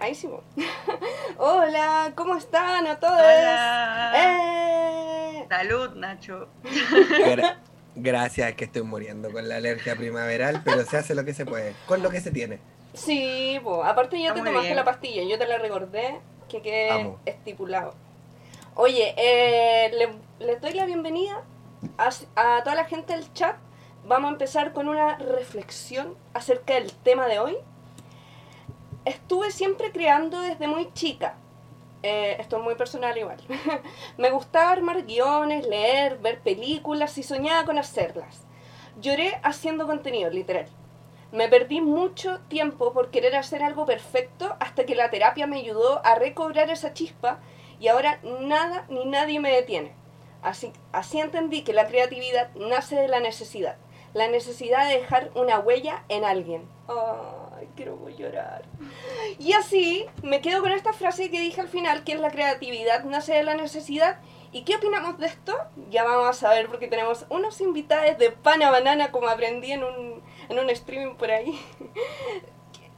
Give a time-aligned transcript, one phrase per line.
[0.00, 0.28] Ahí sí.
[1.38, 3.14] Hola, ¿cómo están a todos?
[3.14, 4.12] Hola.
[4.14, 5.46] ¡Eh!
[5.48, 6.46] Salud, Nacho.
[6.62, 7.56] Gra-
[7.96, 11.74] Gracias, que estoy muriendo con la alergia primaveral, pero se hace lo que se puede,
[11.88, 12.60] con lo que se tiene.
[12.94, 13.82] Sí, po.
[13.82, 14.76] aparte ya Está te tomaste bien.
[14.76, 17.18] la pastilla, yo te la recordé que quede Amo.
[17.26, 17.94] estipulado.
[18.76, 21.42] Oye, eh, le- les doy la bienvenida
[21.98, 23.56] a, a toda la gente del chat.
[24.04, 27.56] Vamos a empezar con una reflexión acerca del tema de hoy.
[29.08, 31.36] Estuve siempre creando desde muy chica.
[32.02, 33.38] Eh, esto es muy personal igual.
[34.18, 38.44] Me gustaba armar guiones, leer, ver películas y soñaba con hacerlas.
[39.00, 40.66] Lloré haciendo contenido, literal.
[41.32, 46.04] Me perdí mucho tiempo por querer hacer algo perfecto hasta que la terapia me ayudó
[46.04, 47.40] a recobrar esa chispa
[47.80, 49.94] y ahora nada ni nadie me detiene.
[50.42, 53.78] Así, así entendí que la creatividad nace de la necesidad.
[54.12, 56.68] La necesidad de dejar una huella en alguien.
[57.58, 58.62] Ay, quiero llorar.
[59.38, 63.04] Y así me quedo con esta frase que dije al final, que es la creatividad
[63.04, 64.20] nace de la necesidad.
[64.52, 65.56] ¿Y qué opinamos de esto?
[65.90, 70.22] Ya vamos a saber porque tenemos unos invitados de pana banana como aprendí en un,
[70.48, 71.60] en un streaming por ahí.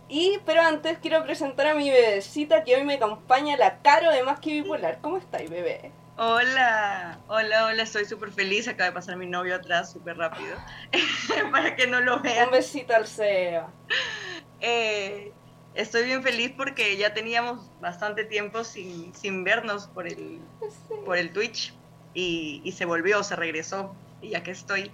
[0.08, 4.22] Y, pero antes quiero presentar a mi bebecita que hoy me acompaña, la Caro de
[4.24, 4.98] Más que Bipolar.
[5.00, 5.92] ¿Cómo estáis, bebé?
[6.16, 8.68] Hola, hola, hola, estoy súper feliz.
[8.68, 10.56] Acaba de pasar mi novio atrás súper rápido.
[11.52, 12.50] Para que no lo Un vean.
[12.50, 13.70] besito al Seba.
[14.60, 15.32] Eh,
[15.74, 20.40] estoy bien feliz porque ya teníamos bastante tiempo sin, sin vernos por el,
[21.04, 21.74] por el Twitch
[22.14, 24.90] y, y se volvió, se regresó y aquí estoy.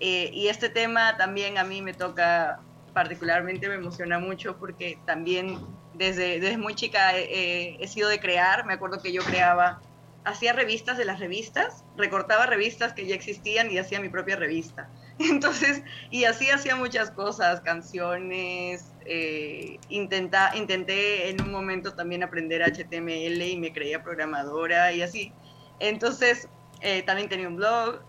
[0.00, 2.60] Eh, y este tema también a mí me toca
[2.92, 5.58] particularmente, me emociona mucho porque también
[5.94, 9.80] desde, desde muy chica eh, he sido de crear, me acuerdo que yo creaba,
[10.24, 14.88] hacía revistas de las revistas, recortaba revistas que ya existían y hacía mi propia revista.
[15.30, 22.62] Entonces, y así hacía muchas cosas, canciones, eh, intenta, intenté en un momento también aprender
[22.62, 25.32] HTML y me creía programadora y así.
[25.78, 26.48] Entonces,
[26.80, 28.00] eh, también tenía un blog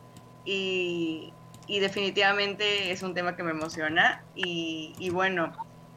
[0.43, 1.33] y,
[1.67, 4.23] y definitivamente es un tema que me emociona.
[4.35, 5.53] Y, y bueno,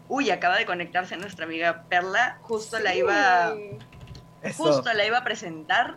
[0.09, 3.55] uy, acaba de conectarse nuestra amiga Perla, justo la iba
[4.43, 4.65] Eso.
[4.65, 5.97] justo la iba a presentar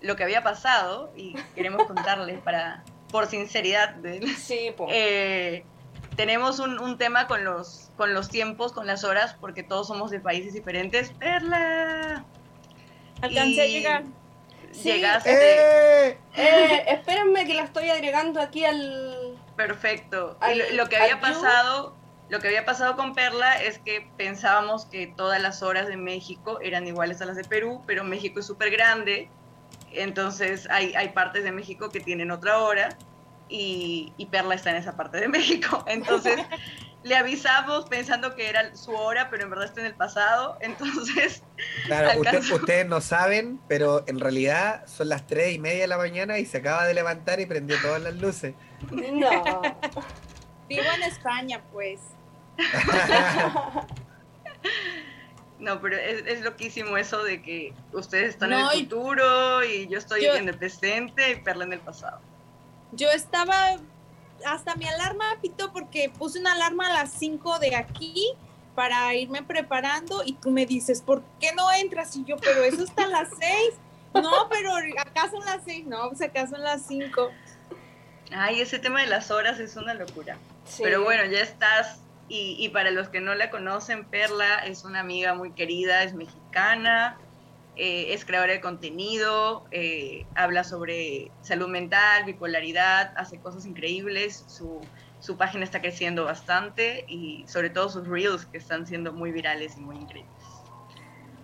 [0.00, 3.94] lo que había pasado y queremos contarles para por sinceridad
[4.36, 4.88] Sí, po.
[4.90, 5.64] eh,
[6.16, 10.10] tenemos un, un tema con los con los tiempos con las horas porque todos somos
[10.10, 12.24] de países diferentes Perla
[13.22, 14.02] Alcancé a llegar.
[14.72, 14.90] Sí.
[14.94, 16.18] llegaste ¡Eh!
[16.36, 19.38] Eh, espérenme que la estoy agregando aquí al...
[19.54, 21.20] perfecto Al- lo, lo que había you.
[21.20, 21.96] pasado
[22.30, 26.58] lo que había pasado con Perla es que pensábamos que todas las horas de México
[26.60, 29.28] eran iguales a las de Perú, pero México es súper grande,
[29.96, 32.90] entonces hay, hay partes de México que tienen otra hora
[33.48, 35.84] y, y Perla está en esa parte de México.
[35.86, 36.40] Entonces
[37.02, 40.56] le avisamos pensando que era su hora, pero en verdad está en el pasado.
[40.60, 41.42] Entonces,
[41.86, 45.98] Claro, usted- ustedes no saben, pero en realidad son las tres y media de la
[45.98, 48.54] mañana y se acaba de levantar y prendió todas las luces.
[48.90, 49.60] No.
[50.68, 52.00] Vivo en España, pues.
[55.58, 59.86] No, pero es, es loquísimo eso de que ustedes están No, en el futuro y
[59.88, 62.20] yo estoy Yo- en el presente y Perla en el pasado.
[62.92, 63.76] Yo estaba,
[64.46, 68.32] hasta mi alarma pitó porque puse una alarma a las 5 de aquí
[68.74, 72.16] para irme preparando y tú me dices, ¿por qué no entras?
[72.16, 73.74] Y yo, pero eso está a las 6.
[74.14, 77.30] No, pero acá son las 6, no, pues acá son las 5.
[78.32, 80.36] Ay, ese tema de las horas es una locura.
[80.64, 80.82] Sí.
[80.82, 82.00] Pero bueno, ya estás.
[82.28, 87.18] Y, para los que no la conocen, Perla es una amiga muy querida, es mexicana,
[87.76, 94.80] eh, es creadora de contenido, eh, habla sobre salud mental, bipolaridad, hace cosas increíbles, su,
[95.20, 99.76] su página está creciendo bastante y sobre todo sus reels que están siendo muy virales
[99.76, 100.32] y muy increíbles.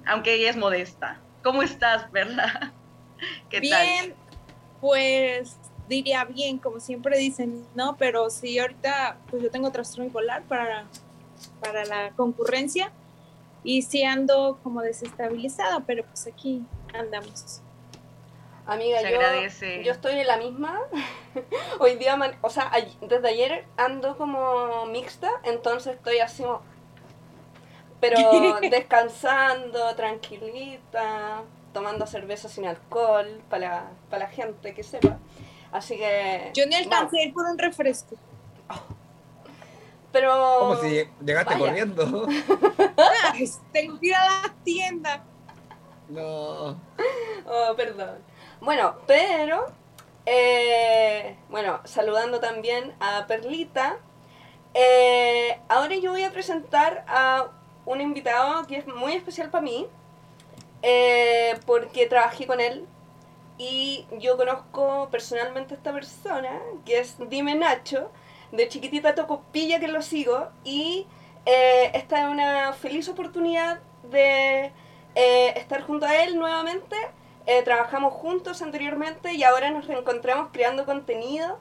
[0.06, 1.20] Aunque ella es modesta.
[1.42, 2.72] ¿Cómo estás, Perla?
[3.50, 4.14] ¿Qué Bien,
[4.80, 5.58] pues
[5.90, 10.86] diría bien, como siempre dicen, no, pero sí, ahorita pues yo tengo trastorno bipolar para,
[11.60, 12.92] para la concurrencia
[13.64, 16.62] y sí ando como desestabilizada, pero pues aquí
[16.94, 17.60] andamos.
[18.66, 19.82] Amiga, Se yo, agradece.
[19.84, 20.80] yo estoy en la misma.
[21.80, 22.70] Hoy día, o sea,
[23.00, 26.62] desde ayer ando como mixta, entonces estoy así como...
[28.00, 35.18] Pero descansando, tranquilita, tomando cerveza sin alcohol, para la, la gente que sepa.
[35.72, 36.50] Así que...
[36.54, 38.16] Yo ni alcancé a ir por un refresco.
[40.12, 40.56] Pero...
[40.60, 41.58] Como si llegaste vaya.
[41.58, 42.26] corriendo.
[43.32, 45.24] Ay, tengo que ir a la tienda.
[46.08, 46.80] No.
[47.46, 48.18] Oh, perdón.
[48.60, 49.66] Bueno, pero...
[50.26, 53.98] eh, bueno, saludando también a Perlita.
[54.74, 57.48] eh, ahora yo voy a presentar a
[57.86, 59.86] un invitado que es muy especial para mí,
[60.82, 62.86] eh, porque trabajé con él
[63.60, 68.10] y yo conozco personalmente a esta persona, que es Dime Nacho,
[68.52, 71.06] de chiquitita toco pilla que lo sigo, y
[71.44, 74.72] eh, esta es una feliz oportunidad de
[75.14, 76.96] eh, estar junto a él nuevamente.
[77.44, 81.58] Eh, trabajamos juntos anteriormente y ahora nos reencontramos creando contenido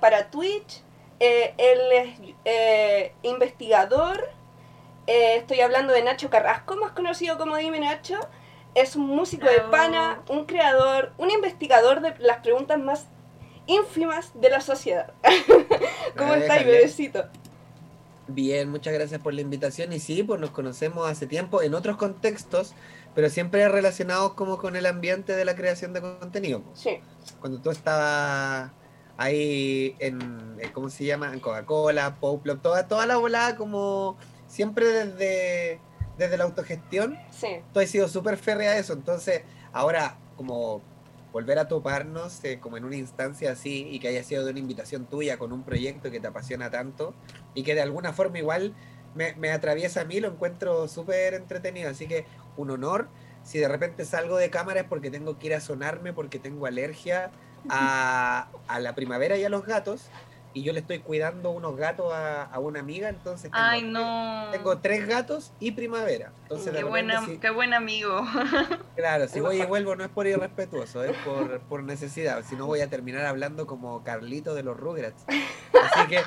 [0.00, 0.82] para Twitch.
[1.20, 4.28] él es investigador.
[5.06, 8.18] estoy hablando de Nacho Carrasco, más conocido como Dime Nacho
[8.74, 13.06] es un músico de pana, un creador, un investigador de las preguntas más
[13.66, 15.12] ínfimas de la sociedad.
[16.16, 17.24] ¿Cómo estáis, bebecito?
[18.28, 19.92] Bien, muchas gracias por la invitación.
[19.92, 22.74] Y sí, pues nos conocemos hace tiempo en otros contextos,
[23.14, 26.62] pero siempre relacionados como con el ambiente de la creación de contenido.
[26.74, 27.00] Sí.
[27.40, 28.70] Cuando tú estabas
[29.16, 31.32] ahí en, eh, ¿cómo se llama?
[31.32, 34.16] En Coca-Cola, Poplop, toda, toda la volada como
[34.48, 35.80] siempre desde
[36.22, 37.60] desde la autogestión, sí.
[37.72, 38.92] tú has sido súper férrea a eso.
[38.92, 39.42] Entonces,
[39.72, 40.82] ahora, como
[41.32, 44.60] volver a toparnos eh, como en una instancia así y que haya sido de una
[44.60, 47.14] invitación tuya con un proyecto que te apasiona tanto
[47.54, 48.74] y que de alguna forma igual
[49.14, 51.90] me, me atraviesa a mí, lo encuentro súper entretenido.
[51.90, 52.26] Así que
[52.56, 53.08] un honor.
[53.44, 56.66] Si de repente salgo de cámara es porque tengo que ir a sonarme, porque tengo
[56.66, 57.32] alergia
[57.68, 60.10] a, a la primavera y a los gatos
[60.54, 64.48] y yo le estoy cuidando unos gatos a, una amiga, entonces tengo, Ay, no.
[64.52, 66.32] tengo tres gatos y primavera.
[66.42, 68.22] Entonces, qué, buena, qué buen amigo.
[68.96, 72.66] Claro, si voy y vuelvo no es por irrespetuoso, es por, por necesidad, si no
[72.66, 75.24] voy a terminar hablando como Carlito de los Rugrats.
[75.26, 76.20] Así que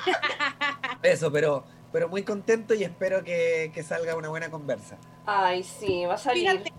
[1.02, 4.98] eso, pero, pero muy contento y espero que, que salga una buena conversa.
[5.24, 6.50] Ay, sí, va a salir.
[6.50, 6.72] Fíjate,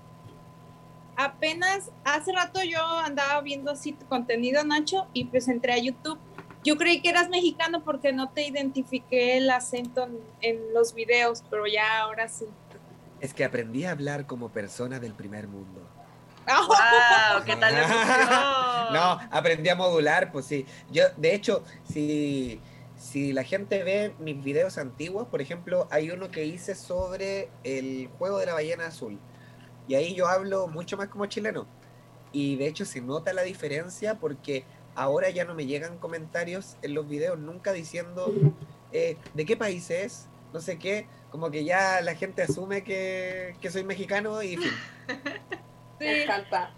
[1.16, 6.20] apenas hace rato yo andaba viendo así tu contenido, Nacho, y pues entré a YouTube
[6.68, 10.10] yo creí que eras mexicano porque no te identifiqué el acento
[10.42, 12.46] en, los videos, pero ya ahora sí.
[13.22, 15.81] Es que aprendí a hablar como persona del primer mundo.
[16.46, 17.46] ¡Wow!
[17.46, 17.74] ¿Qué tal?
[18.94, 20.66] no, aprendí a modular, pues sí.
[20.92, 22.60] Yo, de hecho, si,
[22.98, 28.10] si la gente ve mis videos antiguos, por ejemplo, hay uno que hice sobre el
[28.18, 29.18] juego de la ballena azul.
[29.88, 31.66] Y ahí yo hablo mucho más como chileno.
[32.34, 34.66] Y de hecho se nota la diferencia porque
[34.98, 38.34] ahora ya no me llegan comentarios en los videos nunca diciendo
[38.92, 43.56] eh, de qué país es, no sé qué, como que ya la gente asume que,
[43.72, 44.72] soy mexicano y fin.
[46.00, 46.72] Me encanta.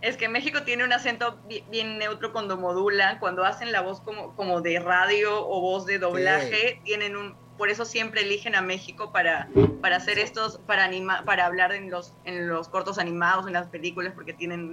[0.00, 1.38] Es que México tiene un acento
[1.70, 5.98] bien, neutro cuando modula, cuando hacen la voz como, como de radio o voz de
[5.98, 9.48] doblaje, tienen un, por eso siempre eligen a México para,
[9.82, 13.66] para hacer estos, para anima, para hablar en los, en los cortos animados, en las
[13.66, 14.72] películas, porque tienen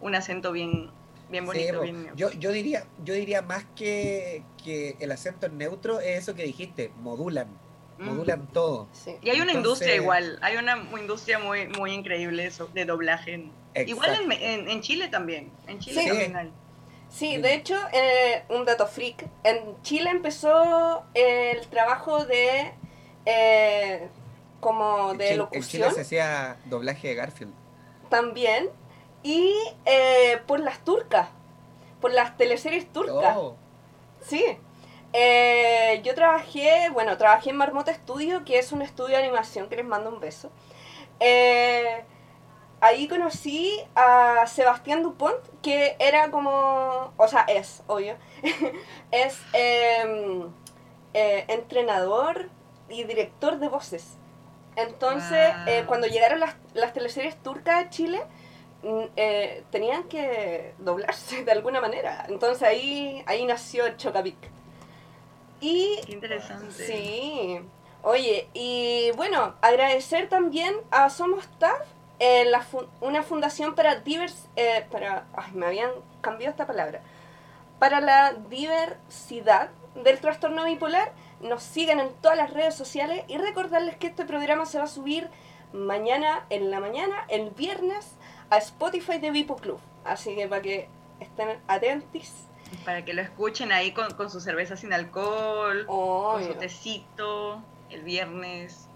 [0.00, 0.90] un acento bien,
[1.32, 1.82] Bien bonito,
[2.14, 6.92] Yo, yo, diría, yo diría más que, que el acento neutro es eso que dijiste,
[7.00, 7.48] modulan.
[7.98, 8.04] Mm.
[8.04, 8.86] Modulan todo.
[9.22, 13.48] Y hay una industria igual, hay una industria muy, muy increíble eso, de doblaje.
[13.74, 15.50] Igual en, en, Chile también.
[15.66, 16.52] En Chile también
[17.08, 19.26] Sí, de hecho, eh, un dato freak.
[19.44, 22.72] En Chile empezó el trabajo de.
[23.24, 24.08] Eh,
[24.60, 25.62] como de locución.
[25.62, 27.52] En Chile se hacía doblaje de Garfield.
[28.08, 28.68] También
[29.22, 29.54] y
[29.84, 31.28] eh, por las turcas,
[32.00, 33.36] por las teleseries turcas.
[33.36, 33.56] Oh.
[34.20, 34.44] Sí.
[35.12, 39.76] Eh, yo trabajé, bueno, trabajé en Marmota Studio, que es un estudio de animación que
[39.76, 40.50] les mando un beso.
[41.20, 42.04] Eh,
[42.80, 48.16] ahí conocí a Sebastián Dupont, que era como, o sea, es, obvio,
[49.10, 50.50] es em,
[51.12, 52.48] entrenador
[52.88, 54.16] y director de voces.
[54.74, 55.52] Entonces,
[55.86, 58.22] cuando llegaron las, las teleseries turcas a Chile,
[58.82, 62.26] eh, tenían que doblarse de alguna manera.
[62.28, 64.36] Entonces ahí, ahí nació el Chocapic.
[65.60, 66.86] Y, interesante.
[66.86, 67.60] Sí.
[68.02, 71.86] Oye, y bueno, agradecer también a Somos TAF,
[72.18, 72.50] eh,
[73.00, 77.00] una fundación para divers, eh, para, ay, me habían cambiado esta palabra,
[77.78, 81.12] para la diversidad del trastorno bipolar.
[81.40, 84.88] Nos siguen en todas las redes sociales y recordarles que este programa se va a
[84.88, 85.28] subir
[85.72, 88.16] mañana en la mañana, el viernes
[88.52, 89.80] a Spotify de Vipo Club.
[90.04, 90.86] Así que para que
[91.20, 92.44] estén atentos.
[92.84, 98.02] Para que lo escuchen ahí con, con su cerveza sin alcohol, con su tecito, el
[98.02, 98.88] viernes.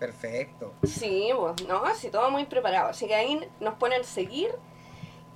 [0.00, 0.72] Perfecto.
[0.82, 2.88] Sí, pues, no, así todo muy preparado.
[2.88, 4.50] Así que ahí nos ponen seguir.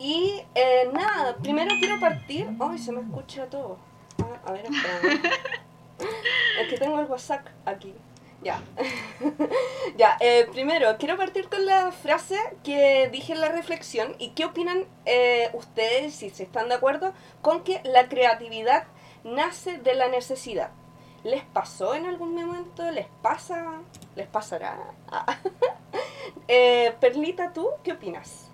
[0.00, 2.50] Y eh, nada, primero quiero partir.
[2.58, 3.78] Ay, se me escucha todo.
[4.20, 5.30] Ah, a ver, espera.
[6.60, 7.94] es que tengo el WhatsApp aquí.
[8.44, 8.60] Ya.
[9.96, 14.44] ya, eh, primero, quiero partir con la frase que dije en la reflexión y qué
[14.44, 18.84] opinan eh, ustedes, si se están de acuerdo, con que la creatividad
[19.24, 20.70] nace de la necesidad.
[21.22, 22.90] ¿Les pasó en algún momento?
[22.90, 23.80] ¿Les pasa?
[24.14, 24.78] ¿Les pasará?
[26.48, 28.50] Eh, Perlita, ¿tú qué opinas?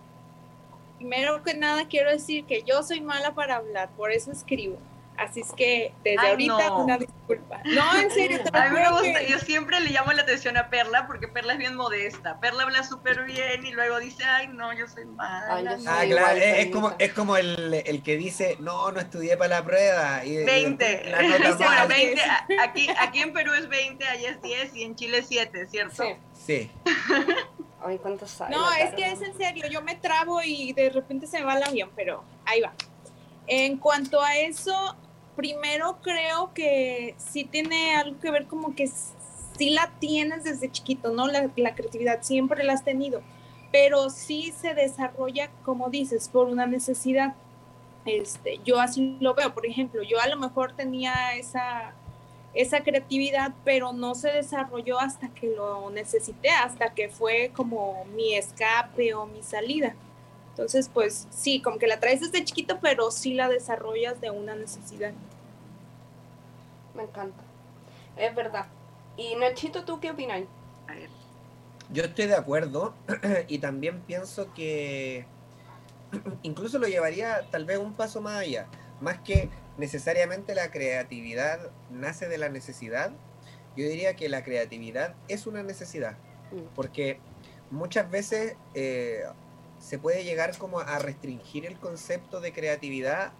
[0.99, 4.79] Primero que nada quiero decir que yo soy mala para hablar, por eso escribo.
[5.21, 7.61] Así es que desde ahorita una disculpa.
[7.65, 8.41] No, en serio.
[8.55, 11.59] a mí me gusta, yo siempre le llamo la atención a Perla porque Perla es
[11.59, 12.41] bien modesta.
[12.41, 15.77] Perla habla súper bien y luego dice, ay, no, yo soy mala.
[15.87, 19.65] ah, claro, es, como, es como el, el, que dice, no, no estudié para la
[19.65, 20.25] prueba.
[20.25, 21.12] Y, 20.
[21.59, 22.23] bueno, 20.
[22.59, 26.03] Aquí, aquí en Perú es 20, allá es 10 y en Chile es 7, ¿cierto?
[26.03, 26.15] Sí.
[26.47, 26.71] sí.
[27.85, 31.41] Ay, ¿cuántos No, es que es en serio, yo me trabo y de repente se
[31.41, 32.73] me va el avión, pero ahí va.
[33.47, 34.97] En cuanto a eso,
[35.41, 41.13] primero creo que sí tiene algo que ver como que sí la tienes desde chiquito,
[41.13, 41.29] ¿no?
[41.29, 43.23] La, creatividad siempre la has tenido,
[43.73, 47.35] pero sí se desarrolla, como dices, por una necesidad.
[48.05, 51.95] Este, yo así lo veo, por ejemplo, yo a lo mejor tenía esa,
[52.53, 58.35] esa creatividad, pero no se desarrolló hasta que lo necesité, hasta que fue como mi
[58.35, 59.95] escape o mi salida.
[60.51, 64.55] Entonces, pues sí, como que la traes desde chiquito, pero sí la desarrollas de una
[64.55, 65.15] necesidad.
[66.95, 67.43] Me encanta.
[68.17, 68.67] Es verdad.
[69.17, 70.43] Y Nachito, ¿tú qué opinas?
[71.93, 72.95] Yo estoy de acuerdo
[73.49, 75.27] y también pienso que
[76.43, 78.67] incluso lo llevaría tal vez un paso más allá.
[79.01, 83.11] Más que necesariamente la creatividad nace de la necesidad,
[83.77, 86.17] yo diría que la creatividad es una necesidad.
[86.53, 86.75] Mm.
[86.75, 87.19] Porque
[87.71, 89.25] muchas veces eh,
[89.79, 93.33] se puede llegar como a restringir el concepto de creatividad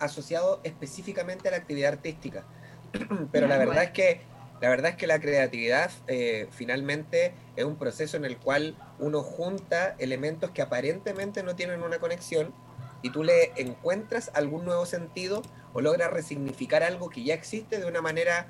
[0.00, 2.44] asociado específicamente a la actividad artística.
[3.32, 4.20] Pero la verdad es que
[4.60, 9.22] la verdad es que la creatividad eh, finalmente es un proceso en el cual uno
[9.22, 12.54] junta elementos que aparentemente no tienen una conexión
[13.02, 15.42] y tú le encuentras algún nuevo sentido
[15.74, 18.46] o logras resignificar algo que ya existe de una manera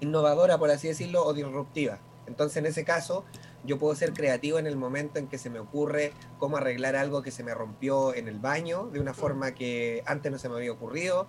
[0.00, 1.98] innovadora, por así decirlo, o disruptiva.
[2.26, 3.24] Entonces, en ese caso,
[3.64, 7.22] yo puedo ser creativo en el momento en que se me ocurre cómo arreglar algo
[7.22, 10.56] que se me rompió en el baño de una forma que antes no se me
[10.56, 11.26] había ocurrido.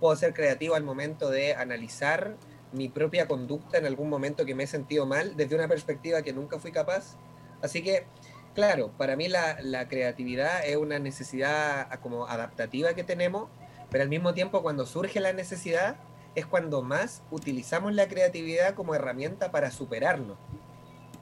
[0.00, 2.36] Puedo ser creativo al momento de analizar
[2.72, 6.32] mi propia conducta en algún momento que me he sentido mal desde una perspectiva que
[6.32, 7.16] nunca fui capaz.
[7.62, 8.06] Así que,
[8.54, 13.48] claro, para mí la, la creatividad es una necesidad como adaptativa que tenemos,
[13.90, 15.96] pero al mismo tiempo cuando surge la necesidad
[16.34, 20.38] es cuando más utilizamos la creatividad como herramienta para superarnos.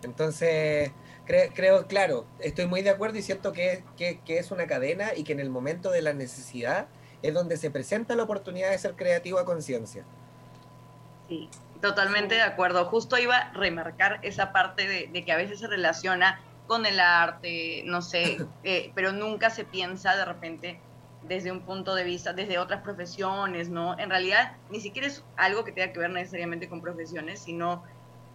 [0.03, 0.93] Entonces,
[1.27, 3.83] creo, claro, estoy muy de acuerdo y siento que,
[4.27, 6.87] es una cadena y que en el momento de la necesidad
[7.23, 10.05] es donde se presenta la oportunidad de ser creativo a conciencia.
[11.29, 11.49] Sí,
[11.81, 12.85] totalmente de acuerdo.
[12.87, 17.83] Justo iba a remarcar esa parte de, que a veces se relaciona con el arte,
[17.87, 20.81] no sé, eh, pero nunca se piensa de repente
[21.23, 23.99] desde un punto de vista, desde otras profesiones, ¿no?
[23.99, 27.83] En realidad, ni siquiera es algo que tenga que ver necesariamente con profesiones, sino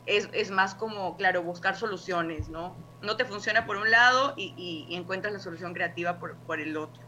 [0.06, 2.75] es, más como, claro, buscar soluciones, ¿no?
[3.02, 7.02] No te funciona por un lado y, encuentras la solución creativa por, por el otro.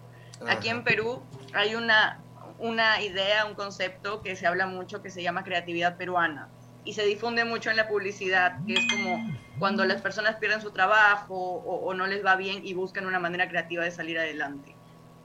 [0.48, 1.22] Aquí en Perú
[1.54, 2.22] hay una,
[2.60, 6.50] una idea, un concepto que se habla mucho que se llama creatividad peruana
[6.86, 9.28] y se difunde mucho en la publicidad, que es como
[9.58, 13.50] cuando las personas pierden su trabajo o, no les va bien y buscan una manera
[13.50, 14.76] creativa de salir adelante.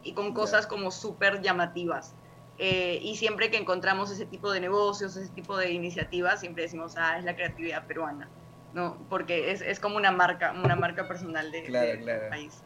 [0.03, 2.15] Y con cosas como súper llamativas.
[2.57, 6.95] Eh, y siempre que encontramos ese tipo de negocios, ese tipo de iniciativas, siempre decimos,
[6.97, 8.29] ah, es la creatividad peruana,
[8.73, 8.97] ¿no?
[9.11, 12.63] Porque es, es como una marca, una marca personal de, del país.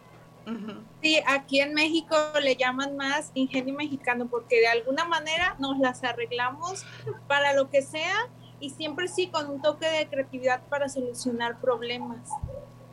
[1.02, 6.04] Sí, aquí en México le llaman más ingenio mexicano porque de alguna manera nos las
[6.04, 6.84] arreglamos
[7.26, 8.28] para lo que sea
[8.60, 12.28] y siempre sí con un toque de creatividad para solucionar problemas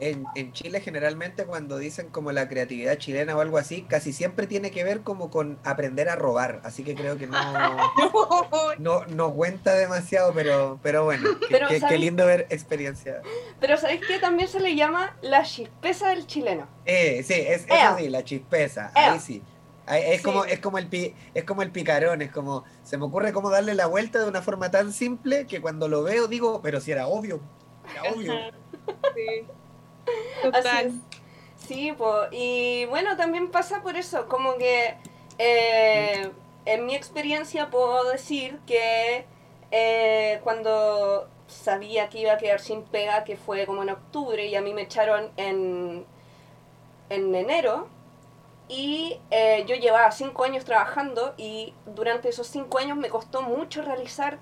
[0.02, 4.48] en, en, Chile generalmente cuando dicen como la creatividad chilena o algo así, casi siempre
[4.48, 6.60] tiene que ver como con aprender a robar.
[6.64, 7.38] Así que creo que no,
[8.80, 13.22] no, no cuenta demasiado, pero, pero bueno, qué lindo ver experiencia.
[13.60, 16.68] Pero ¿sabéis que también se le llama la chispeza del chileno?
[16.86, 19.44] Eh, sí, es, eso sí, la chispeza, ahí sí.
[19.88, 20.88] Es, como, es, como el
[21.34, 24.42] es como el picarón, es como, se me ocurre cómo darle la vuelta de una
[24.42, 27.40] forma tan simple que cuando lo veo digo, pero si era obvio,
[27.92, 28.34] era obvio.
[29.16, 29.46] Sí.
[31.58, 31.94] Sí,
[32.32, 34.96] y bueno, también pasa por eso, como que
[35.38, 36.32] eh,
[36.66, 39.26] en mi experiencia puedo decir que
[39.72, 44.56] eh, cuando sabía que iba a quedar sin pega, que fue como en octubre, y
[44.56, 46.06] a mí me echaron en,
[47.10, 47.88] en enero,
[48.68, 53.82] y eh, yo llevaba cinco años trabajando y durante esos cinco años me costó mucho
[53.82, 54.40] realizar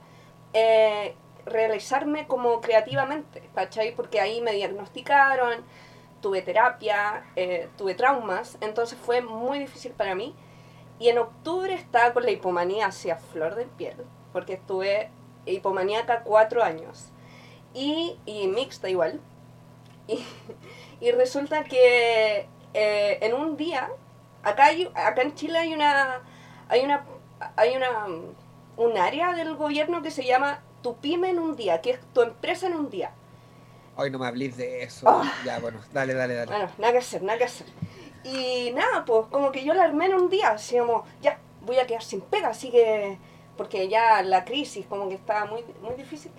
[1.50, 3.96] realizarme como creativamente, ¿cachai?
[3.96, 5.64] Porque ahí me diagnosticaron,
[6.22, 10.36] tuve terapia, eh, tuve traumas, entonces fue muy difícil para mí.
[11.00, 13.96] Y en octubre estaba con la hipomanía hacia flor de piel,
[14.34, 15.10] porque estuve
[15.46, 17.10] hipomaníaca cuatro años.
[17.74, 19.20] Y, y mixta igual.
[20.08, 20.26] Y,
[21.02, 23.90] y resulta que eh, en un día,
[24.44, 26.22] acá, hay, acá en Chile hay una,
[26.68, 27.06] hay una,
[27.56, 28.08] hay una,
[28.76, 32.22] un área del gobierno que se llama Tu Pyme en un día, que es tu
[32.22, 33.12] empresa en un día.
[33.96, 35.08] Hoy no me hables de eso.
[35.10, 35.32] Ah.
[35.46, 36.52] Ya, bueno, dale, dale, dale.
[36.52, 37.68] Bueno, nada que hacer, nada que hacer.
[38.24, 41.80] Y nada, pues como que yo la armé en un día, así como, ya, voy
[41.80, 43.18] a quedar sin pega, así que,
[43.58, 46.32] porque ya la crisis como que estaba muy, muy difícil,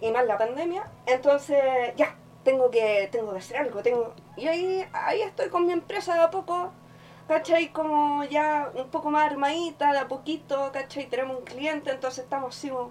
[0.00, 1.62] y más la pandemia, entonces
[1.96, 4.14] ya, tengo que, tengo que hacer algo, tengo...
[4.36, 6.70] Y ahí, ahí estoy con mi empresa de a poco,
[7.26, 7.72] ¿cachai?
[7.72, 11.08] Como ya un poco más armadita, de a poquito, ¿cachai?
[11.08, 12.90] Tenemos un cliente, entonces estamos así como,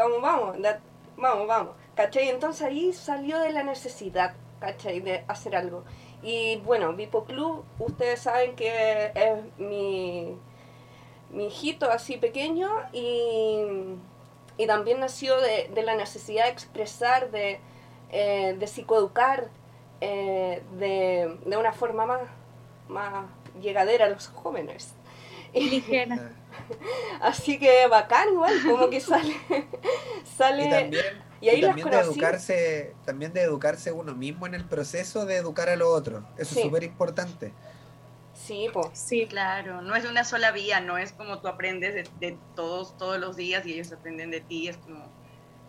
[0.00, 0.76] como vamos, de-
[1.16, 2.28] vamos, vamos, ¿cachai?
[2.28, 5.00] Entonces ahí salió de la necesidad, ¿cachai?
[5.00, 5.84] De hacer algo.
[6.22, 10.36] Y bueno, Vipo Club, ustedes saben que es mi,
[11.30, 13.62] mi hijito así pequeño y,
[14.58, 17.60] y también nació de, de la necesidad de expresar, de,
[18.10, 19.48] eh, de psicoeducar
[20.02, 22.20] eh, de, de una forma más,
[22.88, 23.24] más
[23.60, 24.94] llegadera a los jóvenes.
[25.52, 26.32] Y, Ligera.
[27.20, 29.34] así que bacán igual, como que sale,
[30.36, 31.04] sale Y también,
[31.40, 35.26] y ahí y las también de educarse, también de educarse uno mismo en el proceso
[35.26, 36.24] de educar a los otros.
[36.38, 36.60] Eso Sí.
[36.60, 37.52] es súper importante.
[38.34, 38.86] Sí, pues.
[38.94, 42.96] Sí, Claro, no es una sola vía, no es como tú aprendes de, de todos
[42.96, 45.04] todos los días y ellos aprenden de ti, es como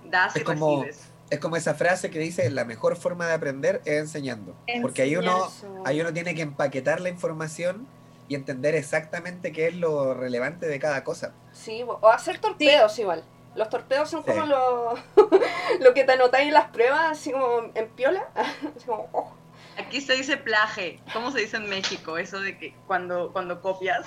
[0.06, 1.08] das y Es como- recibes.
[1.30, 4.54] Es como esa frase que dice, la mejor forma de aprender es enseñando.
[4.82, 5.82] Porque ahí uno, Eso.
[5.86, 7.88] ahí uno tiene que empaquetar la información
[8.32, 11.34] y entender exactamente qué es lo relevante de cada cosa.
[11.52, 13.26] Sí, o hacer torpedos igual.
[13.56, 14.48] Los torpedos son como Sí.
[14.48, 14.94] lo,
[15.82, 18.30] lo que te anotáis en las pruebas, así como en piola.
[18.36, 19.34] Así como, oh.
[19.78, 22.18] Aquí se dice plaje, ¿cómo se dice en México?
[22.18, 24.06] Eso de que cuando, cuando copias,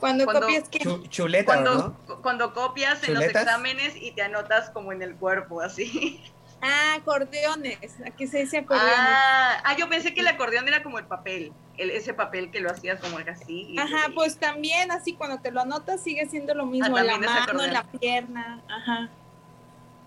[0.00, 2.22] cuando, Cuando- copias que chuleta, ¿o cuando, ¿no?
[2.22, 6.20] cuando copias en los exámenes y te anotas como en el cuerpo, así.
[6.64, 7.96] Ah, acordeones.
[8.06, 8.94] Aquí se dice acordeones.
[8.96, 12.60] Ah, ah, yo pensé que el acordeón era como el papel, el, ese papel que
[12.60, 13.66] lo hacías como así.
[13.70, 17.00] y- Ajá, y- pues también así cuando te lo anotas sigue siendo lo mismo, Ah,
[17.00, 19.08] en la mano, la pierna, ajá.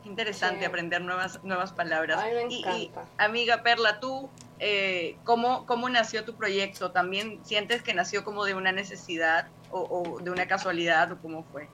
[0.05, 0.65] Interesante Sí.
[0.65, 2.19] aprender nuevas, nuevas palabras.
[2.23, 3.11] A mí me Y- y, encanta.
[3.17, 6.91] amiga Perla, tú, eh, ¿cómo, ¿cómo nació tu proyecto?
[6.91, 11.43] ¿También sientes que nació como de una necesidad o, o de una casualidad o cómo
[11.51, 11.67] fue?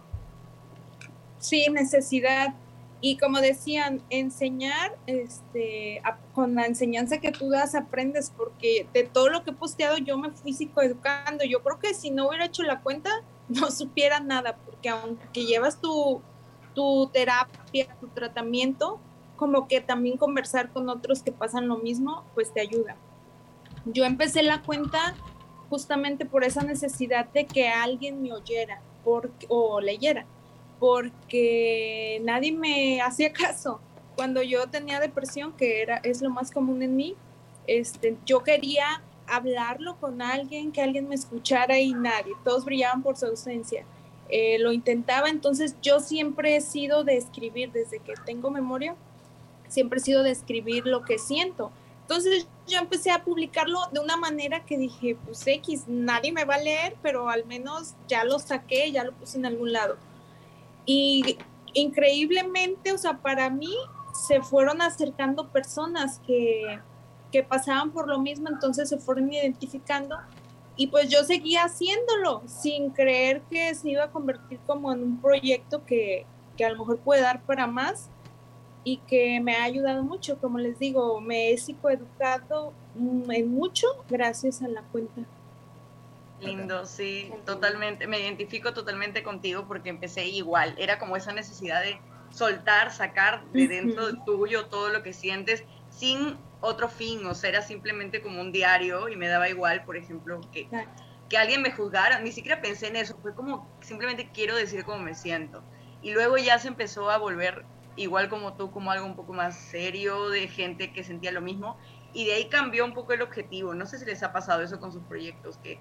[1.40, 2.54] Sí, necesidad.
[3.04, 9.30] Y como decían, enseñar, este, con la enseñanza que tú das aprendes, porque de todo
[9.30, 11.44] lo que he posteado yo me fui psicoeducando.
[11.44, 13.10] Yo creo que si no hubiera hecho la cuenta,
[13.50, 16.22] no supiera nada, porque aunque llevas tu,
[16.76, 19.00] tu terapia, tu tratamiento,
[19.36, 22.98] como que también conversar con otros que pasan lo mismo, pues te ayuda.
[23.86, 25.16] Yo empecé la cuenta
[25.72, 30.28] justamente por esa necesidad de que alguien me oyera o leyera
[30.82, 33.80] porque nadie me hacía caso.
[34.16, 37.16] Cuando yo tenía depresión, que era, es lo más común en mí,
[37.68, 43.16] este, yo quería hablarlo con alguien, que alguien me escuchara y nadie, todos brillaban por
[43.16, 43.86] su ausencia.
[44.30, 48.96] Eh, lo intentaba, entonces yo siempre he sido de escribir, desde que tengo memoria,
[49.68, 51.72] siempre he sido de escribir lo que siento.
[52.02, 56.56] Entonces yo empecé a publicarlo de una manera que dije, pues X, nadie me va
[56.56, 59.98] a leer, pero al menos ya lo saqué, ya lo puse en algún lado.
[60.86, 61.38] Y
[61.74, 63.74] increíblemente, o sea, para mí
[64.14, 66.80] se fueron acercando personas que,
[67.32, 70.18] que pasaban por lo mismo, entonces se fueron identificando
[70.76, 75.22] y pues yo seguía haciéndolo sin creer que se iba a convertir como en un
[75.22, 76.26] proyecto que,
[76.58, 78.10] que a lo mejor puede dar para más
[78.84, 83.86] y que me ha ayudado mucho, como les digo, me he psicoeducado mm, en mucho
[84.10, 85.22] gracias a la cuenta.
[86.42, 88.08] Lindo, sí, totalmente.
[88.08, 90.76] Me identifico totalmente contigo porque empecé igual.
[90.78, 92.00] Era como esa necesidad de
[92.32, 97.26] soltar, sacar de dentro de tuyo todo lo que sientes sin otro fin.
[97.28, 100.68] O sea, era simplemente como un diario y me daba igual, por ejemplo, que,
[101.30, 102.20] que alguien me juzgara.
[102.20, 103.20] Ni siquiera pensé en eso.
[103.22, 105.64] Fue como simplemente quiero decir cómo me siento.
[106.02, 109.70] Y luego ya se empezó a volver igual como tú, como algo un poco más
[109.70, 111.78] serio, de gente que sentía lo mismo.
[112.14, 113.74] Y de ahí cambió un poco el objetivo.
[113.74, 115.80] No sé si les ha pasado eso con sus proyectos, que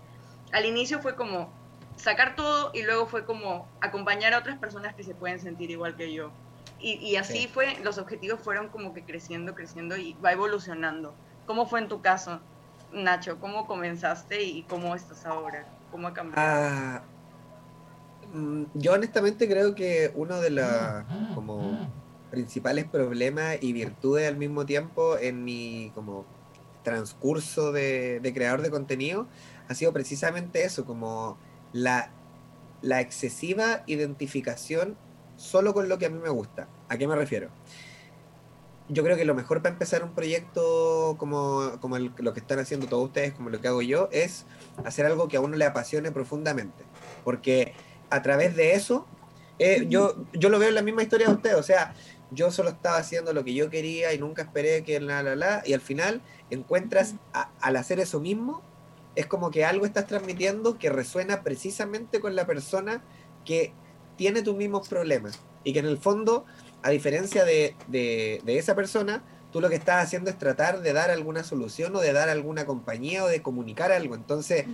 [0.52, 1.52] al inicio fue como
[1.96, 5.96] sacar todo y luego fue como acompañar a otras personas que se pueden sentir igual
[5.96, 6.30] que yo.
[6.80, 7.48] Y, y así Sí.
[7.52, 11.14] fue, los objetivos fueron como que creciendo, creciendo y va evolucionando.
[11.46, 12.40] ¿Cómo fue en tu caso,
[12.92, 13.38] Nacho?
[13.38, 15.66] ¿Cómo comenzaste y cómo estás ahora?
[15.90, 16.40] ¿Cómo ha cambiado?
[16.42, 17.02] Ah,
[18.32, 21.78] mm, yo honestamente creo que uno de los como
[22.30, 26.24] principales problemas y virtudes al mismo tiempo en mi como
[26.82, 29.26] transcurso de, de creador de contenido
[29.70, 31.38] ha sido precisamente eso, como
[31.72, 32.10] la,
[32.82, 34.96] la excesiva identificación
[35.36, 36.66] solo con lo que a mí me gusta.
[36.88, 37.50] ¿A qué me refiero?
[38.88, 42.88] Yo creo que lo mejor para empezar un proyecto como, como lo que están haciendo
[42.88, 44.44] todos ustedes, como lo que hago yo, es
[44.84, 46.82] hacer algo que a uno le apasione profundamente.
[47.22, 47.72] Porque
[48.10, 49.06] a través de eso,
[49.60, 51.56] eh, yo, yo lo veo en la misma historia de ustedes.
[51.56, 51.94] O sea,
[52.32, 55.62] yo solo estaba haciendo lo que yo quería y nunca esperé que la, la, la,
[55.64, 57.14] y al final encuentras
[57.60, 58.68] al hacer eso mismo,
[59.14, 63.02] es como que algo estás transmitiendo que resuena precisamente con la persona
[63.44, 63.72] que
[64.16, 66.44] tiene tus mismos problemas y que en el fondo,
[66.82, 71.10] a diferencia de, de, esa persona, tú lo que estás haciendo es tratar de dar
[71.10, 74.14] alguna solución o de dar alguna compañía o de comunicar algo.
[74.14, 74.64] Entonces,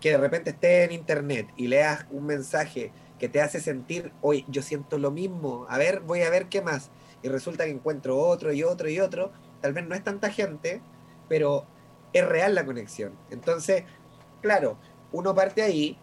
[0.00, 4.44] que de repente estés en internet y leas un mensaje que te hace sentir, hoy
[4.48, 6.90] yo siento lo mismo, a ver, voy a ver qué más.
[7.22, 9.32] Y resulta que encuentro otro y otro y otro.
[9.62, 10.82] Tal vez no es tanta gente,
[11.28, 11.66] pero
[12.18, 13.12] es real la conexión.
[13.30, 13.84] Entonces,
[14.40, 14.78] claro,
[15.12, 15.98] uno parte ahí,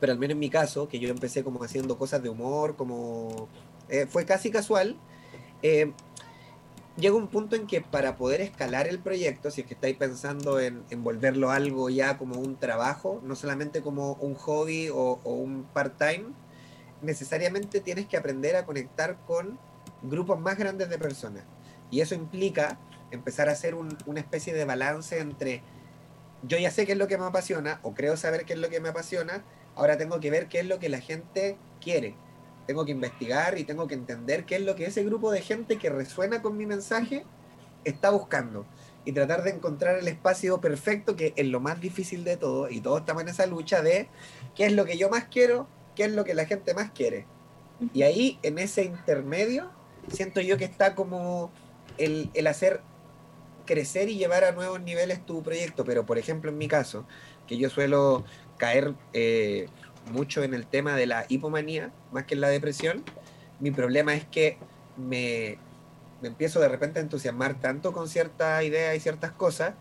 [0.00, 3.48] pero al menos en mi caso, que yo empecé como haciendo cosas de humor, como
[3.88, 4.96] eh, fue casi casual,
[5.62, 5.92] eh,
[6.96, 10.60] llega un punto en que para poder escalar el proyecto, si es que estáis pensando
[10.60, 15.32] en, en volverlo algo ya como un trabajo, no solamente como un hobby o, o
[15.32, 16.26] un part-time,
[17.02, 19.58] necesariamente tienes que aprender a conectar con
[20.02, 21.44] grupos más grandes de personas.
[21.90, 22.78] Y eso implica
[23.10, 25.62] empezar a hacer un, una especie de balance entre
[26.46, 28.68] yo ya sé qué es lo que me apasiona o creo saber qué es lo
[28.68, 29.42] que me apasiona,
[29.76, 32.14] ahora tengo que ver qué es lo que la gente quiere.
[32.66, 35.78] Tengo que investigar y tengo que entender qué es lo que ese grupo de gente
[35.78, 37.24] que resuena con mi mensaje
[37.84, 38.66] está buscando.
[39.04, 42.80] Y tratar de encontrar el espacio perfecto que es lo más difícil de todo y
[42.80, 44.08] todos estamos en esa lucha de
[44.54, 47.26] qué es lo que yo más quiero, qué es lo que la gente más quiere.
[47.92, 49.70] Y ahí, en ese intermedio,
[50.08, 51.50] siento yo que está como
[51.98, 52.80] el, el hacer
[53.64, 55.84] crecer y llevar a nuevos niveles tu proyecto.
[55.84, 57.06] Pero, por ejemplo, en mi caso,
[57.46, 58.24] que yo suelo
[58.58, 59.68] caer eh,
[60.12, 63.04] mucho en el tema de la hipomanía, más que en la depresión,
[63.60, 64.58] mi problema es que
[64.96, 65.58] me,
[66.20, 69.74] me empiezo de repente a entusiasmar tanto con ciertas ideas y ciertas cosas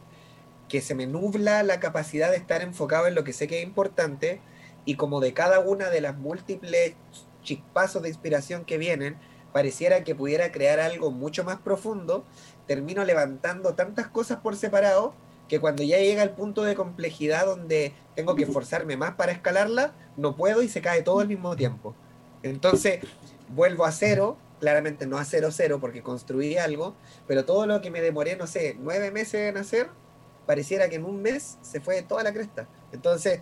[0.69, 3.63] que se me nubla la capacidad de estar enfocado en lo que sé que es
[3.63, 4.41] importante
[4.85, 6.95] y como de cada una de las múltiples
[7.43, 9.17] chispazos de inspiración que vienen,
[9.51, 12.25] pareciera que pudiera crear algo mucho más profundo,
[12.67, 15.13] termino levantando tantas cosas por separado
[15.47, 19.93] que cuando ya llega el punto de complejidad donde tengo que esforzarme más para escalarla,
[20.17, 21.95] no puedo y se cae todo al mismo tiempo.
[22.41, 22.99] Entonces,
[23.49, 26.95] vuelvo a cero, claramente no a cero cero porque construí algo,
[27.27, 29.89] pero todo lo que me demoré, no sé, nueve meses en hacer,
[30.45, 32.67] pareciera que en un mes se fue toda la cresta.
[32.91, 33.41] Entonces,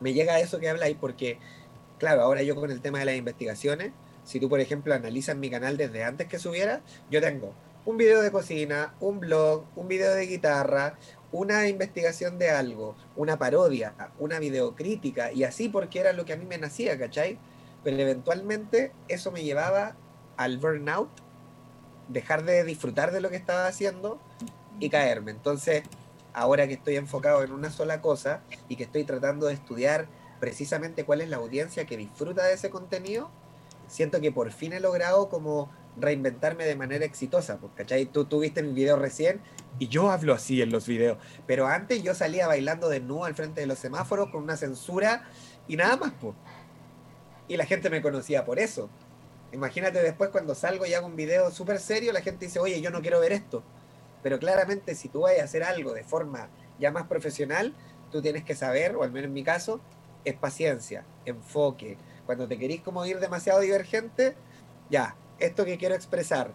[0.00, 1.38] me llega eso que habláis porque,
[1.98, 3.92] claro, ahora yo con el tema de las investigaciones,
[4.24, 7.54] si tú, por ejemplo, analizas mi canal desde antes que subiera, yo tengo
[7.88, 10.98] un video de cocina, un blog, un video de guitarra,
[11.32, 16.36] una investigación de algo, una parodia, una videocrítica, y así porque era lo que a
[16.36, 17.38] mí me nacía, ¿cachai?
[17.82, 19.96] Pero eventualmente eso me llevaba
[20.36, 21.08] al burnout,
[22.08, 24.20] dejar de disfrutar de lo que estaba haciendo
[24.78, 25.30] y caerme.
[25.30, 25.82] Entonces,
[26.34, 30.08] ahora que estoy enfocado en una sola cosa y que estoy tratando de estudiar
[30.40, 33.30] precisamente cuál es la audiencia que disfruta de ese contenido,
[33.86, 38.06] siento que por fin he logrado como reinventarme de manera exitosa, pues, ¿cachai?
[38.06, 39.40] Tú tuviste mi video recién
[39.78, 43.34] y yo hablo así en los videos, pero antes yo salía bailando de nuevo al
[43.34, 45.28] frente de los semáforos con una censura
[45.66, 46.34] y nada más, pues.
[47.48, 48.90] Y la gente me conocía por eso.
[49.52, 52.90] Imagínate después cuando salgo y hago un video súper serio, la gente dice, oye, yo
[52.90, 53.62] no quiero ver esto.
[54.22, 57.74] Pero claramente si tú vas a hacer algo de forma ya más profesional,
[58.10, 59.80] tú tienes que saber, o al menos en mi caso,
[60.24, 61.96] es paciencia, enfoque.
[62.26, 64.36] Cuando te querís como ir demasiado divergente,
[64.90, 66.52] ya, esto que quiero expresar,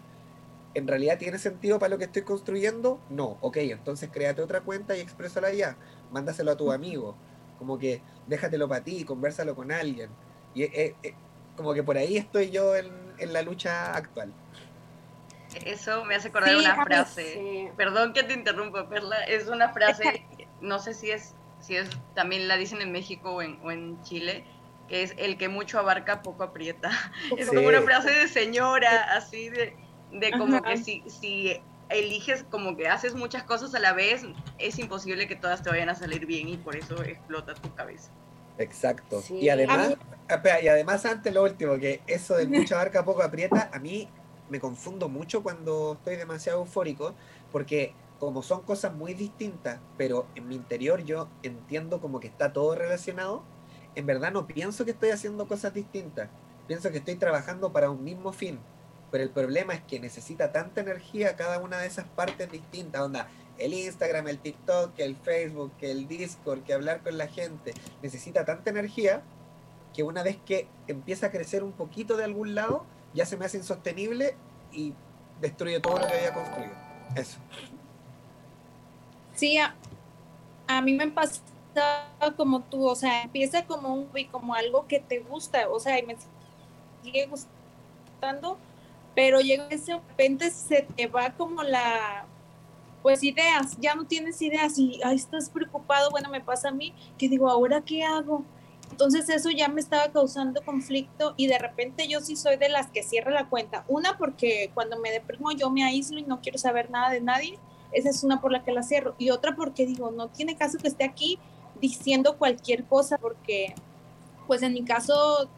[0.74, 3.00] ¿en realidad tiene sentido para lo que estoy construyendo?
[3.08, 5.76] No, ok, entonces créate otra cuenta y exprésala ya,
[6.10, 7.16] mándaselo a tu amigo,
[7.58, 10.10] como que déjatelo para ti, conversalo con alguien.
[10.54, 11.14] Y eh, eh,
[11.56, 14.32] como que por ahí estoy yo en, en, la lucha actual.
[15.64, 17.34] Eso me hace acordar sí, una frase.
[17.34, 17.68] Sí.
[17.76, 19.22] Perdón que te interrumpa, Perla.
[19.24, 20.24] Es una frase,
[20.60, 24.02] no sé si es, si es también la dicen en México o en, o en
[24.02, 24.44] Chile,
[24.88, 26.90] que es el que mucho abarca, poco aprieta.
[27.38, 29.76] Es como una frase de señora, así de,
[30.12, 30.70] de como Ajá.
[30.70, 34.22] que si, si eliges como que haces muchas cosas a la vez,
[34.58, 38.10] es imposible que todas te vayan a salir bien y por eso explota tu cabeza.
[38.58, 39.20] Exacto.
[39.20, 39.38] Sí.
[39.38, 39.96] Y además,
[40.28, 44.08] espera, y además antes lo último, que eso de mucha abarca, poco aprieta, a mí
[44.48, 47.14] me confundo mucho cuando estoy demasiado eufórico,
[47.50, 52.52] porque como son cosas muy distintas, pero en mi interior yo entiendo como que está
[52.52, 53.42] todo relacionado,
[53.94, 56.28] en verdad no pienso que estoy haciendo cosas distintas.
[56.66, 58.58] Pienso que estoy trabajando para un mismo fin.
[59.10, 63.02] Pero el problema es que necesita tanta energía cada una de esas partes distintas.
[63.02, 63.28] Onda,
[63.58, 67.74] el Instagram, el TikTok, el Facebook, el Discord, que hablar con la gente.
[68.02, 69.22] Necesita tanta energía
[69.94, 73.44] que una vez que empieza a crecer un poquito de algún lado, ya se me
[73.44, 74.34] hace insostenible
[74.72, 74.92] y
[75.40, 76.72] destruye todo lo que había construido.
[77.14, 77.38] Eso.
[79.34, 81.40] Sí, a, mí me pasa
[82.36, 86.02] como tú, o sea, empieza como un como algo que te gusta, o sea, y
[86.04, 86.16] me
[87.02, 88.58] sigue gustando,
[89.14, 92.26] pero llega ese de repente se te va como la
[93.02, 96.94] pues ideas, ya no tienes ideas y ahí estás preocupado, bueno, me pasa a mí,
[97.18, 98.42] que digo, ¿ahora qué hago?
[98.90, 102.90] Entonces eso ya me estaba causando conflicto y de repente yo sí soy de las
[102.90, 103.84] que cierra la cuenta.
[103.88, 107.58] Una porque cuando me deprimo yo me aíslo y no quiero saber nada de nadie.
[107.92, 109.14] Esa es una por la que la cierro.
[109.18, 111.38] Y otra porque digo, no tiene caso que esté aquí
[111.80, 113.74] diciendo cualquier cosa porque
[114.46, 115.48] pues en mi caso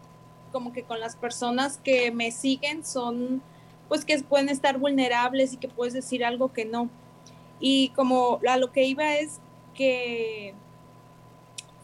[0.52, 3.42] como que con las personas que me siguen son
[3.88, 6.88] pues que pueden estar vulnerables y que puedes decir algo que no.
[7.60, 9.40] Y como a lo que iba es
[9.74, 10.54] que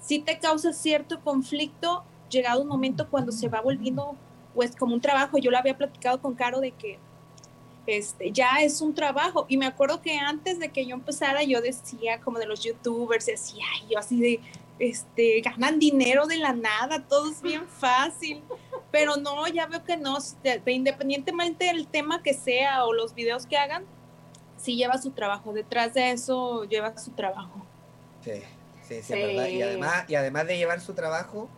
[0.00, 4.16] sí te causa cierto conflicto llegado un momento cuando se va volviendo
[4.54, 5.38] pues como un trabajo.
[5.38, 6.98] Yo lo había platicado con Caro de que
[7.86, 9.46] este, ya es un trabajo.
[9.48, 13.26] Y me acuerdo que antes de que yo empezara, yo decía como de los youtubers,
[13.26, 14.40] decía, yo así de,
[14.78, 18.42] este, ganan dinero de la nada, todo es bien fácil.
[18.90, 20.18] Pero no, ya veo que no,
[20.66, 23.84] independientemente del tema que sea o los videos que hagan,
[24.58, 25.52] sí lleva su trabajo.
[25.52, 27.64] Detrás de eso lleva su trabajo.
[28.22, 28.42] Sí.
[28.82, 29.46] Sí, sí, verdad.
[29.46, 31.48] Y además, y además de llevar su trabajo,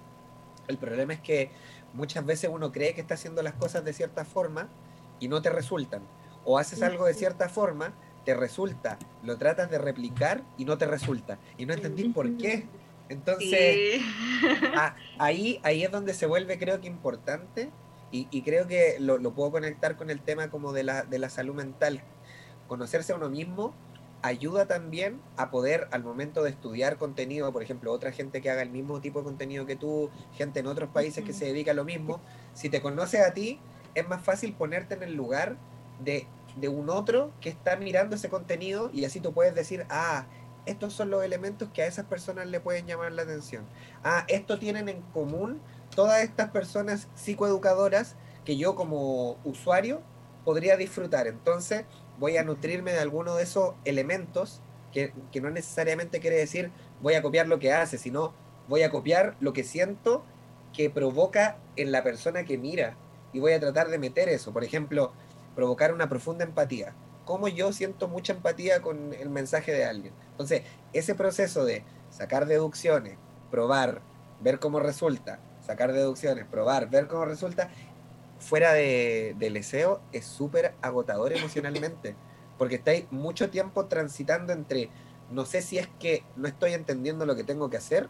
[0.69, 1.51] el problema es que
[1.93, 4.69] muchas veces uno cree que está haciendo las cosas de cierta forma
[5.21, 6.03] y no te resultan.
[6.45, 10.87] O haces algo de cierta forma, te resulta, lo tratas de replicar y no te
[10.87, 11.39] resulta.
[11.59, 12.67] Y no entendís por qué.
[13.09, 14.01] Entonces,
[15.19, 17.71] ahí, ahí es donde se vuelve creo que importante
[18.11, 21.29] y, creo que lo, lo, puedo conectar con el tema como de la, de la
[21.29, 22.01] salud mental.
[22.69, 23.75] Conocerse a uno mismo
[24.23, 28.63] ayuda también a poder al momento de estudiar contenido, por ejemplo, otra gente que haga
[28.63, 31.75] el mismo tipo de contenido que tú, gente en otros países que se dedica a
[31.75, 32.21] lo mismo,
[32.55, 33.59] si te conoces a ti,
[33.97, 35.57] es más fácil ponerte en el lugar
[36.01, 36.27] de,
[36.57, 40.27] de un otro que está mirando ese contenido y así tú puedes decir, ah,
[40.67, 43.65] estos son los elementos que a esas personas le pueden llamar la atención.
[44.03, 45.61] Ah, esto tienen en común
[45.95, 50.03] todas estas personas psicoeducadoras que yo como usuario
[50.45, 51.27] podría disfrutar.
[51.27, 51.85] Entonces,
[52.19, 54.61] voy a nutrirme de alguno de esos elementos
[54.93, 56.71] que, no necesariamente quiere decir
[57.03, 58.33] voy a copiar lo que hace, sino
[58.69, 60.25] voy a copiar lo que siento
[60.73, 62.97] que provoca en la persona que mira
[63.33, 64.53] y voy a tratar de meter eso.
[64.53, 65.13] Por ejemplo,
[65.55, 66.95] provocar una profunda empatía.
[67.25, 70.13] Cómo yo siento mucha empatía con el mensaje de alguien.
[70.33, 70.63] Entonces,
[70.93, 73.17] ese proceso de sacar deducciones,
[73.51, 74.03] probar,
[74.41, 77.71] ver cómo resulta, sacar deducciones, probar, ver cómo resulta,
[78.39, 82.15] fuera de, del deseo es súper agotador emocionalmente,
[82.59, 84.91] porque estáis mucho tiempo transitando entre,
[85.31, 88.09] no sé si es que no estoy entendiendo lo que tengo que hacer,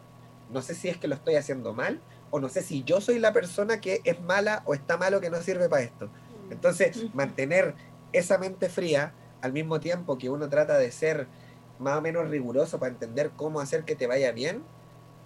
[0.51, 3.19] no sé si es que lo estoy haciendo mal, o no sé si yo soy
[3.19, 6.09] la persona que es mala o está malo que no sirve para esto.
[6.49, 7.75] Entonces, mantener
[8.13, 11.27] esa mente fría al mismo tiempo que uno trata de ser
[11.79, 14.63] más o menos riguroso para entender cómo hacer que te vaya bien,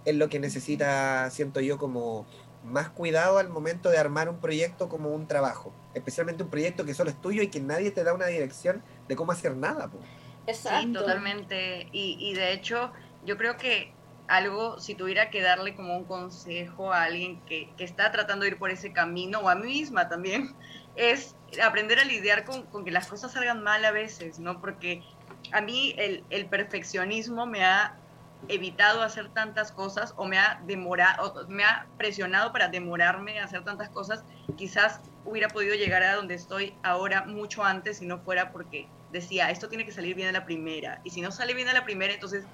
[0.04, 2.26] es lo que necesita, siento yo, como
[2.64, 6.94] más cuidado al momento de armar un proyecto como un trabajo, especialmente un proyecto que
[6.94, 9.90] solo es tuyo y que nadie te da una dirección de cómo hacer nada.
[10.46, 10.86] Exacto.
[10.86, 11.88] Sí, totalmente.
[11.92, 12.92] Y, y de hecho,
[13.24, 13.92] yo creo que
[14.28, 18.52] algo, si tuviera que darle como un consejo a alguien que, que, está tratando de
[18.52, 20.54] ir por ese camino, o a mí misma también,
[21.00, 24.60] es aprender a lidiar con, con, que las cosas salgan mal a veces, ¿no?
[24.60, 25.02] Porque
[25.50, 27.96] a mí el, el perfeccionismo me ha
[28.48, 33.64] evitado hacer tantas cosas o me ha demorado, me ha presionado para demorarme a hacer
[33.64, 34.24] tantas cosas,
[34.56, 39.50] quizás hubiera podido llegar a donde estoy ahora mucho antes si no fuera porque decía,
[39.50, 41.84] esto tiene que salir bien a la primera, y si no sale bien a la
[41.84, 42.44] primera, entonces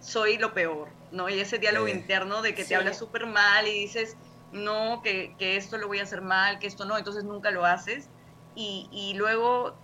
[0.00, 1.28] soy lo peor, ¿no?
[1.28, 4.16] Y ese diálogo interno de que te hablas súper mal y dices,
[4.52, 7.64] no, que, que, esto lo voy a hacer mal, que esto no, entonces nunca lo
[7.64, 8.10] haces.
[8.54, 9.78] Y, y luego,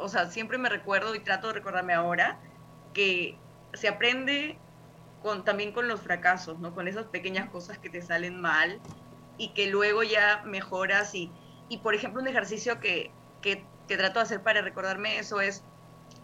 [0.00, 2.38] o sea, siempre me recuerdo y trato de recordarme ahora
[2.92, 3.38] que
[3.72, 4.58] se aprende
[5.44, 6.74] también con los fracasos, ¿no?
[6.74, 8.80] Con esas pequeñas cosas que te salen mal
[9.36, 11.32] y que luego ya mejoras y,
[11.68, 15.69] y por ejemplo, un ejercicio que, que, que trato de hacer para recordarme eso es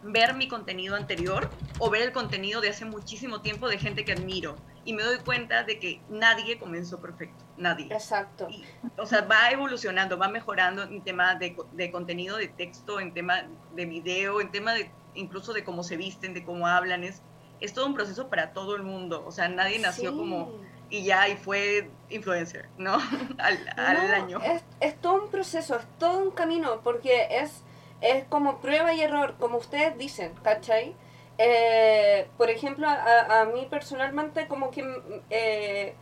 [0.07, 4.13] ver mi contenido anterior o ver el contenido de hace muchísimo tiempo de gente que
[4.13, 7.87] admiro y me doy cuenta de que nadie comenzó perfecto, nadie.
[7.91, 8.49] Exacto.
[8.97, 13.43] o sea, va evolucionando, va mejorando en tema de, de, contenido, de texto, en tema
[13.75, 17.23] de video, en tema de incluso de cómo se visten, de cómo hablan, es
[17.61, 19.25] es todo un proceso para todo el mundo.
[19.27, 22.99] O sea, nadie nació como y ya y fue influencer, ¿no?
[23.39, 24.41] al, año.
[24.43, 27.65] Es, es, todo un proceso, es todo un camino, porque es,
[28.01, 30.95] es como prueba y error, como ustedes dicen, ¿cachai?
[31.39, 34.85] Eh, por ejemplo, a, a, mí personalmente como que,
[35.31, 35.95] eh,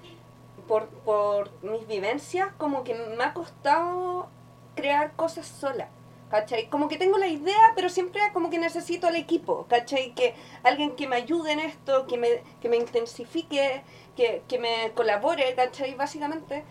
[0.68, 4.28] por, por mis vivencias, como que me ha costado
[4.74, 5.88] crear cosas sola.
[6.30, 6.68] ¿Cachai?
[6.68, 10.14] Como que tengo la idea, pero siempre como que necesito al equipo, ¿cachai?
[10.14, 13.82] Que alguien que me ayude en esto, que me, que me intensifique,
[14.16, 15.94] que, que me colabore, ¿cachai?
[15.94, 16.64] Básicamente,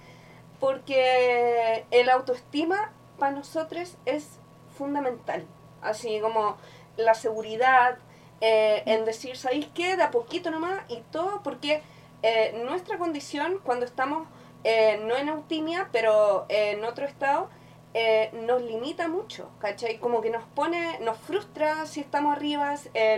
[0.60, 4.40] porque el autoestima para nosotros es
[4.78, 5.46] fundamental.
[5.82, 6.58] Así como
[6.98, 7.98] la seguridad,
[8.46, 9.96] eh, en decir, ¿sabéis qué?
[9.96, 11.82] De a poquito nomás y todo, porque
[12.24, 14.28] eh, nuestra condición cuando estamos
[14.66, 17.50] eh, no en autimia, pero en otro estado,
[18.34, 20.00] nos limita mucho, ¿cachai?
[20.00, 22.74] Como que nos pone, nos frustra si estamos arriba,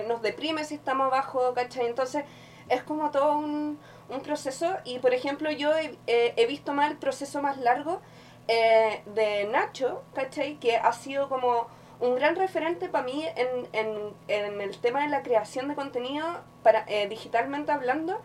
[0.06, 1.86] nos deprime si estamos abajo, ¿cachai?
[1.86, 2.26] Entonces
[2.68, 6.98] es como todo un, un proceso y por ejemplo yo he, he visto más el
[6.98, 8.02] proceso más largo
[8.48, 10.60] de Nacho, ¿cachai?
[10.60, 11.68] Que ha sido como
[12.00, 16.26] un gran referente para mí en, en, en, el tema de la creación de contenido
[16.64, 18.20] para eh, digitalmente hablando,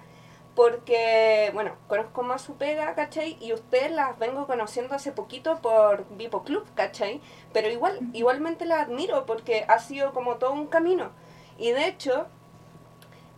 [0.54, 3.37] porque, bueno, conozco más su pega, ¿cachai?
[3.40, 7.20] Y ustedes las vengo conociendo hace poquito por Vipo Club, ¿cachai?
[7.52, 11.12] Pero igual, igualmente la admiro porque ha sido como todo un camino.
[11.56, 12.26] Y de hecho,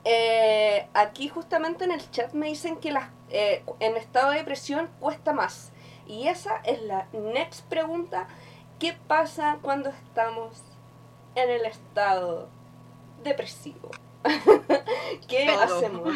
[0.05, 4.89] eh, aquí justamente en el chat me dicen que las, eh, en estado de depresión
[4.99, 5.72] cuesta más.
[6.13, 8.29] Y esa es la next pregunta
[8.79, 10.61] ¿Qué pasa cuando estamos
[11.37, 12.49] en el estado
[13.23, 13.91] depresivo?
[15.29, 16.13] ¿Qué hacemos?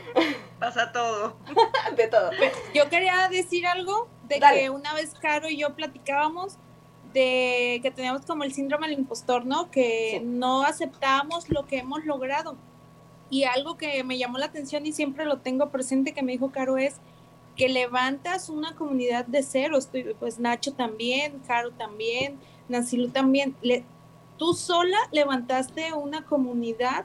[0.60, 1.34] Pasa todo.
[1.96, 2.30] de todo.
[2.74, 6.58] Yo quería decir algo de que una vez Caro y yo platicábamos
[7.14, 9.70] de que teníamos como el síndrome del impostor, ¿no?
[9.70, 12.54] Que no aceptábamos lo que hemos logrado.
[13.30, 16.52] Y algo que me llamó la atención y siempre lo tengo presente que me dijo
[16.52, 17.00] Caro es
[17.60, 19.78] que levantas una comunidad de cero,
[20.18, 22.38] pues Nacho también, Caro también,
[22.70, 23.84] Nancilu también, le,
[24.38, 27.04] tú sola levantaste una comunidad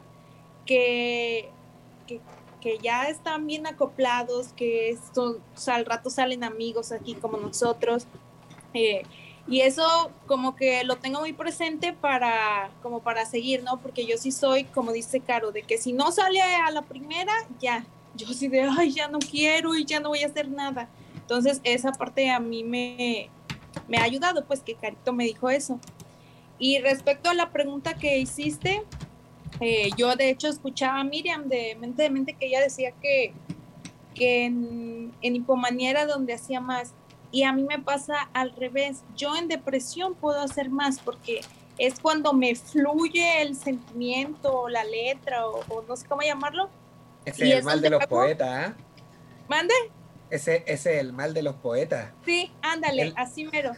[0.66, 1.50] que,
[2.08, 8.08] que, ya están bien acoplados, que esto, al rato salen amigos aquí como nosotros.
[8.74, 9.04] Eh,
[9.50, 13.82] y eso como que lo tengo muy presente para como para seguir, ¿no?
[13.82, 17.34] Porque yo sí soy, como dice Caro, de que si no sale a la primera,
[17.60, 17.86] ya,
[18.16, 20.90] yo así de, ay, ya no quiero y ya no voy a hacer nada.
[21.16, 23.30] Entonces, esa parte a mí me,
[23.88, 25.80] me ha ayudado, pues que Carito me dijo eso.
[26.58, 28.84] Y respecto a la pregunta que hiciste,
[29.60, 33.34] eh, yo de hecho escuchaba a Miriam de Mente de Mente que ella decía que,
[34.14, 36.94] que en, hipomanía era donde hacía más.
[37.32, 39.04] Y a mí me pasa al revés.
[39.18, 41.42] Yo en depresión puedo hacer más porque
[41.78, 46.70] es cuando me fluye el sentimiento, la letra o, o no sé cómo llamarlo,
[47.26, 48.76] ese es el mal de los poetas, ¿ah?
[49.48, 49.74] ¿Mande?
[50.30, 52.12] Ese, ese es el mal de los poetas.
[52.26, 53.72] Sí, ándale, así mero.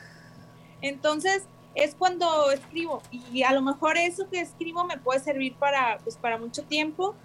[0.81, 1.43] Entonces,
[1.75, 6.17] es cuando escribo y a lo mejor eso que escribo me puede servir para, pues,
[6.17, 7.15] para mucho tiempo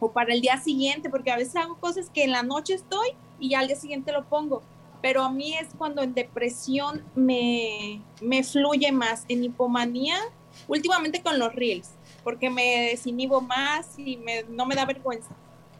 [0.00, 3.10] o para el día siguiente, porque a veces hago cosas que en la noche estoy
[3.38, 4.62] y ya al día siguiente lo pongo.
[5.00, 9.24] Pero a mí es cuando en depresión me, me fluye más.
[9.28, 10.16] En hipomanía,
[10.66, 11.90] últimamente con los reels,
[12.22, 15.36] porque me desinhibo más y me, no me da vergüenza.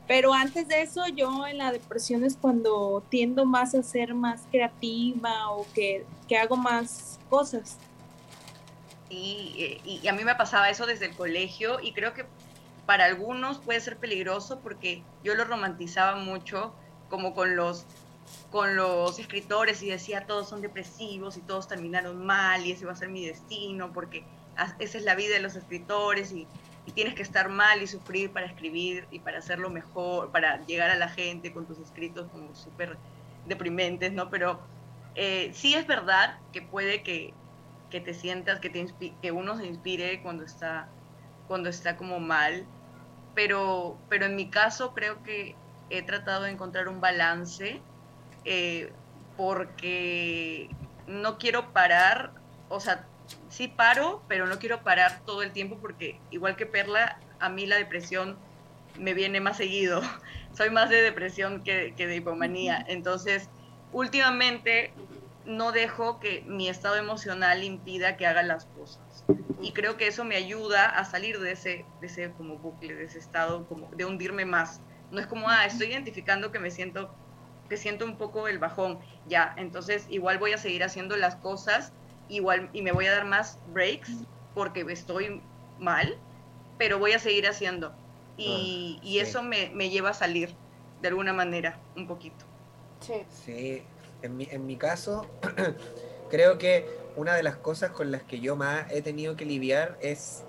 [0.07, 4.43] Pero antes de eso, yo en la depresión es cuando tiendo más a ser más
[4.51, 6.05] creativa o que,
[6.39, 7.79] hago más cosas.
[9.09, 12.27] Y, y, a mí me pasaba eso desde el colegio y creo que
[12.85, 16.75] para algunos puede ser peligroso porque yo lo romantizaba mucho
[17.09, 17.87] como con los
[18.51, 22.93] con los escritores y decía todos son depresivos y todos terminaron mal y ese va
[22.93, 24.25] a ser mi destino porque
[24.79, 26.47] esa es la vida de los escritores y
[26.87, 30.91] y tienes que estar mal y sufrir para escribir y para hacerlo mejor, para llegar
[30.91, 32.99] a la gente con tus escritos como súper
[33.47, 34.31] deprimentes, ¿no?
[34.31, 34.61] Pero
[35.15, 37.33] eh, sí es verdad que puede que,
[37.91, 38.87] que te sientas, que, te
[39.21, 40.89] que uno se inspire cuando está,
[41.47, 42.67] cuando está como mal,
[43.35, 45.57] pero, pero en mi caso creo que
[45.91, 47.81] he tratado de encontrar un balance
[48.45, 48.93] eh,
[49.37, 50.71] porque
[51.07, 52.33] no quiero parar,
[52.69, 53.07] o sea,
[53.55, 57.67] sí paro, pero no quiero parar todo el tiempo porque igual que Perla, a mí
[57.67, 58.37] la depresión
[58.99, 60.03] me viene más seguido.
[60.57, 62.85] Soy más de depresión que, de hipomanía.
[62.89, 63.49] Entonces,
[63.93, 64.93] últimamente
[65.45, 69.25] no dejo que mi estado emocional impida que haga las cosas.
[69.61, 73.05] Y creo que eso me ayuda a salir de ese, de ese como bucle, de
[73.05, 74.81] ese estado como de hundirme más.
[75.13, 77.15] No es como, ah, estoy identificando que me siento,
[77.69, 78.99] que siento un poco el bajón.
[79.29, 81.93] Ya, entonces igual voy a seguir haciendo las cosas
[82.29, 84.11] igual y me voy a dar más breaks
[84.55, 85.41] porque estoy
[85.79, 86.17] mal,
[86.79, 87.93] pero voy a seguir haciendo.
[88.37, 90.51] Y, ah, eso me, lleva a salir
[91.03, 92.45] de alguna manera, un poquito.
[93.01, 93.25] Sí.
[93.31, 93.83] Sí,
[94.23, 95.27] en mi, en mi caso,
[96.31, 99.99] creo que una de las cosas con las que yo más he tenido que lidiar
[100.01, 100.45] es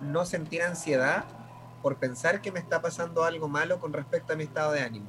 [0.00, 1.24] no sentir ansiedad
[1.82, 5.08] por pensar que me está pasando algo malo con respecto a mi estado de ánimo.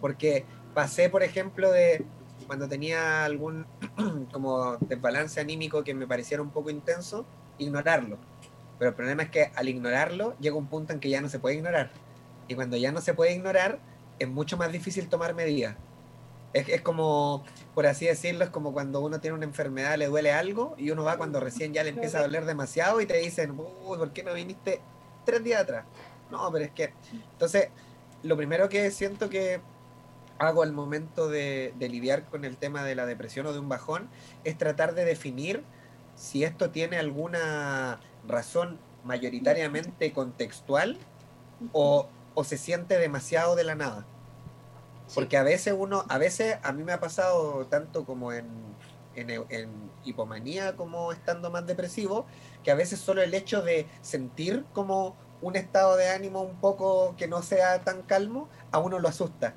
[0.00, 0.44] Porque
[0.74, 2.04] pasé, por ejemplo, de
[2.48, 3.66] cuando tenía algún
[4.32, 7.24] como desbalance anímico que me pareciera un poco intenso,
[7.58, 8.18] ignorarlo.
[8.78, 11.38] Pero el problema es que al ignorarlo llega un punto en que ya no se
[11.38, 11.90] puede ignorar.
[12.48, 13.78] Y cuando ya no se puede ignorar,
[14.18, 15.76] es mucho más difícil tomar medidas.
[16.54, 17.44] Es, es, como,
[17.74, 21.04] por así decirlo, es como cuando uno tiene una enfermedad, le duele algo y uno
[21.04, 24.22] va cuando recién ya le empieza a doler demasiado y te dicen, Uy, ¿por qué
[24.22, 24.80] no viniste
[25.26, 25.84] tres días atrás?
[26.30, 26.94] No, pero es que...
[27.32, 27.68] Entonces,
[28.22, 29.60] lo primero que siento que
[30.38, 33.68] hago al momento de, de lidiar con el tema de la depresión o de un
[33.68, 34.08] bajón
[34.44, 35.64] es tratar de definir
[36.14, 40.98] si esto tiene alguna razón mayoritariamente contextual
[41.72, 44.06] o, o se siente demasiado de la nada.
[45.14, 48.46] Porque a veces uno, a veces a mí me ha pasado tanto como en,
[49.16, 52.26] en, en, hipomanía como estando más depresivo,
[52.62, 57.14] que a veces solo el hecho de sentir como un estado de ánimo un poco
[57.16, 59.54] que no sea tan calmo, a uno lo asusta.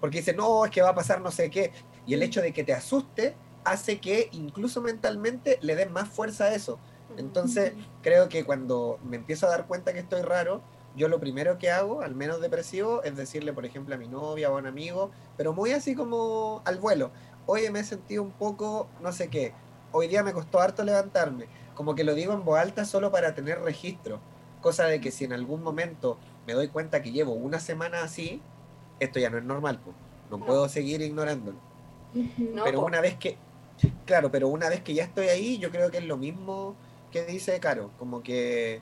[0.00, 1.72] Porque dice, no, es que va a pasar no sé qué.
[2.06, 3.34] Y el hecho de que te asuste
[3.64, 6.78] hace que incluso mentalmente le den más fuerza a eso.
[7.16, 7.72] Entonces,
[8.02, 10.62] creo que cuando me empiezo a dar cuenta que estoy raro,
[10.96, 14.50] yo lo primero que hago, al menos depresivo, es decirle, por ejemplo, a mi novia
[14.50, 17.10] o a un amigo, pero muy así como al vuelo,
[17.46, 19.52] oye, me he sentido un poco, no sé qué,
[19.92, 23.34] hoy día me costó harto levantarme, como que lo digo en voz alta solo para
[23.34, 24.20] tener registro,
[24.60, 28.42] cosa de que si en algún momento me doy cuenta que llevo una semana así,
[29.00, 29.96] esto ya no es normal, pues.
[30.30, 31.58] no puedo seguir ignorándolo.
[32.38, 33.36] No, pero una vez que,
[34.04, 36.76] claro, pero una vez que ya estoy ahí, yo creo que es lo mismo
[37.10, 38.80] que dice Caro, como que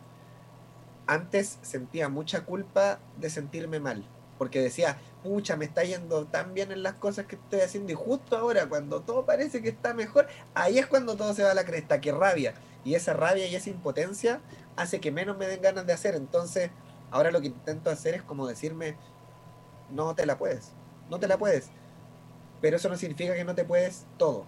[1.06, 4.04] antes sentía mucha culpa de sentirme mal,
[4.36, 7.94] porque decía, pucha, me está yendo tan bien en las cosas que estoy haciendo y
[7.94, 11.54] justo ahora, cuando todo parece que está mejor, ahí es cuando todo se va a
[11.54, 12.54] la cresta, que rabia.
[12.84, 14.40] Y esa rabia y esa impotencia
[14.76, 16.14] hace que menos me den ganas de hacer.
[16.14, 16.70] Entonces,
[17.10, 18.96] ahora lo que intento hacer es como decirme,
[19.90, 20.72] no te la puedes,
[21.10, 21.70] no te la puedes.
[22.60, 24.46] Pero eso no significa que no te puedes todo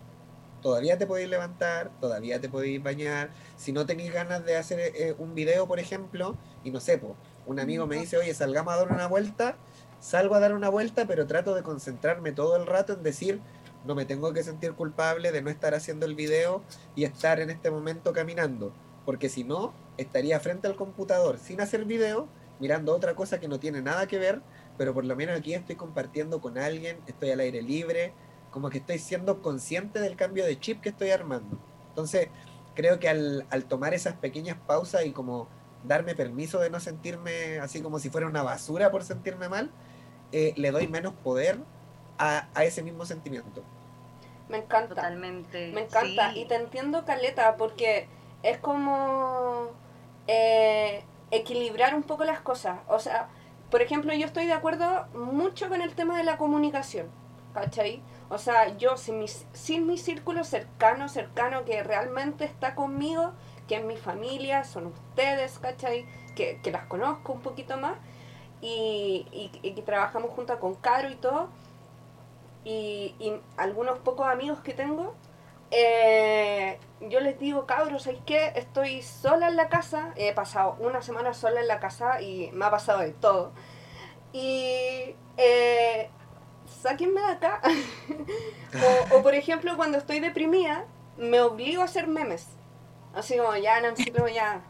[0.60, 3.30] todavía te podéis levantar, todavía te podéis bañar.
[3.56, 7.16] Si no tenéis ganas de hacer eh, un video, por ejemplo, y no sé, po,
[7.46, 9.56] un amigo me dice, oye, salgamos a dar una vuelta,
[10.00, 13.40] salgo a dar una vuelta, pero trato de concentrarme todo el rato en decir,
[13.84, 16.62] no me tengo que sentir culpable de no estar haciendo el video
[16.94, 18.72] y estar en este momento caminando,
[19.04, 22.28] porque si no, estaría frente al computador sin hacer video,
[22.60, 24.42] mirando otra cosa que no tiene nada que ver,
[24.80, 28.14] pero por lo menos aquí estoy compartiendo con alguien, estoy al aire libre,
[28.50, 31.58] como que estoy siendo consciente del cambio de chip que estoy armando.
[31.90, 32.28] Entonces,
[32.74, 35.48] creo que al, al, tomar esas pequeñas pausas y como
[35.84, 39.70] darme permiso de no sentirme así como si fuera una basura por sentirme mal,
[40.32, 41.58] eh, le doy menos poder
[42.16, 43.62] a, a, ese mismo sentimiento.
[44.48, 44.94] Me encanta.
[44.94, 45.72] Totalmente.
[45.72, 46.32] Me encanta.
[46.32, 46.40] Sí.
[46.40, 48.08] Y te entiendo, Caleta, porque
[48.42, 49.72] es como
[50.26, 52.78] eh, equilibrar un poco las cosas.
[52.88, 53.28] O sea,
[53.70, 57.08] por ejemplo, yo estoy de acuerdo mucho con el tema de la comunicación.
[57.54, 58.00] ¿Cachai?
[58.28, 63.32] O sea, yo sin mi, sin mi círculo cercano, cercano que realmente está conmigo,
[63.66, 66.06] que es mi familia, son ustedes, ¿cachai?
[66.36, 67.96] Que, que las conozco un poquito más
[68.60, 71.48] y, y, y que trabajamos junto con Caro y todo.
[72.64, 75.14] Y, y algunos pocos amigos que tengo,
[75.70, 78.52] eh, yo les digo, cabros, ¿sabes qué?
[78.56, 82.64] Estoy sola en la casa, he pasado una semana sola en la casa y me
[82.64, 83.52] ha pasado de todo.
[84.32, 86.10] Y eh,
[86.66, 87.60] sáquenme de acá.
[89.12, 90.84] o, o, por ejemplo, cuando estoy deprimida,
[91.16, 92.48] me obligo a hacer memes.
[93.14, 94.62] Así como, ya, Nancy, ya,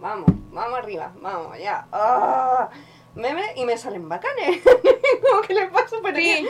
[0.00, 1.86] vamos, vamos arriba, vamos, ya.
[1.92, 2.70] ¡Ah!
[3.14, 4.62] Memes y me salen bacanes.
[5.30, 6.46] como que le paso por sí.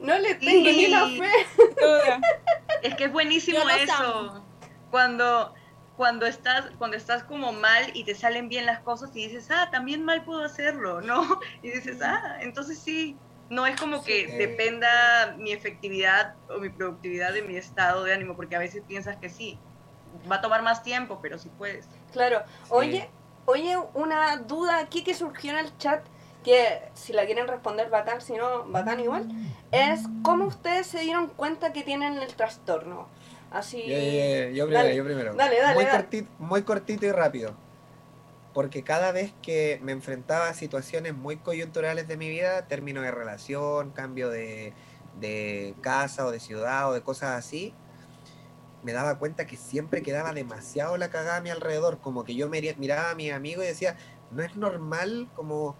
[0.00, 0.76] No le tengo sí.
[0.76, 1.30] ni la fe.
[2.82, 4.44] es que es buenísimo eso.
[4.90, 5.54] Cuando
[6.00, 9.68] cuando estás, cuando estás como mal y te salen bien las cosas y dices, ah,
[9.70, 11.38] también mal puedo hacerlo, ¿no?
[11.62, 13.18] Y dices, ah, entonces sí,
[13.50, 14.36] no es como que sí.
[14.38, 19.18] dependa mi efectividad o mi productividad de mi estado de ánimo, porque a veces piensas
[19.18, 19.58] que sí,
[20.30, 21.86] va a tomar más tiempo, pero sí puedes.
[22.14, 22.44] Claro.
[22.46, 22.70] Sí.
[22.70, 23.10] Oye,
[23.50, 26.02] oye, una duda aquí que surgió en el chat,
[26.44, 29.28] que si la quieren responder bacán, si no, bacán igual,
[29.70, 33.08] es cómo ustedes se dieron cuenta que tienen el trastorno.
[33.50, 33.82] Así.
[33.82, 34.50] Yeah, yeah, yeah.
[34.50, 35.34] Yo primero, dale, yo primero.
[35.34, 35.74] Dale, dale.
[35.74, 35.86] Muy.
[35.86, 37.54] Cortito, muy cortito y rápido
[38.52, 43.10] porque cada vez que me enfrentaba a situaciones muy coyunturales de mi vida, término de
[43.10, 44.72] relación, cambio de,
[45.20, 47.74] de, casa o de ciudad o de cosas así,
[48.82, 52.48] me daba cuenta que siempre quedaba demasiado la cagada a mi alrededor, como que yo
[52.48, 53.96] miraba a mi amigo y decía,
[54.30, 55.76] no es normal como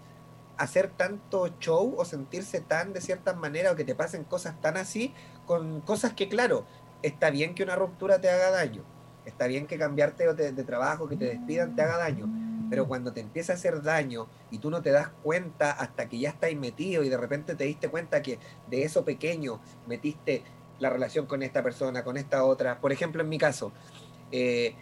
[0.57, 4.77] hacer tanto show o sentirse tan de cierta manera o que te pasen cosas tan
[4.77, 5.13] así
[5.45, 6.65] con cosas que claro,
[7.01, 8.83] está bien que una ruptura te haga daño,
[9.25, 12.29] está bien que cambiarte de, de trabajo, que te despidan te haga daño,
[12.69, 16.19] pero cuando te empieza a hacer daño y tú no te das cuenta hasta que
[16.19, 18.39] ya estás metido y de repente te diste cuenta que
[18.69, 20.43] de eso pequeño metiste
[20.81, 22.81] la relación con esta persona, con esta otra.
[22.81, 23.71] Por ejemplo, en mi caso,
[24.31, 24.75] eh,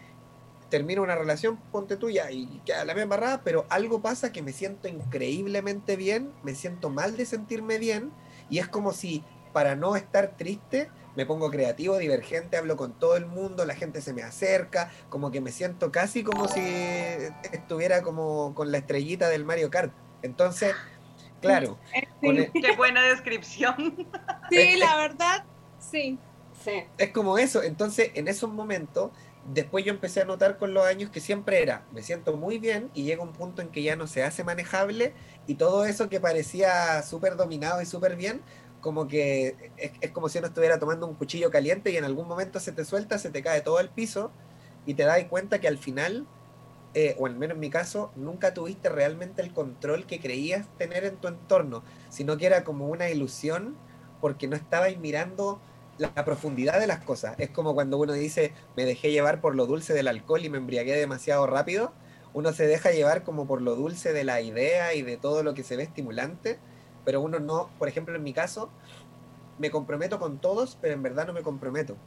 [0.70, 4.54] termino una relación, ponte tuya y queda la misma barrada, pero algo pasa que me
[4.54, 8.12] siento increíblemente bien, me siento mal de sentirme bien
[8.50, 13.18] y es como si para no estar triste me pongo creativo, divergente, hablo con todo
[13.18, 16.62] el mundo, la gente se me acerca, como que me siento casi como si
[17.52, 19.92] estuviera como con la estrellita del Mario Kart.
[20.22, 20.76] Entonces,
[21.42, 21.78] claro.
[22.22, 24.08] Qué buena descripción.
[24.50, 25.46] Sí, la verdad,
[25.80, 26.20] sí.
[26.64, 26.84] Sí.
[26.98, 27.64] Es como eso.
[27.64, 29.12] Entonces, en esos momentos,
[29.54, 32.92] después yo empecé a notar con los años que siempre era, me siento muy bien
[32.94, 35.14] y llega un punto en que ya no se hace manejable
[35.48, 38.42] y todo eso que parecía súper dominado y súper bien,
[38.82, 42.60] como que es, como si uno estuviera tomando un cuchillo caliente y en algún momento
[42.60, 44.32] se te suelta, se te cae todo al piso
[44.86, 46.28] y te das cuenta que al final,
[46.94, 51.06] eh, o al menos en mi caso, nunca tuviste realmente el control que creías tener
[51.06, 53.78] en tu entorno, sino que era como una ilusión
[54.22, 55.60] porque no estabas mirando
[55.98, 57.36] la profundidad de las cosas.
[57.40, 60.58] Es como cuando uno dice, me dejé llevar por lo dulce del alcohol y me
[60.58, 61.94] embriagué demasiado rápido.
[62.34, 65.54] Uno se deja llevar como por lo dulce de la idea y de todo lo
[65.54, 66.60] que se ve estimulante
[67.10, 68.70] pero uno no, por ejemplo, en mi caso,
[69.58, 71.98] me comprometo con todos, pero en verdad no me comprometo,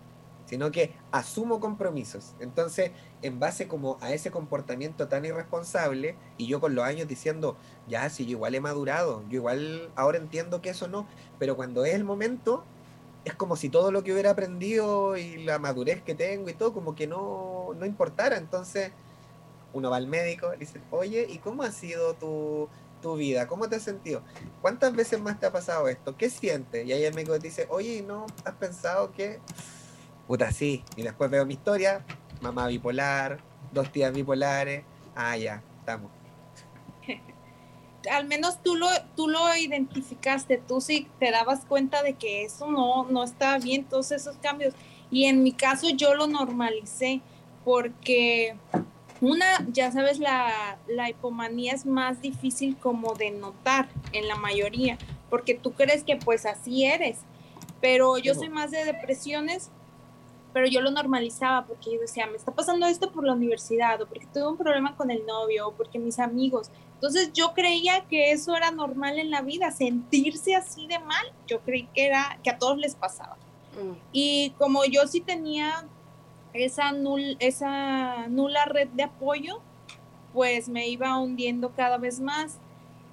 [0.47, 2.35] sino que asumo compromisos.
[2.41, 7.57] Entonces, en base como a ese comportamiento tan irresponsable, y yo con los años diciendo,
[7.89, 11.07] ya, si yo igual he madurado, yo igual ahora entiendo que eso no,
[11.39, 12.65] pero cuando es el momento,
[13.25, 16.73] es como si todo lo que hubiera aprendido y la madurez que tengo y todo,
[16.73, 18.37] como que no, no importara.
[18.37, 18.91] Entonces,
[19.73, 22.69] uno va al médico, le dice, oye, ¿y cómo ha sido tu,
[23.01, 23.47] tu vida?
[23.47, 24.23] ¿Cómo te has sentido?
[24.61, 26.17] ¿Cuántas veces más te ha pasado esto?
[26.17, 26.87] ¿Qué sientes?
[26.87, 29.41] Y ahí el médico dice, oye, ¿no has pensado que...
[30.33, 30.83] Puta, sí.
[30.97, 32.07] Y después veo mi historia,
[32.41, 33.37] mamá bipolar,
[33.71, 34.83] dos tías bipolares.
[35.15, 36.11] Ah, ya, estamos.
[38.11, 42.71] Al menos tú lo, tú lo identificaste, tú sí te dabas cuenta de que eso
[42.71, 44.73] no, no estaba bien, todos esos cambios.
[45.11, 47.21] Y en mi caso yo lo normalicé
[47.63, 48.57] porque
[49.21, 54.97] una, ya sabes, la, la, hipomanía es más difícil como de notar en la mayoría,
[55.29, 57.19] porque tú crees que pues así eres,
[57.83, 59.71] pero yo soy más de depresiones,
[60.53, 64.07] pero yo lo normalizaba porque yo decía, me está pasando esto por la universidad, o
[64.07, 66.71] porque tuve un problema con el novio, o porque mis amigos.
[66.95, 71.61] Entonces yo creía que eso era normal en la vida, sentirse así de mal, yo
[71.61, 73.37] creí que era, que a todos les pasaba.
[73.75, 73.97] Mm.
[74.13, 75.87] Y como yo sí tenía
[76.53, 79.61] esa, nul, esa nula red de apoyo,
[80.33, 82.59] pues me iba hundiendo cada vez más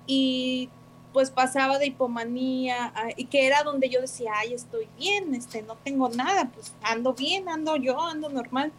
[0.07, 0.69] y
[1.13, 5.75] pues pasaba de hipomanía y que era donde yo decía, ay, estoy bien, este, no
[5.75, 8.71] tengo nada, pues ando bien, ando yo, ando normal.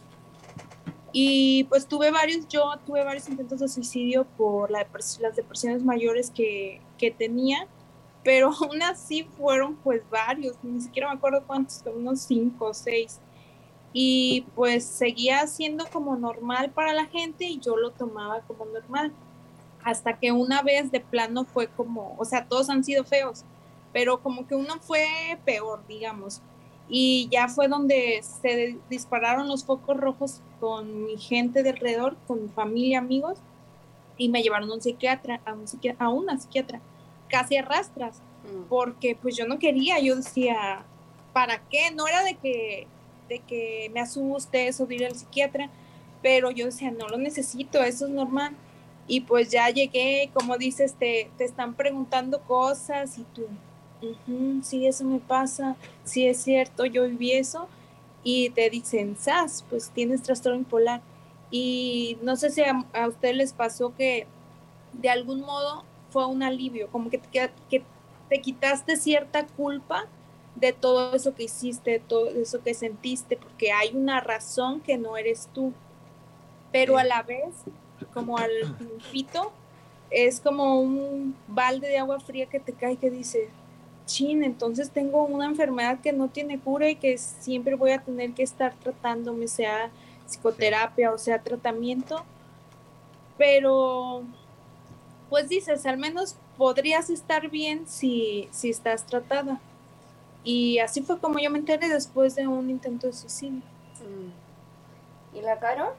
[1.13, 4.87] Y pues tuve varios, yo tuve varios intentos de suicidio por la
[5.21, 7.67] las depresiones mayores que, que tenía,
[8.23, 13.21] pero aún así fueron pues varios, ni siquiera me acuerdo cuántos, unos cinco o seis
[13.93, 19.13] y pues seguía siendo como normal para la gente y yo lo tomaba como normal.
[19.83, 23.45] Hasta que una vez de plano fue como, o sea, todos han sido feos,
[23.93, 25.07] pero como que uno fue
[25.45, 26.43] peor, digamos.
[26.89, 32.43] Y ya fue donde se dispararon los focos rojos con mi gente de alrededor, con
[32.43, 33.39] mi familia, amigos,
[34.17, 36.81] y me llevaron a un psiquiatra, a, un psiquiatra, a una psiquiatra,
[37.29, 38.69] casi a rastras, mm.
[38.69, 40.85] porque pues yo no quería, yo decía,
[41.33, 41.91] ¿para qué?
[41.93, 42.87] No era de que
[43.31, 45.71] de que me asuste eso de ir al psiquiatra,
[46.21, 48.55] pero yo decía, no lo necesito, eso es normal.
[49.11, 53.43] Y pues ya llegué, como dices, te, te están preguntando cosas y tú,
[54.63, 57.67] sí, eso me pasa, sí es cierto, yo viví eso.
[58.23, 61.01] Y te dicen, SAS, pues tienes trastorno bipolar.
[61.51, 64.29] Y no sé si a, a ustedes les pasó que
[64.93, 67.83] de algún modo fue un alivio, como que te, que
[68.29, 70.07] te quitaste cierta culpa
[70.55, 74.99] de todo eso que hiciste, de todo eso que sentiste, porque hay una razón que
[74.99, 75.73] no eres tú.
[76.71, 77.65] Pero a la vez,
[78.09, 79.53] como al principito,
[80.11, 83.49] es como un balde de agua fría que te cae que dice,
[84.07, 88.33] chin, entonces tengo una enfermedad que no tiene cura y que siempre voy a tener
[88.33, 89.91] que estar tratándome, sea
[90.27, 92.25] psicoterapia o sea tratamiento.
[93.39, 94.23] Pero,
[95.31, 99.61] pues dices, al menos podrías estar bien si, si estás tratada.
[100.45, 103.63] Y así fue como yo me enteré después de un intento de suicidio.
[104.01, 105.37] Mm.
[105.39, 105.95] ¿Y la Caro?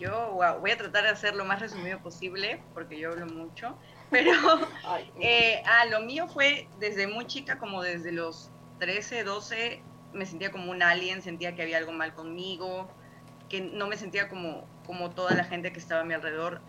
[0.00, 3.76] Yo, wow, voy a tratar de hacer lo más resumido posible, porque yo hablo mucho.
[4.10, 4.32] Pero
[5.20, 9.82] eh, ah, lo mío fue desde muy chica, como desde los 13, 12,
[10.14, 12.88] me sentía como un alien, sentía que había algo mal conmigo,
[13.50, 16.62] que no me sentía como, como toda la gente que estaba a mi alrededor.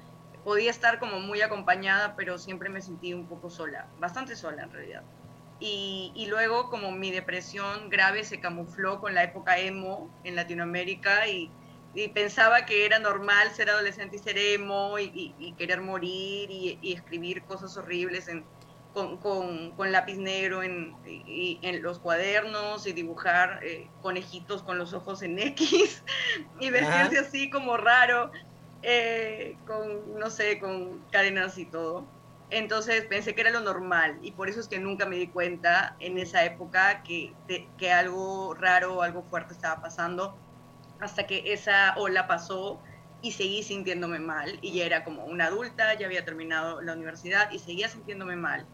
[0.43, 4.71] Podía estar como muy acompañada, pero siempre me sentí un poco sola, bastante sola en
[4.73, 5.03] realidad.
[5.61, 11.27] Y, y, luego como mi depresión grave se camufló con la época emo en Latinoamérica
[11.27, 11.51] y,
[11.93, 16.93] y pensaba que era normal ser adolescente y ser emo y, y querer morir y,
[16.93, 18.45] escribir cosas horribles en,
[18.93, 24.93] con, con, con, lápiz negro en, en, los cuadernos y dibujar eh, conejitos con los
[24.93, 26.03] ojos en X
[26.59, 28.31] y vestirse así como raro,
[28.83, 32.05] eh, con, no sé, con cadenas y todo.
[32.49, 35.95] Entonces pensé que era lo normal y por eso es que nunca me di cuenta
[35.99, 37.33] en esa época que,
[37.77, 40.37] que algo raro o algo fuerte estaba pasando
[41.01, 42.81] hasta que esa ola pasó
[43.21, 47.51] y seguí sintiéndome mal y ya era como una adulta, ya había terminado la universidad
[47.51, 48.65] y seguía sintiéndome mal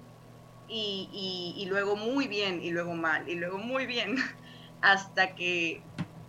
[0.70, 4.18] y, luego muy bien y luego mal y luego muy bien
[4.82, 5.82] hasta que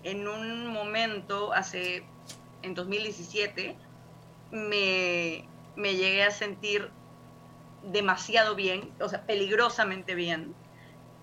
[0.04, 2.04] en un momento hace
[2.62, 3.76] en 2017
[4.52, 5.44] me,
[5.76, 6.90] me llegué a sentir
[7.82, 10.54] demasiado bien, o sea, peligrosamente bien.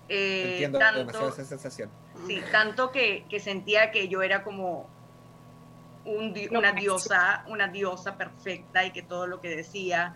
[0.08, 1.90] Eh, Entiendo tanto, demasiado esa sensación.
[2.26, 4.88] Sí, tanto que, que sentía que yo era como
[6.04, 10.14] un, una diosa, una diosa perfecta y que todo lo que decía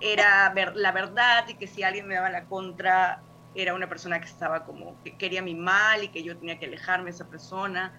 [0.00, 3.22] era ver, la verdad y que si alguien me daba la contra
[3.54, 6.66] era una persona que estaba como que quería mi mal y que yo tenía que
[6.66, 7.92] alejarme de esa persona.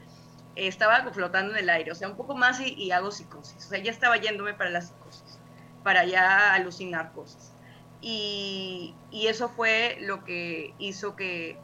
[0.55, 3.65] estaba flotando en el aire, o sea, un poco más y, y, hago psicosis.
[3.65, 5.39] O sea, ya estaba yéndome para la psicosis,
[5.83, 7.53] para ya alucinar cosas.
[8.01, 11.57] Y, y eso fue lo que hizo que,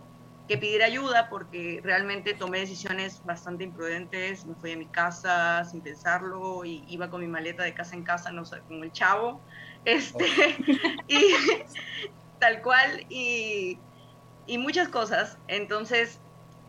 [0.49, 4.47] que pidiera ayuda porque realmente tomé decisiones bastante imprudentes.
[4.47, 8.03] Me fui a mi casa sin pensarlo y iba con mi maleta de casa en
[8.03, 9.43] casa, no sé, como el chavo
[9.85, 10.25] este,
[11.07, 11.21] y
[12.39, 13.77] tal cual, y,
[14.47, 15.37] y, muchas cosas.
[15.47, 16.19] Entonces,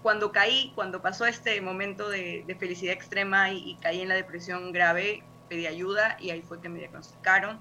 [0.02, 5.22] cuando caí, cuando pasó este momento de, felicidad extrema y, caí en la depresión grave,
[5.48, 7.60] pedí ayuda y ahí fue que me diagnosticaron.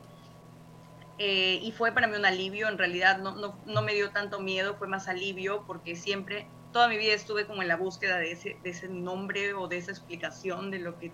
[1.22, 4.40] Eh, y fue para mí un alivio, en realidad no, no, no, me dio tanto
[4.40, 8.32] miedo, fue más alivio porque siempre, toda mi vida estuve como en la búsqueda de
[8.32, 11.12] ese, de ese nombre o de esa explicación de lo que,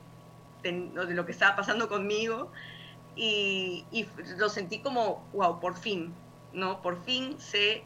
[0.61, 2.51] de lo que estaba pasando conmigo
[3.15, 6.13] y, lo sentí como, wow, por fin,
[6.53, 6.81] ¿no?
[6.83, 7.83] Por fin sé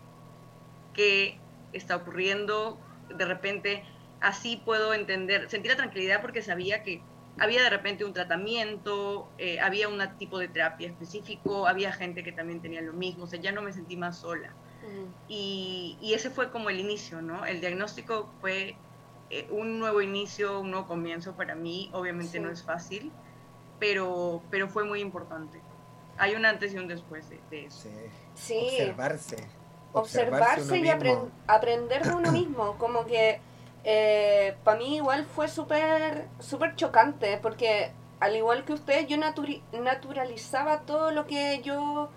[0.94, 1.38] qué
[1.72, 2.78] está ocurriendo,
[3.16, 3.86] de repente
[4.20, 7.02] así puedo entender, sentí la tranquilidad porque sabía que
[7.40, 12.32] había de repente un tratamiento, eh, había un tipo de terapia específico, había gente que
[12.32, 14.54] también tenía lo mismo, o sea, ya no me sentí más sola.
[15.28, 17.46] y, ese fue como el inicio, ¿no?
[17.46, 18.76] El diagnóstico fue
[19.30, 23.12] eh, un nuevo inicio, un nuevo comienzo para mí, obviamente no es fácil,
[23.80, 25.62] pero, pero fue muy importante.
[26.18, 27.90] Hay un antes y un después de, eso.
[28.36, 28.60] Sí.
[28.60, 29.38] Observarse.
[29.94, 30.90] Observarse, y
[31.48, 32.78] aprender de uno mismo.
[32.78, 33.40] Como que
[33.84, 40.82] eh, para mí igual fue súper super chocante, porque al igual que usted, yo naturalizaba
[40.82, 42.10] todo lo que yo...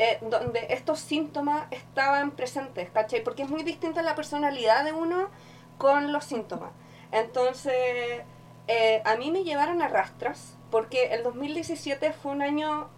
[0.00, 3.24] Eh, donde estos síntomas estaban presentes, ¿cachai?
[3.24, 5.28] Porque es muy distinta la personalidad de uno
[5.76, 6.70] con los síntomas.
[7.10, 8.22] Entonces,
[8.68, 12.88] eh, a mí me llevaron a rastras porque el 2017 fue un año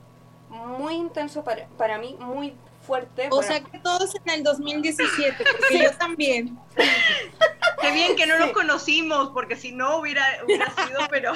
[0.50, 2.54] muy intenso para, para mí, muy
[2.86, 3.28] fuerte.
[3.30, 6.58] O sea que todos en el 2017, porque yo también.
[7.80, 11.32] Qué bien que no nos conocimos, porque si no hubiera, hubiera sido, pero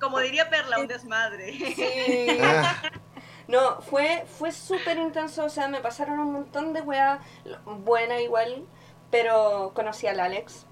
[0.00, 1.52] como diría Perla, un desmadre.
[1.52, 2.38] Sí.
[2.42, 2.82] Ah.
[3.46, 7.20] No, fue, fue súper intenso, o sea, me pasaron un montón de weas,
[7.66, 8.64] buena igual,
[9.10, 10.64] pero conocí al Alex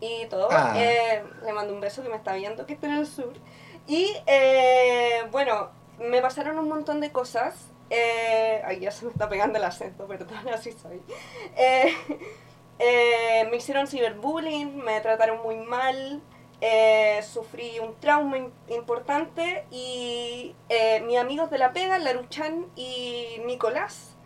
[0.00, 0.48] y todo.
[0.50, 0.74] Ah.
[0.76, 3.32] Eh, le mando un beso que me está viendo, que está en el sur.
[3.86, 7.70] Y eh, bueno, me pasaron un montón de cosas.
[7.88, 11.00] Eh, ay, ya se me está pegando el acento, perdón, así soy.
[12.80, 16.22] Eh, eh, me hicieron ciberbullying, me trataron muy mal,
[17.22, 18.36] sufrí un trauma
[18.68, 20.54] importante y
[21.04, 24.16] mis amigos de la pega, Laruchan y Nicolás,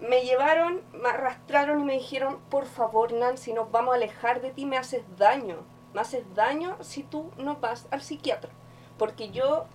[0.00, 4.50] me llevaron, me arrastraron y me dijeron, por favor Nancy, nos vamos a alejar de
[4.50, 5.56] ti, me haces daño,
[5.92, 8.50] me haces daño si tú no vas al psiquiatra
[8.98, 9.66] porque yo,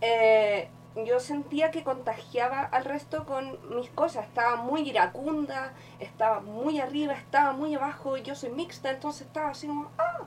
[0.00, 4.26] eh, yo sentía que contagiaba al resto con mis cosas.
[4.26, 9.66] Estaba muy iracunda, estaba muy arriba, estaba muy abajo, yo soy mixta, entonces estaba así
[9.66, 10.20] como, ah.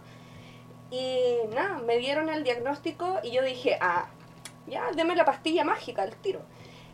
[0.92, 4.08] Y nada, me dieron el diagnóstico y yo dije, ah,
[4.68, 6.42] ya, deme la pastilla mágica, el tiro.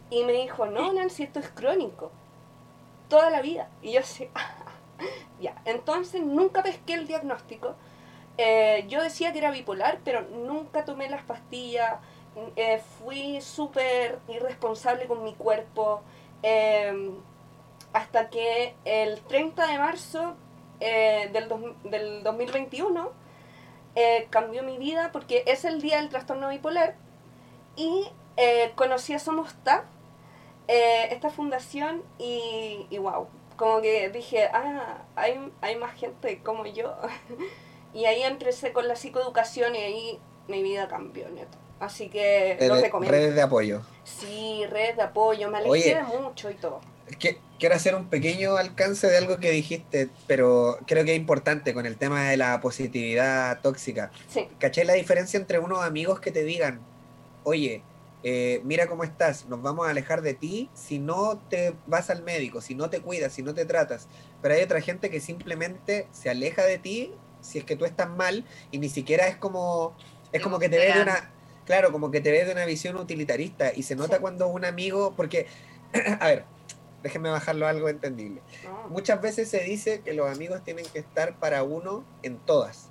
[0.09, 2.11] Y me dijo, no, Nancy, esto es crónico.
[3.09, 3.69] Toda la vida.
[3.81, 4.55] Y yo así, ah,
[5.39, 5.61] ya.
[5.65, 7.75] Entonces nunca pesqué el diagnóstico
[8.37, 11.95] eh, yo decía que era bipolar, pero nunca tomé las pastillas.
[12.55, 16.01] Eh, fui súper irresponsable con mi cuerpo.
[16.41, 17.15] Em,
[17.93, 20.35] hasta que el 30 de marzo
[20.79, 21.47] eh, del,
[21.83, 23.11] del 2021
[23.95, 26.95] eh, cambió mi vida porque es el día del trastorno bipolar
[27.75, 28.07] y
[28.37, 29.55] eh, conocí a Somos
[30.67, 33.27] eh, esta fundación, y, y wow,
[33.57, 36.95] como que dije, ah, hay, hay más gente como yo.
[37.93, 41.57] y ahí empecé con la psicoeducación y ahí mi vida cambió, neto.
[41.79, 43.17] Así que lo recomiendo.
[43.17, 43.81] Redes de apoyo.
[44.03, 46.81] Sí, redes de apoyo, me de mucho y todo.
[47.19, 51.73] Que, quiero hacer un pequeño alcance de algo que dijiste, pero creo que es importante
[51.73, 54.11] con el tema de la positividad tóxica.
[54.27, 54.47] Sí.
[54.59, 56.81] ¿Caché la diferencia entre unos amigos que te digan,
[57.43, 57.83] oye,
[58.23, 62.23] eh, mira cómo estás, nos vamos a alejar de ti si no te vas al
[62.23, 64.07] médico, si no te cuidas, si no te tratas.
[64.41, 68.09] Pero hay otra gente que simplemente se aleja de ti si es que tú estás
[68.09, 69.95] mal y ni siquiera es como,
[70.31, 71.32] es como que te ve de una,
[71.65, 75.13] claro, como que te ve de una visión utilitarista y se nota cuando un amigo,
[75.15, 75.47] porque,
[76.19, 76.45] a ver,
[77.03, 78.41] déjenme bajarlo a algo entendible.
[78.89, 82.89] Muchas veces se dice que los amigos tienen que estar para uno en todas,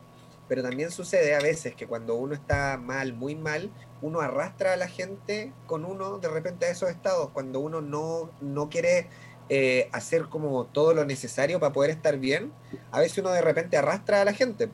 [0.48, 3.70] pero también sucede a veces que cuando uno está mal, muy mal,
[4.02, 8.30] uno arrastra a la gente con uno de repente a esos estados, cuando uno no,
[8.40, 9.08] no quiere
[9.48, 12.52] eh, hacer como todo lo necesario para poder estar bien,
[12.90, 14.68] a veces uno de repente arrastra a la gente.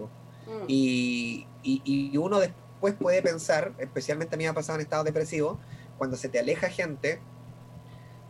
[0.67, 5.59] Y, y, uno después puede pensar, especialmente a mí me ha pasado en estado depresivo,
[5.99, 7.21] cuando se te aleja gente,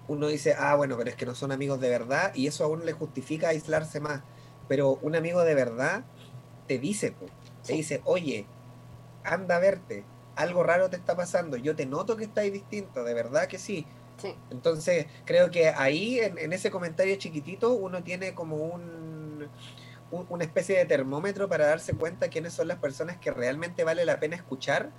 [0.09, 2.66] uno dice, ah, bueno, pero es que no son amigos de verdad y eso a
[2.66, 4.22] uno le justifica aislarse más.
[4.66, 6.05] Pero un amigo de verdad
[6.66, 7.14] te dice,
[7.64, 8.46] te dice, oye,
[9.22, 10.05] anda a verte,
[10.36, 13.86] algo raro te está pasando, yo te noto que estáis distinto, de verdad que sí.
[14.20, 14.34] sí.
[14.51, 19.07] Entonces, creo que ahí, en, ese comentario chiquitito, uno tiene como un,
[20.11, 24.20] una especie de termómetro para darse cuenta quiénes son las personas que realmente vale la
[24.20, 24.90] pena escuchar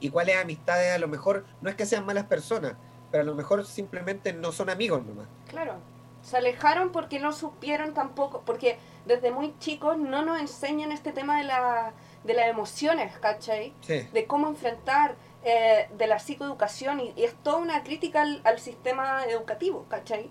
[0.00, 2.74] y cuáles amistades a lo mejor no es que sean malas personas,
[3.10, 5.28] pero a lo mejor simplemente no son amigos nomás.
[5.48, 5.74] Claro,
[6.22, 11.38] se alejaron porque no supieron tampoco, porque desde muy chicos no nos enseñan este tema
[11.38, 11.94] de la
[12.26, 13.72] de las emociones, ¿cachai?
[13.86, 15.14] De cómo enfrentar,
[15.44, 20.30] eh, de la psicoeducación, y, es toda una crítica al, sistema educativo, ¿cachai?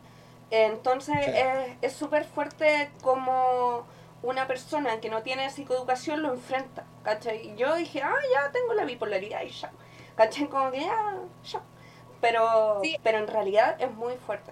[0.52, 1.16] Entonces
[1.82, 3.86] es súper fuerte como
[4.26, 7.52] una persona que no tiene psicoeducación lo enfrenta, ¿cachai?
[7.52, 9.72] Y yo dije, ah, ya tengo la bipolaridad y ya,
[10.16, 10.48] ¿cachai?
[10.48, 11.62] Como que ya, ya.
[12.22, 14.52] Pero, pero en realidad es muy fuerte.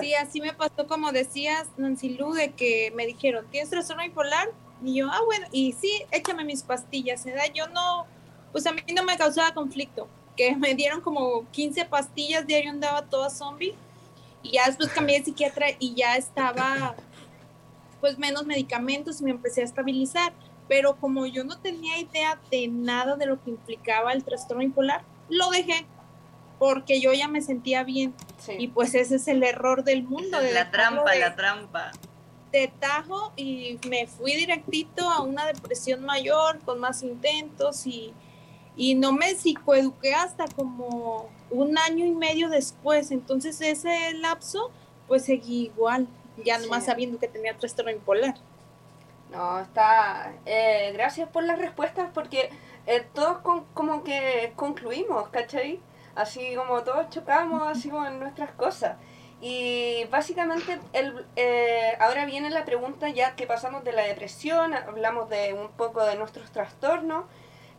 [0.00, 4.50] Sí, así me pasó como decías, Nancy Lu, de que me dijeron, ¿tienes trastorno bipolar?
[4.82, 7.24] Y yo, ah, bueno, y sí, échame mis pastillas.
[7.24, 7.44] ¿verdad?
[7.54, 8.06] Yo no,
[8.52, 10.08] pues a mí no me causaba conflicto.
[10.36, 13.74] Que me dieron como 15 pastillas, diario andaba toda zombie.
[14.42, 16.96] Y ya después cambié de psiquiatra y ya estaba,
[18.04, 20.34] pues menos medicamentos y me empecé a estabilizar.
[20.68, 25.02] Pero como yo no tenía idea de nada de lo que implicaba el trastorno bipolar,
[25.30, 25.86] lo dejé
[26.58, 28.12] porque yo ya me sentía bien.
[28.58, 30.38] Y pues ese es el error del mundo.
[30.38, 31.92] de la trampa, la trampa
[32.52, 38.12] de tajo y me fui directito a una depresión mayor con más intentos y,
[38.76, 43.10] y no me psicoeduqué hasta como un año y medio después.
[43.12, 44.70] Entonces ese lapso
[45.08, 48.34] pues seguí igual, ya nomás sabiendo que tenía trastorno bipolar.
[49.30, 50.32] No, está...
[50.46, 52.50] Eh, gracias por las respuestas porque
[52.86, 53.38] eh, todos
[53.74, 55.80] como que concluimos, ¿cachai?
[56.14, 58.96] Así como todos chocamos así como en nuestras cosas.
[59.40, 65.28] Y básicamente el, eh, ahora viene la pregunta ya que pasamos de la depresión, hablamos
[65.28, 67.24] de un poco de nuestros trastornos.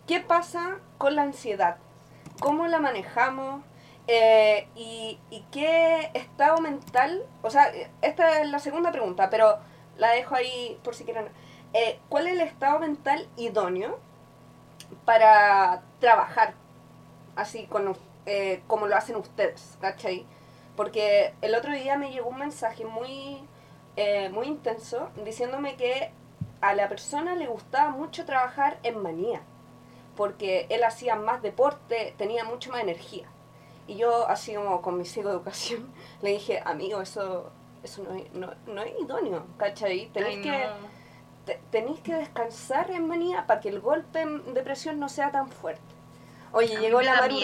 [0.05, 1.77] ¿Qué pasa con la ansiedad?
[2.39, 3.63] ¿Cómo la manejamos?
[4.07, 7.23] Eh, y, y, qué estado mental?
[7.41, 9.57] O sea, esta es la segunda pregunta, pero
[9.97, 11.29] la dejo ahí por si quieren.
[11.73, 13.99] Eh, ¿Cuál es el estado mental idóneo
[15.05, 16.53] para trabajar
[17.35, 17.97] así con,
[18.67, 19.77] como lo hacen ustedes?
[19.81, 20.25] ¿Cachai?
[20.75, 23.39] Porque el otro día me llegó un mensaje muy,
[23.95, 26.11] eh, muy intenso diciéndome que
[26.61, 29.41] a la persona le gustaba mucho trabajar en manía,
[30.15, 33.27] porque él hacía más deporte, tenía mucho más energía.
[33.87, 35.87] Y yo, así como con mi psicoeducación,
[36.21, 37.51] le dije, amigo, eso,
[37.83, 40.09] eso no, es, no, no es idóneo, ¿cachai?
[40.13, 40.67] Tenéis que,
[41.71, 45.81] tenéis que descansar en manía para que el golpe de presión no sea tan fuerte.
[46.51, 47.37] Oye, llegó la Maru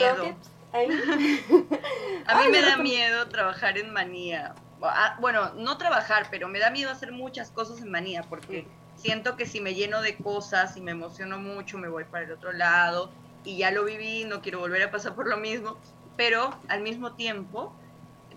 [0.73, 4.55] a mí me da miedo trabajar en manía.
[4.81, 8.65] Ah, bueno, no trabajar, pero me da miedo hacer muchas cosas en manía porque
[8.95, 12.31] siento que si me lleno de cosas y me emociono mucho, me voy para el
[12.31, 13.11] otro lado
[13.43, 15.77] y ya lo viví, no quiero volver a pasar por lo mismo,
[16.21, 17.75] pero al mismo tiempo,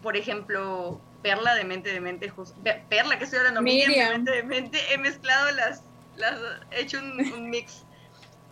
[0.02, 2.32] por ejemplo, Perla de mente de mente,
[2.88, 5.82] Perla que estoy hablando, Miriam de mente de mente, he mezclado las,
[6.16, 7.84] las he hecho un, mix.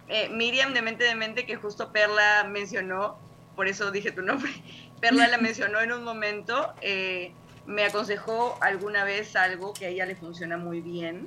[0.08, 3.16] Eh, Miriam de mente de mente que justo Perla mencionó,
[3.56, 4.52] por eso dije tu nombre.
[5.00, 7.32] Perla la mencionó en un momento, eh,
[7.64, 11.26] me aconsejó alguna vez algo que a ella le funciona muy bien,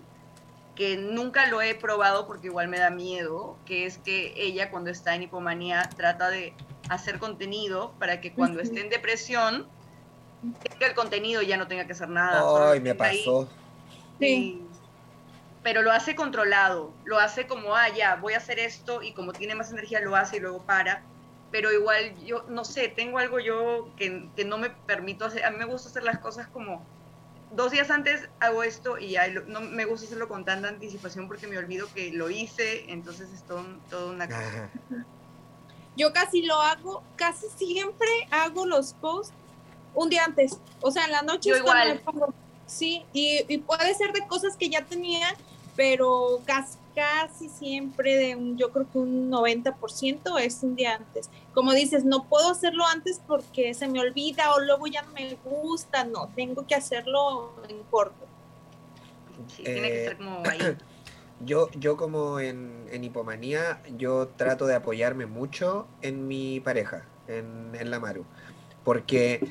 [0.76, 4.89] que nunca lo he probado porque igual me da miedo, que es que ella cuando
[4.89, 6.53] está en hipomanía trata de
[6.89, 9.67] hacer contenido para que cuando esté en depresión,
[10.80, 12.71] el contenido ya no tenga que hacer nada.
[12.71, 13.47] Ay, me pasó.
[14.19, 14.61] Sí.
[15.63, 19.34] Pero lo hace controlado, lo hace como, ah, ya, voy a hacer esto y como
[19.34, 21.03] tiene más energía lo hace y luego para.
[21.51, 25.51] Pero igual yo, no sé, tengo algo yo que, que no me permito hacer, a
[25.51, 26.86] mí me gusta hacer las cosas como
[27.51, 31.47] dos días antes hago esto y ya no me gusta hacerlo con tanta anticipación porque
[31.47, 34.69] me olvido que lo hice, entonces es todo, una cosa.
[35.97, 39.33] Yo casi lo hago, casi siempre hago los posts
[39.93, 42.01] un día antes, o sea, en la noche Yo igual.
[42.65, 45.35] Sí, y, y, puede ser de cosas que ya tenía,
[45.75, 51.29] pero casi, casi siempre de un, yo creo que un 90% es un día antes.
[51.53, 55.37] Como dices, no puedo hacerlo antes porque se me olvida o luego ya no me
[55.43, 58.25] gusta, no, tengo que hacerlo en corto.
[59.57, 60.59] tiene que ser como ahí.
[61.41, 67.71] Yo, yo como en, en, hipomanía, yo trato de apoyarme mucho en mi pareja, en,
[67.77, 68.23] en la Maru,
[68.85, 69.45] porque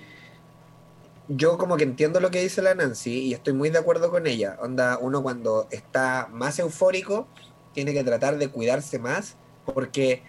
[1.29, 4.27] yo como que entiendo lo que dice la Nancy y estoy muy de acuerdo con
[4.27, 4.59] ella.
[4.61, 7.27] Onda, uno cuando está más eufórico
[7.73, 10.23] tiene que tratar de cuidarse más porque,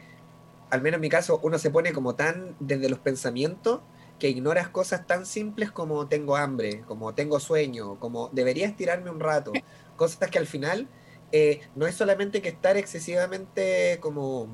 [0.69, 3.81] al menos en mi caso, uno se pone como tan desde los pensamientos
[4.19, 9.19] que ignoras cosas tan simples como tengo hambre, como tengo sueño, como debería estirarme un
[9.19, 9.51] rato.
[9.97, 10.87] Cosas que al final
[11.33, 14.47] eh, no es solamente que estar excesivamente como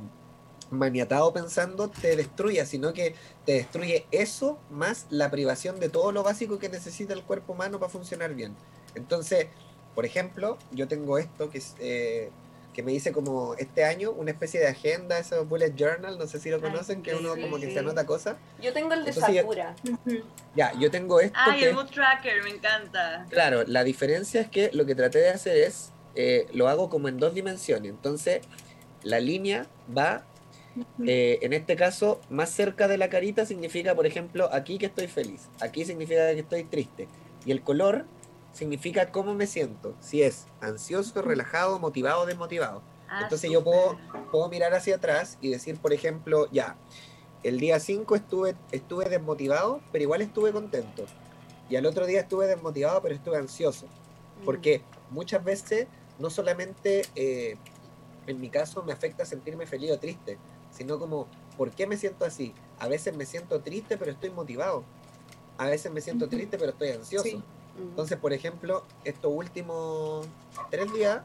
[0.72, 3.14] maniatado pensando te destruye, sino que
[3.46, 7.80] te destruye eso más la privación de todo lo básico que necesita el cuerpo humano
[7.80, 8.56] para funcionar bien.
[8.96, 9.48] Entonces,
[9.94, 12.32] por ejemplo, yo tengo esto que es, eh,
[12.74, 16.40] que me dice como este año una especie de agenda, esos bullet journal, no sé
[16.40, 18.38] si lo conocen, que uno como que se anota cosas.
[18.62, 19.76] Yo tengo el de Sakura.
[20.56, 21.38] Ya, yo tengo esto.
[21.38, 23.26] Ah, el mood tracker, me encanta.
[23.30, 27.10] Claro, la diferencia es que lo que traté de hacer es, eh, lo hago como
[27.10, 27.92] en dos dimensiones.
[27.92, 28.42] Entonces,
[29.04, 30.24] la línea va
[31.06, 35.08] eh, en este caso, más cerca de la carita significa, por ejemplo, aquí que estoy
[35.08, 37.08] feliz, aquí significa que estoy triste.
[37.46, 38.06] Y el color
[38.54, 42.82] significa cómo me siento, si es ansioso, relajado, motivado o desmotivado.
[43.10, 43.98] Ah, Entonces yo puedo,
[44.32, 46.78] puedo mirar hacia atrás y decir, por ejemplo, ya,
[47.44, 51.06] el día 5 estuve, estuve desmotivado, pero igual estuve contento.
[51.70, 53.88] Y al otro día estuve desmotivado, pero estuve ansioso.
[53.88, 54.46] Mm.
[54.46, 55.88] Porque muchas veces,
[56.20, 57.58] no solamente eh,
[58.28, 60.38] en mi caso me afecta sentirme feliz o triste,
[60.72, 62.54] sino como, ¿por qué me siento así?
[62.80, 64.84] A veces me siento triste, pero estoy motivado.
[65.58, 67.44] A veces me siento triste, pero estoy ansioso.
[67.78, 70.28] Entonces, por ejemplo, estos últimos
[70.70, 71.22] tres días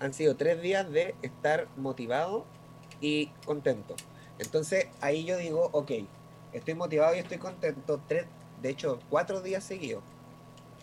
[0.00, 2.44] han sido tres días de estar motivado
[3.00, 3.94] y contento.
[4.38, 5.92] Entonces, ahí yo digo, ok,
[6.52, 8.26] estoy motivado y estoy contento, tres,
[8.62, 10.02] de hecho, cuatro días seguidos.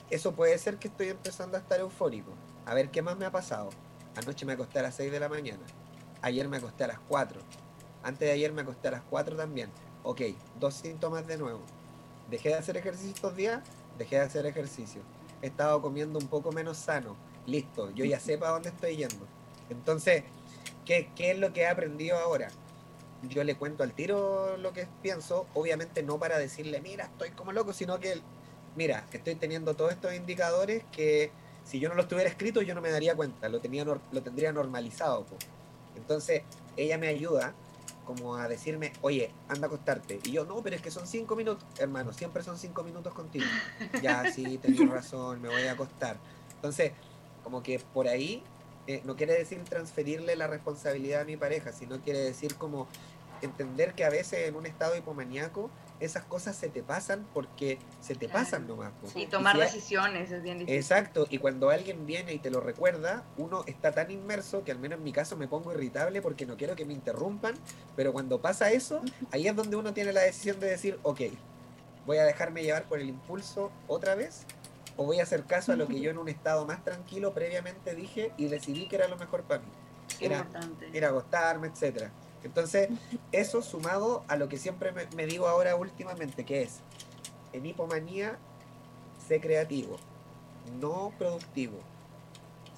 [0.10, 2.32] Eso puede ser que estoy empezando a estar eufórico.
[2.66, 3.70] A ver qué más me ha pasado.
[4.16, 5.64] Anoche me acosté a las 6 de la mañana.
[6.24, 7.42] Ayer me acosté a las 4.
[8.02, 9.70] Antes de ayer me acosté a las 4 también.
[10.04, 10.22] Ok,
[10.58, 11.60] dos síntomas de nuevo.
[12.30, 13.62] Dejé de hacer ejercicio estos días,
[13.98, 15.02] dejé de hacer ejercicio.
[15.42, 17.18] He estado comiendo un poco menos sano.
[17.46, 19.28] Listo, yo ya sé para dónde estoy yendo.
[19.70, 20.24] Entonces,
[20.86, 22.48] ¿qué, ¿qué es lo que he aprendido ahora?
[23.24, 27.52] Yo le cuento al tiro lo que pienso, obviamente no para decirle, mira, estoy como
[27.52, 28.22] loco, sino que,
[28.78, 31.32] mira, estoy teniendo todos estos indicadores que
[31.66, 34.54] si yo no los tuviera escritos yo no me daría cuenta, lo, tenía, lo tendría
[34.54, 35.26] normalizado.
[35.96, 36.44] Entonces,
[36.78, 37.54] ella me ayuda
[38.06, 40.20] como a decirme, oye, anda a acostarte.
[40.24, 43.46] Y yo, no, pero es que son cinco minutos, hermano, siempre son cinco minutos contigo.
[44.02, 46.18] ya, sí, tenés razón, me voy a acostar.
[46.56, 46.92] Entonces,
[47.44, 48.44] como que por ahí
[48.88, 52.88] eh, no quiere decir transferirle la responsabilidad a mi pareja, sino quiere decir como
[53.42, 55.70] entender que a veces en un estado hipomaníaco
[56.06, 58.92] esas cosas se te pasan porque se te pasan nomás.
[59.16, 60.78] Y tomar decisiones es bien difícil.
[60.78, 64.80] Exacto, y cuando alguien viene y te lo recuerda, uno está tan inmerso que al
[64.80, 67.56] menos en mi caso me pongo irritable porque no quiero que me interrumpan,
[67.96, 69.02] pero cuando pasa eso,
[69.32, 71.22] ahí es donde uno tiene la decisión de decir, ok,
[72.06, 74.46] voy a dejarme llevar por el impulso otra vez
[74.98, 77.96] o voy a hacer caso a lo que yo en un estado más tranquilo previamente
[77.96, 79.70] dije y decidí que era lo mejor para mí.
[80.20, 80.46] Era,
[80.94, 82.12] era acostarme, etcétera.
[82.44, 82.90] Entonces,
[83.32, 86.80] eso sumado a lo que siempre me, digo ahora últimamente, que es,
[87.54, 88.38] en hipomanía,
[89.28, 89.98] sé creativo,
[90.80, 91.80] no productivo.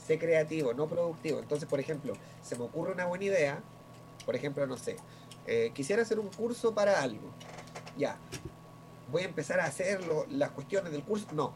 [0.05, 1.39] Sé creativo, no productivo.
[1.39, 2.13] Entonces, por ejemplo,
[2.43, 3.63] se me ocurre una buena idea,
[4.25, 4.97] por ejemplo, no sé,
[5.47, 7.31] eh, quisiera hacer un curso para algo.
[7.97, 8.17] Ya,
[9.11, 11.25] voy a empezar a hacer las cuestiones del curso.
[11.33, 11.53] No,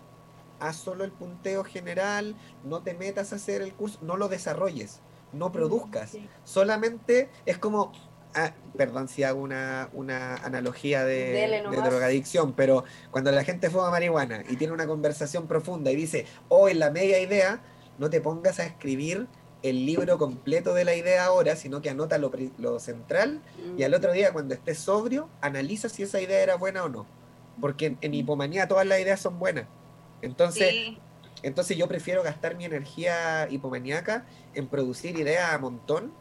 [0.59, 4.99] haz solo el punteo general, no te metas a hacer el curso, no lo desarrolles
[5.33, 6.17] no produzcas.
[6.43, 7.91] Solamente es como,
[8.35, 14.43] ah, perdón si hago una, una analogía de, drogadicción, pero cuando la gente fuma marihuana
[14.49, 17.61] y tiene una conversación profunda y dice, oh, en la media idea,
[17.97, 19.27] no te pongas a escribir
[19.61, 23.41] el libro completo de la idea ahora, sino que anota lo, lo central
[23.77, 27.05] y al otro día cuando estés sobrio, analiza si esa idea era buena o no.
[27.59, 29.65] Porque en, hipomanía todas las ideas son buenas.
[30.21, 30.97] Entonces,
[31.43, 36.11] entonces yo prefiero gastar mi energía hipomaníaca en producir ideas a montón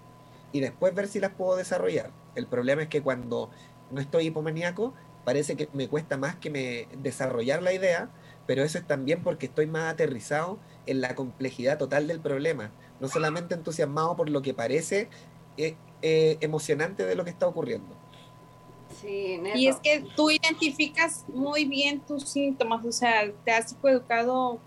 [0.53, 2.11] y después ver si las puedo desarrollar.
[2.35, 3.51] El problema es que cuando
[3.91, 4.95] no estoy hipomaníaco,
[5.25, 8.11] parece que me cuesta más que me desarrollar la idea,
[8.47, 13.09] pero eso es también porque estoy más aterrizado en la complejidad total del problema, no
[13.09, 15.09] solamente entusiasmado por lo que parece
[15.57, 17.95] eh, eh, emocionante de lo que está ocurriendo.
[19.01, 24.61] Sí, y es que tú identificas muy bien tus síntomas, o sea, te has psicoeducado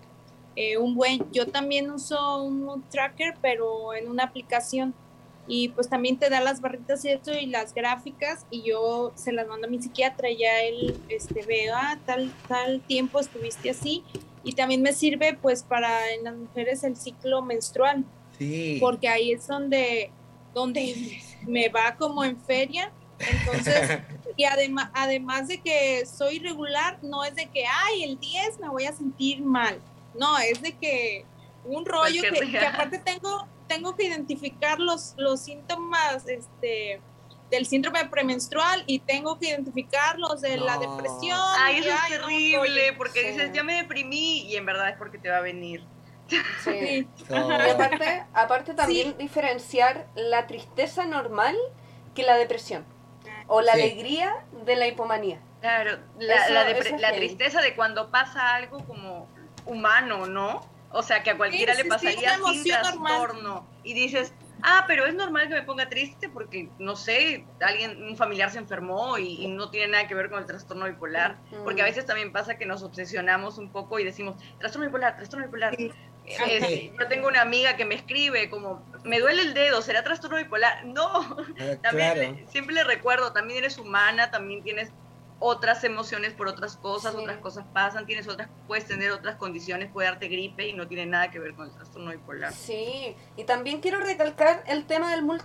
[0.62, 4.93] eh, un buen, yo también uso un mood tracker, pero en una aplicación
[5.47, 9.32] y pues también te da las barritas y esto y las gráficas y yo se
[9.32, 13.70] las mando a mi psiquiatra y ya él este, ve, ah, tal, tal tiempo estuviste
[13.70, 14.03] así
[14.43, 18.05] y también me sirve pues para en las mujeres el ciclo menstrual.
[18.38, 18.78] Sí.
[18.80, 20.12] Porque ahí es donde,
[20.53, 22.91] donde me va como en feria.
[23.20, 23.99] Entonces,
[24.38, 28.70] y además, además de que soy regular, no es de que, ay, el 10 me
[28.70, 29.80] voy a sentir mal.
[30.14, 31.26] No, es de que
[31.64, 36.99] un rollo que, que aparte tengo tengo que identificar los, los síntomas este,
[37.49, 41.39] del síndrome premenstrual y tengo que identificar los de la depresión.
[41.57, 45.30] Ay, eso es terrible, porque dices, ya me deprimí y en verdad es porque te
[45.30, 45.86] va a venir.
[46.66, 47.07] Sí.
[47.30, 51.55] Y aparte, aparte también diferenciar la tristeza normal
[52.14, 52.86] que la depresión.
[53.47, 55.39] O la alegría de la hipomanía.
[55.62, 59.30] Claro, la, la, la tristeza de cuando pasa algo como
[59.66, 60.70] humano, ¿no?
[60.93, 63.66] O sea, que a cualquiera le pasaría sin trastorno.
[63.84, 68.18] Y dices, ah, pero es normal que me ponga triste porque, no sé, alguien, un
[68.18, 71.38] familiar se enfermó y, no tiene nada que ver con el trastorno bipolar.
[71.64, 75.45] Porque a veces también pasa que nos obsesionamos un poco y decimos, trastorno bipolar, trastorno
[75.45, 75.78] bipolar.
[75.78, 80.86] yo tengo una amiga que me escribe como, me duele el dedo, ¿será trastorno bipolar?
[80.91, 84.91] No, ah, también siempre le recuerdo, también eres humana, también tienes
[85.42, 90.08] otras emociones por otras cosas, otras cosas pasan, tienes otras, puedes tener otras condiciones, puede
[90.08, 92.54] darte gripe y no tiene nada que ver con el trastorno bipolar.
[92.54, 95.42] Sí, y también quiero recalcar el tema del mood,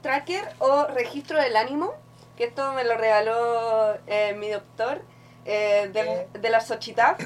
[0.00, 1.92] tracker o registro del ánimo,
[2.36, 5.02] que esto me lo regaló eh, mi doctor
[5.44, 7.18] eh, de, de, la Xochitaf,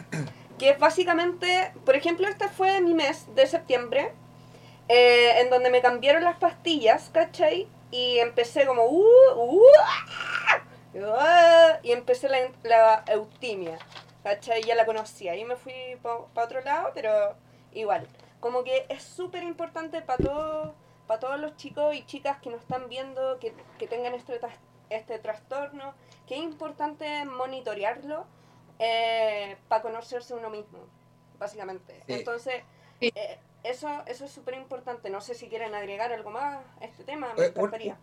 [0.59, 4.15] que es básicamente, por ejemplo, este fue mi mes de septiembre,
[4.89, 7.69] eh, en donde me cambiaron las pastillas, ¿cachai?
[7.91, 9.05] Y empecé como, uh,
[9.37, 9.61] uh,
[11.05, 13.79] Ah", y empecé la, la eutimia,
[14.23, 14.63] ¿cachai?
[14.63, 15.37] Ya la conocía.
[15.37, 15.73] Y me fui
[16.03, 17.35] para otro lado, pero
[17.73, 18.07] igual.
[18.41, 20.75] Como que es súper importante para todos
[21.07, 24.41] para todos los chicos y chicas que nos están viendo, que, que tengan este,
[24.91, 25.95] este trastorno,
[26.27, 28.27] que es importante monitorearlo
[28.79, 30.79] eh, para conocerse uno mismo,
[31.39, 32.03] básicamente.
[32.09, 32.63] Entonces,
[33.01, 33.39] eh,
[33.71, 35.11] eso, eso es súper importante.
[35.11, 37.29] No sé si quieren agregar algo más a este tema.
[37.37, 37.53] Me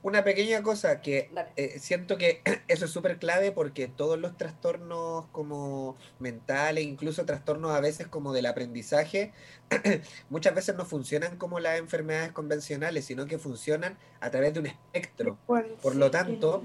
[0.02, 5.26] una pequeña cosa que eh, siento que eso es súper clave porque todos los trastornos
[5.32, 9.34] como mentales, incluso trastornos a veces como del aprendizaje,
[10.30, 14.66] muchas veces no funcionan como las enfermedades convencionales, sino que funcionan a través de un
[14.68, 15.38] espectro.
[15.46, 16.64] Por lo tanto,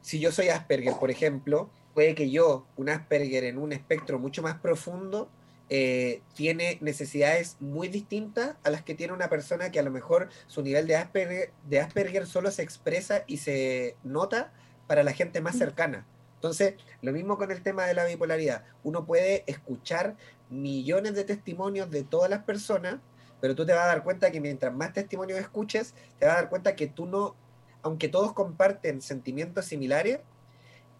[0.00, 4.42] si yo soy Asperger, por ejemplo, puede que yo, un Asperger en un espectro mucho
[4.42, 5.30] más profundo,
[5.70, 10.30] eh, tiene necesidades muy distintas a las que tiene una persona que a lo mejor
[10.46, 14.52] su nivel de Asperger, de Asperger solo se expresa y se nota
[14.86, 16.06] para la gente más cercana.
[16.36, 18.64] Entonces, lo mismo con el tema de la bipolaridad.
[18.84, 20.16] Uno puede escuchar
[20.48, 22.96] millones de testimonios de todas las personas,
[23.40, 26.40] pero tú te vas a dar cuenta que mientras más testimonios escuches, te vas a
[26.42, 27.34] dar cuenta que tú no,
[27.82, 30.20] aunque todos comparten sentimientos similares,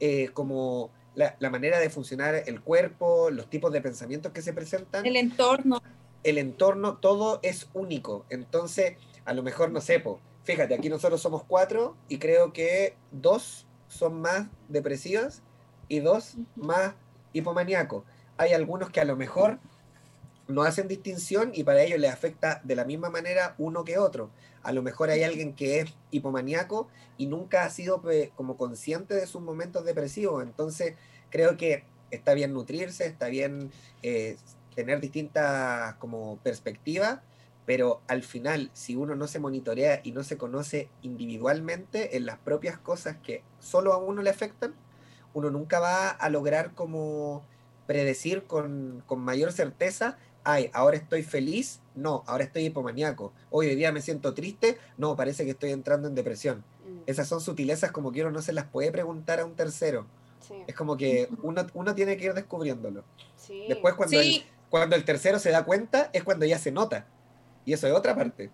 [0.00, 5.04] eh, como la, manera de funcionar el cuerpo, los tipos de pensamientos que se presentan.
[5.04, 5.82] El entorno.
[6.22, 8.24] El entorno, todo es único.
[8.30, 10.02] Entonces, a lo mejor, no sé,
[10.44, 15.42] fíjate, aquí nosotros somos cuatro y creo que dos son más depresivas
[15.88, 16.94] y dos más
[17.32, 18.04] hipomaníacos.
[18.36, 19.58] Hay algunos que a lo mejor
[20.48, 24.30] no hacen distinción y para ellos les afecta de la misma manera uno que otro.
[24.62, 28.02] A lo mejor hay alguien que es hipomaníaco y nunca ha sido
[28.34, 30.42] como consciente de sus momentos depresivos.
[30.42, 30.94] Entonces,
[31.30, 33.70] creo que está bien nutrirse, está bien
[34.02, 34.36] eh,
[34.74, 37.20] tener distintas como perspectivas,
[37.66, 42.38] pero al final, si uno no se monitorea y no se conoce individualmente en las
[42.38, 44.74] propias cosas que solo a uno le afectan,
[45.34, 47.44] uno nunca va a lograr como
[47.86, 50.16] predecir con, con mayor certeza
[50.48, 55.44] ay, ahora estoy feliz, no, ahora estoy hipomaníaco, hoy, día me siento triste, no, parece
[55.44, 56.64] que estoy entrando en depresión.
[56.86, 57.02] Mm.
[57.04, 60.06] Esas son sutilezas como que uno no se las puede preguntar a un tercero.
[60.66, 63.04] Es como que uno, uno tiene que ir descubriéndolo.
[63.68, 67.06] Después cuando, el, cuando el tercero se da cuenta es cuando ya se nota.
[67.66, 68.50] Y eso es otra parte.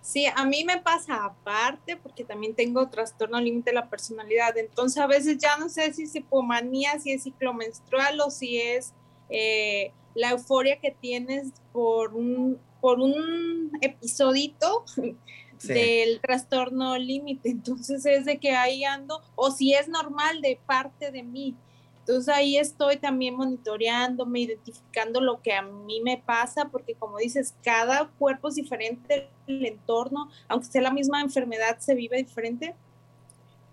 [0.00, 4.58] Sí, a mí me pasa aparte porque también tengo trastorno límite de la personalidad.
[4.58, 8.60] Entonces a veces ya no sé si es hipomanía, si es ciclo menstrual o si
[8.60, 8.92] es
[9.30, 14.84] eh, la euforia que tienes por un, por un episodito
[15.62, 17.50] del trastorno límite.
[17.50, 21.56] Entonces es de que ahí ando, o si es normal de parte de mí.
[22.00, 27.54] Entonces ahí estoy también monitoreándome, identificando lo que a mí me pasa, porque como dices,
[27.62, 32.74] cada cuerpo es diferente, el entorno, aunque sea la misma enfermedad, se vive diferente.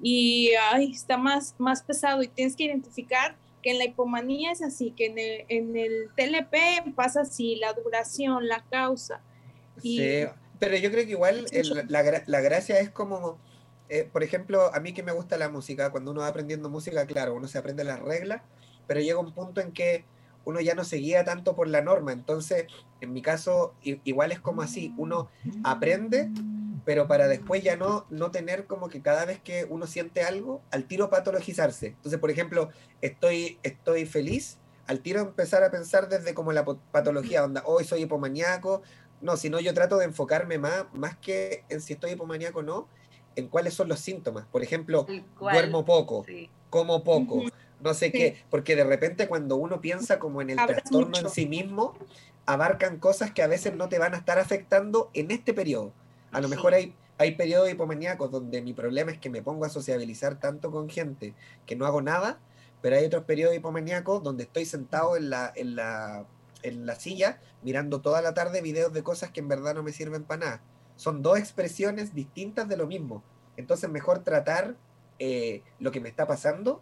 [0.02, 4.62] Y ay, está más, más pesado y tienes que identificar que en la hipomanía es
[4.62, 9.22] así, que en el, en el TLP pasa así, la duración, la causa.
[9.82, 10.26] sí,
[10.60, 11.46] pero yo creo que igual
[11.90, 13.38] la, la gracia es como
[13.88, 17.06] eh, por ejemplo, a mí que me gusta la música, cuando uno va aprendiendo música,
[17.06, 18.42] claro, uno se aprende las reglas,
[18.88, 20.06] pero llega un punto en que
[20.44, 22.12] uno ya no se guía tanto por la norma.
[22.12, 22.66] Entonces,
[23.02, 25.30] en mi caso, igual es como así, uno
[25.64, 26.30] aprende,
[26.84, 30.62] pero para después ya no, no tener como que cada vez que uno siente algo,
[30.72, 31.88] al tiro patologizarse.
[31.88, 32.70] Entonces, por ejemplo,
[33.02, 34.58] estoy, estoy feliz,
[34.88, 38.82] al tiro empezar a pensar desde como la patología, onda, hoy soy hipomaníaco.
[39.22, 42.88] No, sino yo trato de enfocarme más, más que en si estoy hipomaníaco o no,
[43.36, 44.46] en cuáles son los síntomas.
[44.46, 45.08] Por ejemplo,
[45.40, 46.26] duermo poco,
[46.70, 47.44] como poco,
[47.80, 51.48] no sé qué, porque de repente cuando uno piensa como en el trastorno en sí
[51.48, 51.98] mismo,
[52.46, 55.94] abarcan cosas que a veces no te van a estar afectando en este periodo.
[56.36, 59.70] A lo mejor hay, hay periodos hipomaníacos donde mi problema es que me pongo a
[59.70, 61.34] sociabilizar tanto con gente
[61.66, 62.40] que no hago nada,
[62.82, 66.26] pero hay otros periodos hipomaníacos donde estoy sentado en la, en la,
[66.64, 69.92] en la silla mirando toda la tarde videos de cosas que en verdad no me
[69.92, 70.62] sirven para nada
[70.96, 73.24] son dos expresiones distintas de lo mismo.
[73.58, 74.76] Entonces, mejor tratar
[75.20, 76.82] eh, lo que me está pasando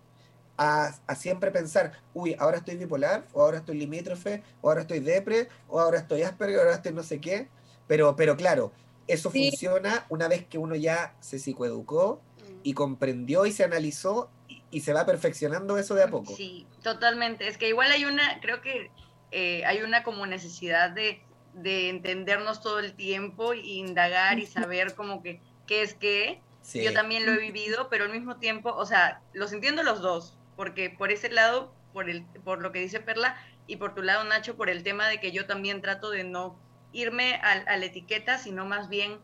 [0.57, 5.49] a, siempre pensar, uy, ahora estoy bipolar, o ahora estoy limítrofe, o ahora estoy depre,
[5.67, 7.49] o ahora estoy Asperger, o ahora estoy no sé qué.
[7.87, 8.71] Pero, pero claro,
[9.07, 12.21] eso funciona una vez que uno ya se psicoeducó
[12.63, 16.35] y comprendió y se analizó y, y, se va perfeccionando eso de a poco.
[16.35, 17.47] Sí, totalmente.
[17.47, 18.89] Es que igual hay una, creo que
[19.31, 21.21] eh, hay una como necesidad de
[21.53, 26.41] de entendernos todo el tiempo e indagar y saber como que qué es qué.
[26.73, 30.37] Yo también lo he vivido, pero al mismo tiempo, o sea, los entiendo los dos,
[30.55, 33.35] porque por ese lado, por, el, por lo que dice Perla,
[33.67, 36.57] y por tu lado, Nacho, por el tema de que yo también trato de no
[36.93, 39.19] irme a, la etiqueta, sino más bien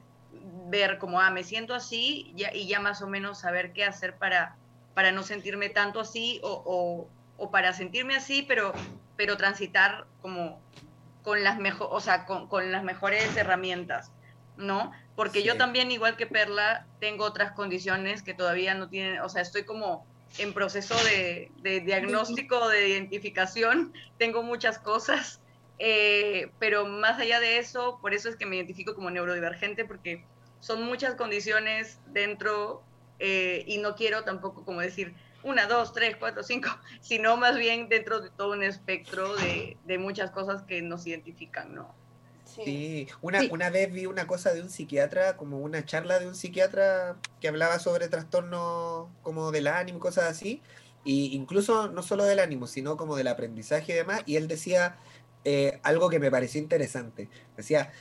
[0.68, 4.56] ver como, ah, me siento así y ya más o menos saber qué hacer para,
[4.94, 7.08] para no sentirme tanto así o, o,
[7.44, 8.74] o para sentirme así, pero,
[9.16, 10.60] pero transitar como
[11.24, 14.12] con las, mejor, o sea, con, con las mejores herramientas,
[14.58, 14.92] ¿no?
[15.16, 19.42] Porque yo también, igual que Perla, tengo otras condiciones que todavía no tienen, o sea,
[19.42, 20.06] estoy como
[20.38, 25.42] en proceso de, de diagnóstico, de identificación, tengo muchas cosas,
[25.80, 30.26] eh, pero más allá de eso, por eso es que me identifico como neurodivergente, porque
[30.60, 32.84] son muchas condiciones dentro
[33.20, 36.70] eh, y no quiero tampoco como decir, una, dos, tres, cuatro, cinco,
[37.02, 41.74] sino más bien dentro de todo un espectro de, de muchas cosas que nos identifican,
[41.74, 41.96] ¿no?
[42.46, 46.36] Sí, Una, una vez vi una cosa de un psiquiatra, como una charla de un
[46.36, 50.62] psiquiatra que hablaba sobre trastornos como del ánimo, cosas así,
[51.04, 54.98] y incluso no solo del ánimo, sino como del aprendizaje y demás, y él decía
[55.44, 57.30] eh, algo que me pareció interesante.
[57.56, 57.92] Decía,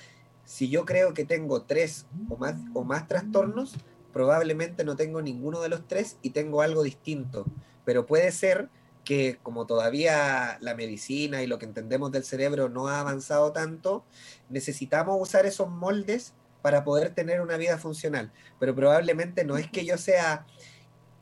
[0.45, 3.76] si yo creo que tengo tres o más, o más trastornos,
[4.12, 7.47] probablemente no tengo ninguno de los tres y tengo algo distinto,
[7.84, 8.68] pero puede ser
[9.05, 14.05] que como todavía la medicina y lo que entendemos del cerebro no ha avanzado tanto,
[14.48, 19.85] necesitamos usar esos moldes para poder tener una vida funcional, pero probablemente no es que
[19.85, 20.47] yo sea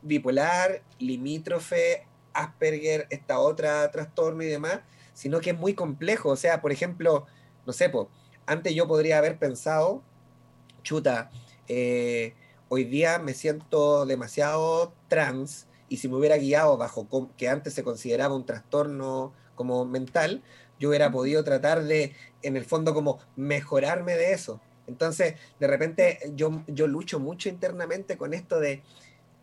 [0.01, 4.81] bipolar, limítrofe, Asperger, esta otra trastorno y demás,
[5.17, 7.25] sino que es muy complejo, o sea, por ejemplo,
[7.65, 7.91] no sé,
[8.45, 10.03] antes yo podría haber pensado,
[10.83, 11.31] chuta,
[11.67, 12.35] eh,
[12.69, 17.83] hoy día me siento demasiado trans y si me hubiera guiado bajo que antes se
[17.83, 20.43] consideraba un trastorno como mental,
[20.79, 22.13] yo hubiera podido tratar de,
[22.43, 24.61] en el fondo, como mejorarme de eso.
[24.85, 28.83] Entonces, de repente, yo, yo lucho mucho internamente con esto de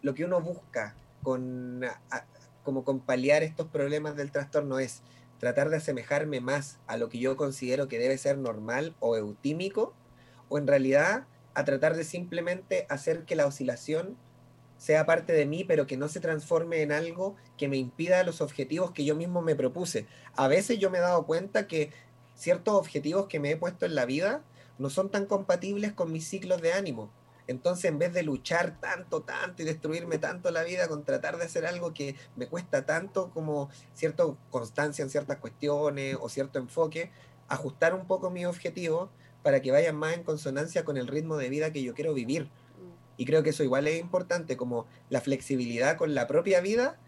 [0.03, 0.95] lo que uno busca
[1.25, 1.85] con,
[2.63, 5.03] como con paliar estos problemas del trastorno es
[5.39, 9.95] tratar de asemejarme más a lo que yo considero que debe ser normal o eutímico,
[10.49, 14.17] o en realidad a tratar de simplemente hacer que la oscilación
[14.77, 18.41] sea parte de mí, pero que no se transforme en algo que me impida los
[18.41, 20.07] objetivos que yo mismo me propuse.
[20.35, 21.91] A veces yo me he dado cuenta que
[22.35, 24.43] ciertos objetivos que me he puesto en la vida
[24.79, 27.11] no son tan compatibles con mis ciclos de ánimo.
[27.47, 31.45] Entonces, en vez de luchar tanto, tanto y destruirme tanto la vida con tratar de
[31.45, 37.11] hacer algo que me cuesta tanto como cierta constancia en ciertas cuestiones o cierto enfoque,
[37.49, 39.11] ajustar un poco mi objetivo
[39.43, 42.51] para que vayan más en consonancia con el ritmo de vida que yo quiero vivir.
[43.17, 46.99] Y creo que eso igual es importante, como la flexibilidad con la propia vida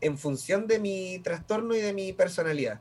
[0.00, 2.80] en función de mi trastorno y de mi personalidad.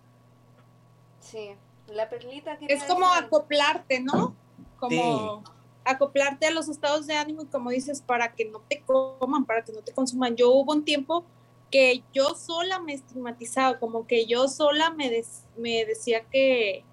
[1.20, 1.56] Sí,
[1.88, 2.66] la perlita que...
[2.68, 4.36] Es como acoplarte, ¿no?
[4.80, 5.44] Como
[5.86, 9.64] acoplarte a los estados de ánimo y como dices, para que no te coman, para
[9.64, 10.36] que no te consuman.
[10.36, 11.26] Yo hubo un tiempo
[11.72, 15.24] que yo sola me estigmatizaba, como que yo sola me,
[15.58, 16.86] me decía que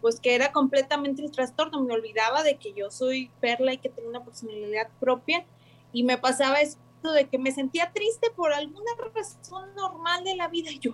[0.00, 3.88] pues que era completamente el trastorno, me olvidaba de que yo soy Perla y que
[3.88, 5.44] tengo una personalidad propia
[5.92, 10.48] y me pasaba eso de que me sentía triste por alguna razón normal de la
[10.48, 10.70] vida.
[10.70, 10.92] Y yo,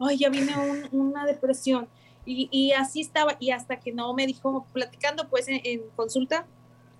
[0.00, 0.52] ay, ya vine
[0.92, 1.88] una depresión
[2.24, 6.46] y, y, así estaba y hasta que no me dijo, platicando pues en, consulta,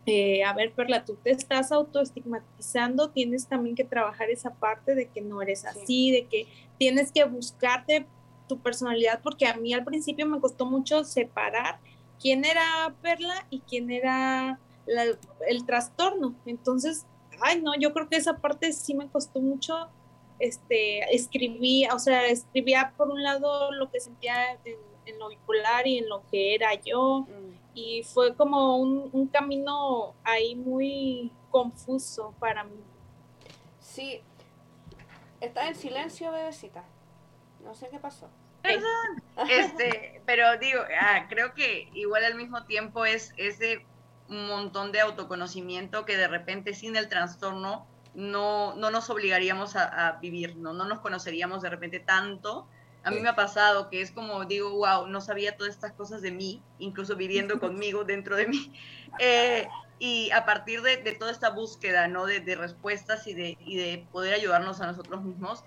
[0.09, 5.09] eh, a ver, Perla, tú te estás autoestigmatizando, tienes también que trabajar esa parte de
[5.09, 6.47] que no eres así, de que
[6.79, 8.07] tienes que buscarte
[8.49, 11.79] tu personalidad, porque a mí al principio me costó mucho separar
[12.21, 14.59] quién era Perla y quién era
[15.47, 16.35] el trastorno.
[16.47, 17.07] Entonces,
[17.41, 19.89] ay, no, yo creo que esa parte sí me costó mucho.
[20.39, 25.99] Este, escribí, o sea, escribía por un lado lo que sentía en, lo bipolar y
[25.99, 27.27] en lo que era yo.
[27.29, 27.58] Mm.
[27.81, 32.83] Y fue como un, un camino ahí muy confuso para mí.
[33.79, 34.21] Sí.
[35.41, 36.83] Está en silencio, bebecita.
[37.63, 38.29] No sé qué pasó.
[38.63, 39.23] Perdón.
[39.49, 43.87] Este, pero digo, ah, creo que igual al mismo tiempo es ese
[44.29, 50.19] un montón de autoconocimiento que de repente sin el trastorno no, no nos obligaríamos a,
[50.21, 50.73] vivir, ¿no?
[50.73, 52.69] no nos conoceríamos de repente tanto.
[53.09, 56.23] A mí me ha pasado que es como digo, wow, no sabía todas estas cosas
[56.23, 58.73] de mí, incluso viviendo conmigo dentro de mí.
[59.19, 59.67] Eh,
[59.99, 62.27] y a partir de, de, toda esta búsqueda, ¿no?
[62.27, 65.65] De, de respuestas y de, y de poder ayudarnos a nosotros mismos,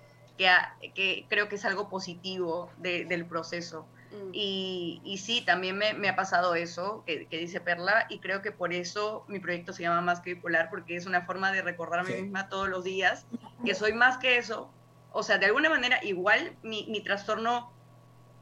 [0.94, 3.86] que, creo que es algo positivo del proceso.
[4.12, 4.30] Mm.
[4.34, 8.52] Y, y, sí, también me, me ha pasado eso que, dice Perla y creo que
[8.52, 12.02] por eso mi proyecto se llama Más que Bipolar, porque es una forma de recordar
[12.02, 13.26] a mí misma todos los días
[13.66, 14.70] que soy más que eso.
[15.12, 17.72] O sea, de alguna manera igual mi, mi trastorno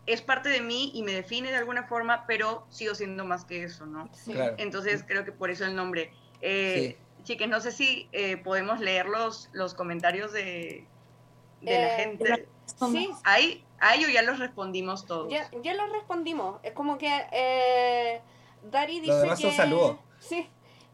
[0.05, 3.63] es parte de mí y me define de alguna forma, pero sigo siendo más que
[3.63, 4.09] eso, ¿no?
[4.57, 6.11] Entonces creo que por eso el nombre.
[6.41, 10.85] Eh, Chiques, no sé si eh, podemos leer los, los comentarios de,
[11.61, 12.47] de la eh, gente.
[12.91, 13.11] Sí.
[13.23, 15.31] Ahí, ahí ya los respondimos todos.
[15.31, 16.59] Ya, ya los respondimos.
[16.63, 18.21] Es como que eh,
[18.63, 19.51] Dari dice que...
[19.51, 20.01] saludo.
[20.19, 20.49] Sí.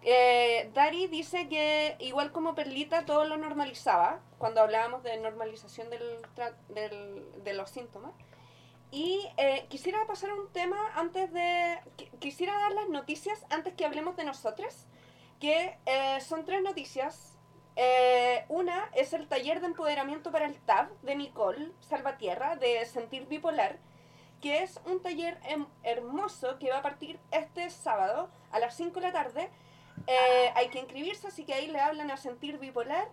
[0.08, 6.04] Eh, Dari dice que igual como Perlita todo lo normalizaba cuando hablábamos de normalización del,
[6.70, 8.14] del, de los síntomas.
[8.92, 11.80] Y eh, quisiera pasar un tema antes de...
[12.20, 14.86] Quisiera dar las noticias antes que hablemos de nosotros,
[15.40, 15.78] que
[16.22, 17.36] son tres noticias
[17.78, 23.28] eh, una es el taller de empoderamiento para el TAB de Nicole Salvatierra de Sentir
[23.28, 23.80] Bipolar,
[24.42, 29.02] que es un taller em, hermoso que va a partir este sábado a las 5
[29.02, 29.50] de la tarde.
[30.08, 33.10] Eh, hay que inscribirse, así que ahí le hablan a Sentir Bipolar.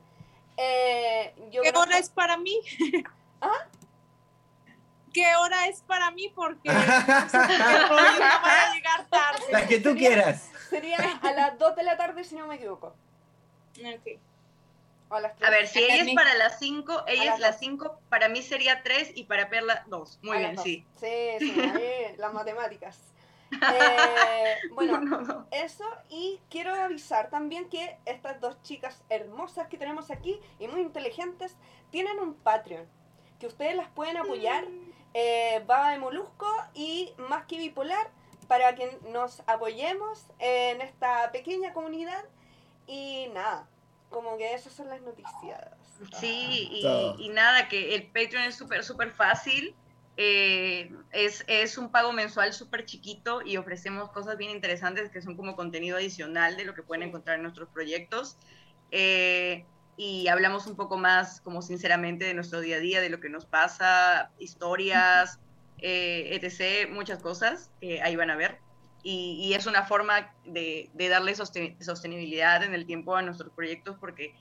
[0.57, 2.61] Eh, ¿Qué hora es para mí?
[3.41, 3.67] ¿Ah?
[5.13, 6.31] ¿Qué hora es para mí?
[6.35, 9.45] Porque no a llegar tarde.
[9.51, 10.51] La que tú quieras.
[10.71, 12.95] Sería a las 2 de la tarde, si no me equivoco.
[13.79, 14.21] Okay.
[15.13, 18.83] A ver, si ella es para las 5, ella es las 5, para mí sería
[18.83, 20.21] 3 y para Perla 2.
[20.23, 20.87] Muy bien, sí.
[20.99, 21.55] Sí, sí,
[22.17, 22.99] las matemáticas.
[23.53, 30.41] Eh, bueno, eso y quiero avisar también que estas dos chicas hermosas que tenemos aquí
[30.59, 31.57] y muy inteligentes
[31.91, 32.87] tienen un Patreon
[33.39, 34.65] que ustedes las pueden apoyar.
[35.15, 38.11] Eh, Baba de Molusco y Más que Bipolar
[38.49, 42.25] para que nos apoyemos en esta pequeña comunidad
[42.87, 43.69] y nada,
[44.11, 45.61] como que esas son las noticias.
[46.19, 46.83] Sí,
[47.19, 49.75] y, nada, que el Patreon es súper, súper fácil.
[50.17, 55.37] Eh, es, es, un pago mensual súper chiquito y ofrecemos cosas bien interesantes que son
[55.37, 58.37] como contenido adicional de lo que pueden encontrar en nuestros proyectos.
[58.91, 59.65] Eh,
[59.97, 63.29] y hablamos un poco más, como sinceramente, de nuestro día a día, de lo que
[63.29, 65.39] nos pasa, historias,
[65.79, 68.59] eh, etc., muchas cosas que ahí van a ver
[69.03, 74.35] y, es una forma de, darle sostenibilidad en el tiempo a nuestros proyectos porque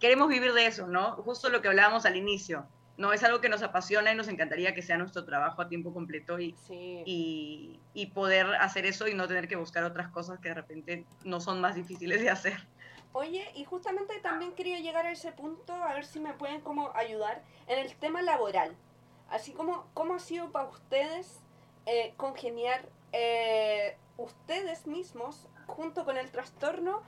[0.00, 1.12] queremos vivir de eso, ¿no?
[1.16, 2.66] Justo lo que hablábamos al inicio,
[2.96, 3.12] ¿no?
[3.12, 6.38] Es algo que nos apasiona y nos encantaría que sea nuestro trabajo a tiempo completo
[6.38, 6.54] y,
[7.94, 11.40] y, poder hacer eso y no tener que buscar otras cosas que de repente no
[11.40, 12.66] son más difíciles de hacer.
[13.12, 16.94] Oye, y justamente también quería llegar a ese punto, a ver si me pueden como
[16.96, 18.74] ayudar en el tema laboral.
[19.28, 21.40] Así como, ¿cómo ha sido para ustedes
[21.86, 27.02] eh, congeniar eh, ustedes mismos junto con el trastorno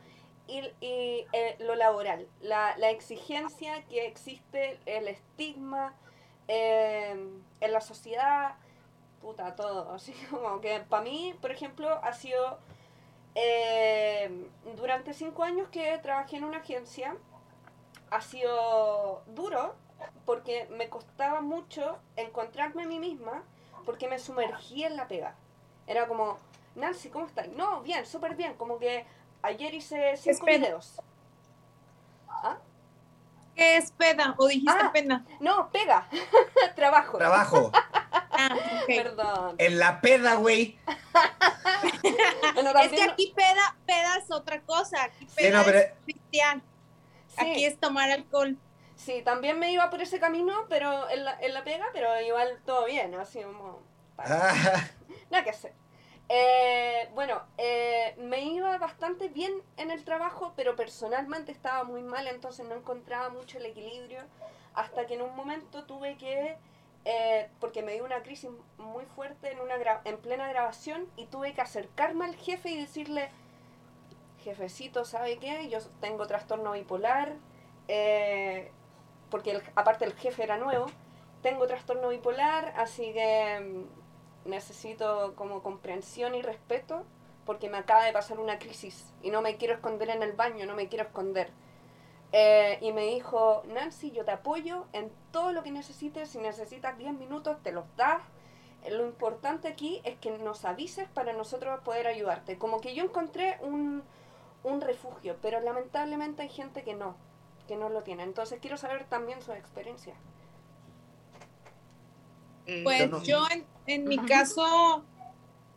[0.47, 5.95] y, eh, lo laboral, la, exigencia que existe, el estigma
[6.49, 7.17] eh,
[7.61, 8.57] en la sociedad,
[9.21, 9.93] puta, todo.
[9.93, 12.59] Así como que para mí, por ejemplo, ha sido
[13.35, 17.17] eh, durante cinco años que trabajé en una agencia,
[18.11, 19.75] ha sido duro
[20.27, 23.43] porque me costaba mucho encontrarme a mí misma
[23.85, 25.35] porque me sumergí en la pega.
[25.87, 26.39] Era como,
[26.75, 27.49] Nancy, ¿cómo estás?
[27.49, 28.55] No, bien, súper bien.
[28.55, 29.05] Como que
[29.45, 31.01] ayer hice cinco videos.
[32.29, 32.57] ¿Ah?
[33.55, 34.35] ¿Qué es peda?
[34.39, 35.25] ¿O dijiste ah, pena?
[35.39, 36.09] No, pega.
[36.77, 37.19] Trabajo.
[37.19, 37.71] Trabajo.
[37.73, 38.57] ah,
[38.87, 39.55] Perdón.
[39.59, 40.79] En la peda, güey.
[42.83, 45.05] es que aquí peda, peda es otra cosa.
[45.05, 46.63] Aquí peda es cristian.
[47.37, 48.59] Aquí es tomar alcohol.
[48.97, 52.61] Sí, también me iba por ese camino, pero en la, en la pega, pero igual
[52.65, 53.83] todo bien, así como...
[54.17, 54.55] Ah.
[55.31, 55.73] Nada que hacer.
[56.29, 62.27] Eh, bueno, eh, me iba bastante bien en el trabajo, pero personalmente estaba muy mal,
[62.27, 64.21] entonces no encontraba mucho el equilibrio,
[64.75, 66.57] hasta que en un momento tuve que,
[67.05, 69.75] eh, porque me dio una crisis muy fuerte en, una
[70.05, 73.31] en plena grabación, y tuve que acercarme al jefe y decirle,
[74.43, 75.69] jefecito, ¿sabe qué?
[75.69, 77.35] Yo tengo trastorno bipolar,
[79.31, 80.87] porque aparte el jefe era nuevo,
[81.43, 83.85] tengo trastorno bipolar, así que
[84.45, 87.05] necesito como comprensión y respeto
[87.45, 90.67] porque me acaba de pasar una crisis y no me quiero esconder en el baño,
[90.67, 91.51] no me quiero esconder.
[92.33, 96.99] Eh, y me dijo, Nancy, yo te apoyo en todo lo que necesites, si necesitas
[96.99, 98.23] 10 minutos te los das.
[98.91, 102.59] Lo importante aquí es que nos avises para nosotros poder ayudarte.
[102.59, 104.03] Como que yo encontré un,
[104.65, 107.15] un refugio, pero lamentablemente hay gente que no,
[107.69, 108.25] que no lo tiene.
[108.25, 110.15] Entonces quiero saber también su experiencia.
[112.67, 113.45] Eh, pues yo
[113.87, 115.05] en, mi caso,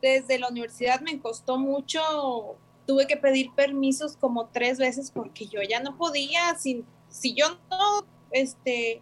[0.02, 5.62] desde la universidad me costó mucho, tuve que pedir permisos como tres veces porque yo
[5.62, 9.02] ya no podía, si, si yo no, este,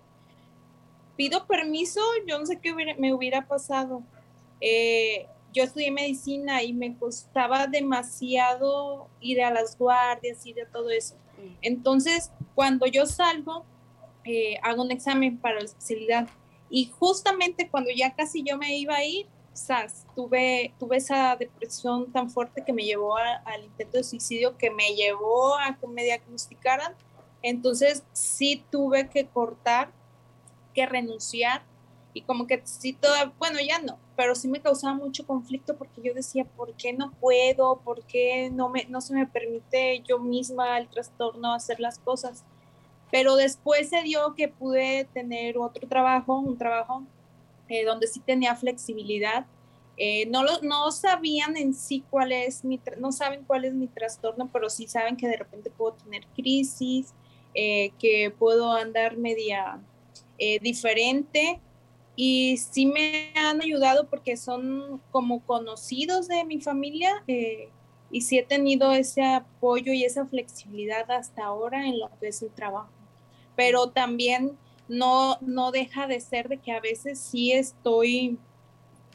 [1.16, 4.04] pido permiso, yo no sé qué me hubiera pasado.
[4.62, 10.90] Eh, yo estudié medicina y me costaba demasiado ir a las guardias, ir a todo
[10.90, 11.16] eso.
[11.16, 11.58] Mm.
[11.62, 13.66] Entonces, cuando yo salgo,
[14.26, 16.28] eh, hago un examen para la especialidad
[16.70, 20.06] y justamente cuando ya casi yo me iba a ir, ¿sabes?
[20.16, 24.96] Tuve, tuve esa depresión tan fuerte que me llevó al intento de suicidio, que me
[24.96, 26.94] llevó a que me diagnosticaran.
[27.42, 29.92] Entonces sí tuve que cortar,
[30.74, 31.64] que renunciar
[32.14, 36.02] y como que sí toda, bueno, ya no, pero sí me causaba mucho conflicto porque
[36.02, 37.82] yo decía, ¿por qué no puedo?
[37.82, 42.44] ¿Por qué no, me, no se me permite yo misma el trastorno hacer las cosas?
[43.12, 47.04] Pero después se dio que pude tener otro trabajo, un trabajo
[47.70, 49.46] eh, donde sí tenía flexibilidad.
[49.98, 53.88] Eh, no, lo, no sabían en sí cuál es mi, no saben cuál es mi
[53.88, 57.14] trastorno, pero sí saben que de repente puedo tener crisis,
[57.54, 59.80] eh, que puedo andar media
[60.62, 61.62] diferente
[62.16, 67.24] y sí me han ayudado porque son como conocidos de mi familia
[68.12, 72.42] y sí he tenido ese apoyo y esa flexibilidad hasta ahora en lo que es
[72.42, 72.92] el trabajo.
[73.56, 74.58] Pero también
[74.88, 78.38] no, no deja de ser de que a veces sí estoy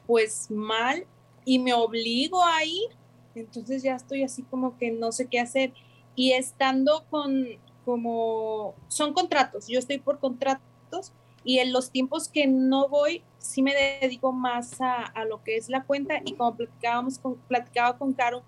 [0.06, 1.06] pues mal
[1.44, 2.88] y me obligo a ir,
[3.34, 5.72] entonces ya estoy así como que no sé qué hacer.
[6.16, 7.46] Y estando con,
[7.84, 11.12] como, son contratos, yo estoy por contratos
[11.44, 15.56] y en los tiempos que no voy, sí me dedico más a, a lo que
[15.56, 16.20] es la cuenta.
[16.24, 18.42] Y como platicábamos con, platicaba con Caro,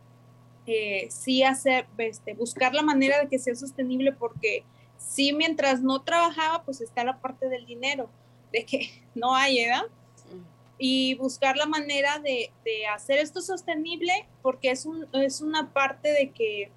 [0.66, 4.64] eh, sí hacer, este, buscar la manera de que sea sostenible porque
[4.96, 8.08] sí, mientras no trabajaba, pues está la parte del dinero,
[8.52, 9.84] de que no hay, ¿verdad?
[10.78, 12.50] Y buscar la manera de,
[12.92, 16.72] hacer esto sostenible, porque es, un, es una parte de que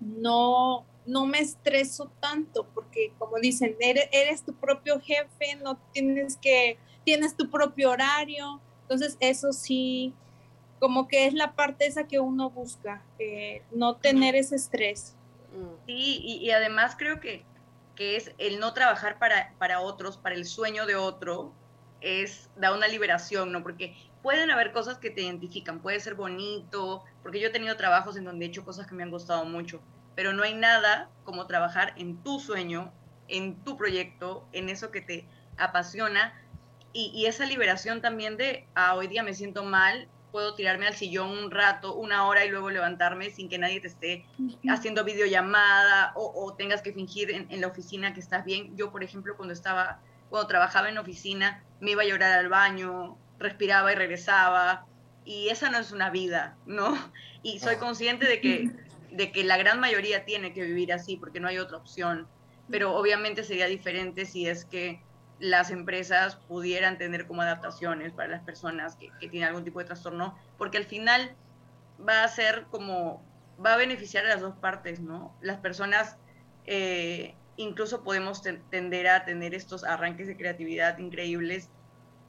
[0.00, 6.36] no, no me estreso tanto, porque como dicen, eres, eres, tu propio jefe, no tienes
[6.36, 10.14] que, tienes tu propio horario, entonces eso sí,
[10.84, 15.16] como que es la parte esa que uno busca, eh, no tener ese estrés.
[15.86, 17.42] Sí, y, además creo que,
[17.96, 21.54] que, es el no trabajar para, para otros, para el sueño de otro,
[22.02, 23.62] es da una liberación, ¿no?
[23.62, 28.18] Porque pueden haber cosas que te identifican, puede ser bonito, porque yo he tenido trabajos
[28.18, 29.80] en donde he hecho cosas que me han gustado mucho,
[30.14, 32.92] pero no hay nada como trabajar en tu sueño,
[33.28, 36.34] en tu proyecto, en eso que te apasiona
[36.92, 40.96] y, y esa liberación también de, ah, hoy día me siento mal, puedo tirarme al
[40.96, 44.26] sillón un rato, una hora y luego levantarme sin que nadie te esté
[44.68, 48.76] haciendo videollamada o, o tengas que fingir en, la oficina que estás bien.
[48.76, 50.00] Yo, por ejemplo, cuando estaba,
[50.30, 54.86] cuando trabajaba en oficina, me iba a llorar al baño, respiraba y regresaba.
[55.24, 56.98] Y esa no es una vida, ¿no?
[57.44, 58.70] Y soy consciente de que,
[59.12, 62.26] de que la gran mayoría tiene que vivir así porque no hay otra opción.
[62.68, 65.00] Pero obviamente sería diferente si es que
[65.38, 70.38] las empresas pudieran tener como adaptaciones para las personas que, tienen algún tipo de trastorno,
[70.58, 71.34] porque al final
[72.06, 73.22] va a ser como
[73.64, 75.36] va a beneficiar a las dos partes, ¿no?
[75.40, 76.16] Las personas
[76.66, 81.70] eh, incluso podemos tender a tener estos arranques de creatividad increíbles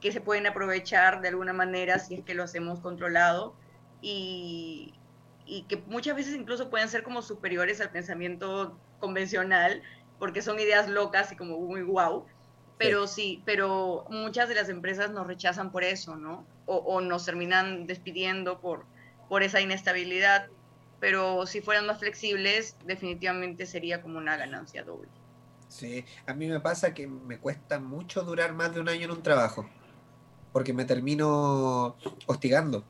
[0.00, 3.56] que se pueden aprovechar de alguna manera si es que lo hacemos controlado
[4.02, 4.94] y,
[5.46, 9.82] y que muchas veces incluso pueden ser como superiores al pensamiento convencional
[10.18, 12.26] porque son ideas locas y como muy guau.
[12.78, 13.42] Pero sí.
[13.44, 16.44] pero muchas de las empresas nos rechazan por eso, ¿no?
[16.66, 18.84] O, o, nos terminan despidiendo por,
[19.28, 20.48] por esa inestabilidad.
[21.00, 25.08] Pero si fueran más flexibles, definitivamente sería como una ganancia doble.
[25.68, 29.10] Sí, a mí me pasa que me cuesta mucho durar más de un año en
[29.10, 29.68] un trabajo,
[30.52, 31.96] porque me termino
[32.26, 32.84] hostigando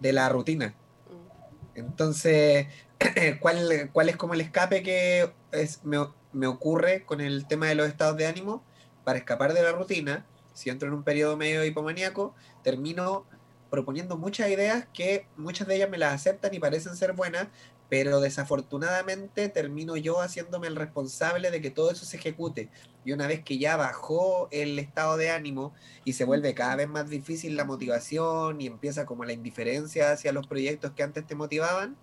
[0.00, 0.74] de la rutina.
[1.08, 1.78] Mm.
[1.78, 2.66] Entonces,
[3.40, 5.98] ¿cuál, ¿cuál, es como el escape que es, me,
[6.32, 8.64] me, ocurre con el tema de los estados de ánimo?
[9.04, 13.26] Para escapar de la rutina, si entro en un periodo medio hipomaníaco, termino
[13.70, 17.48] proponiendo muchas ideas que muchas de ellas me las aceptan y parecen ser buenas,
[17.88, 22.70] pero desafortunadamente termino yo haciéndome el responsable de que todo eso se ejecute.
[23.04, 25.74] Y una vez que ya bajó el estado de ánimo
[26.04, 30.32] y se vuelve cada vez más difícil la motivación y empieza como la indiferencia hacia
[30.32, 31.96] los proyectos que antes te motivaban,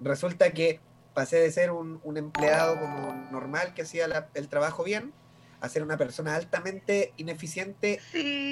[0.00, 0.80] resulta que
[1.14, 5.12] pasé de ser un, empleado como normal que hacía el trabajo bien
[5.64, 8.00] a ser una persona altamente ineficiente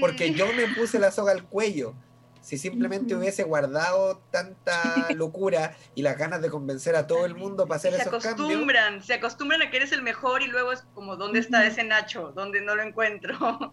[0.00, 1.94] porque yo me puse la soga al cuello
[2.42, 4.72] si simplemente hubiese guardado tanta
[5.14, 9.02] locura y las ganas de convencer a todo el mundo para hacer se esos acostumbran,
[9.02, 12.32] Se acostumbran a que eres el mejor y luego es como, ¿dónde está ese Nacho?
[12.34, 13.72] ¿Dónde no lo encuentro?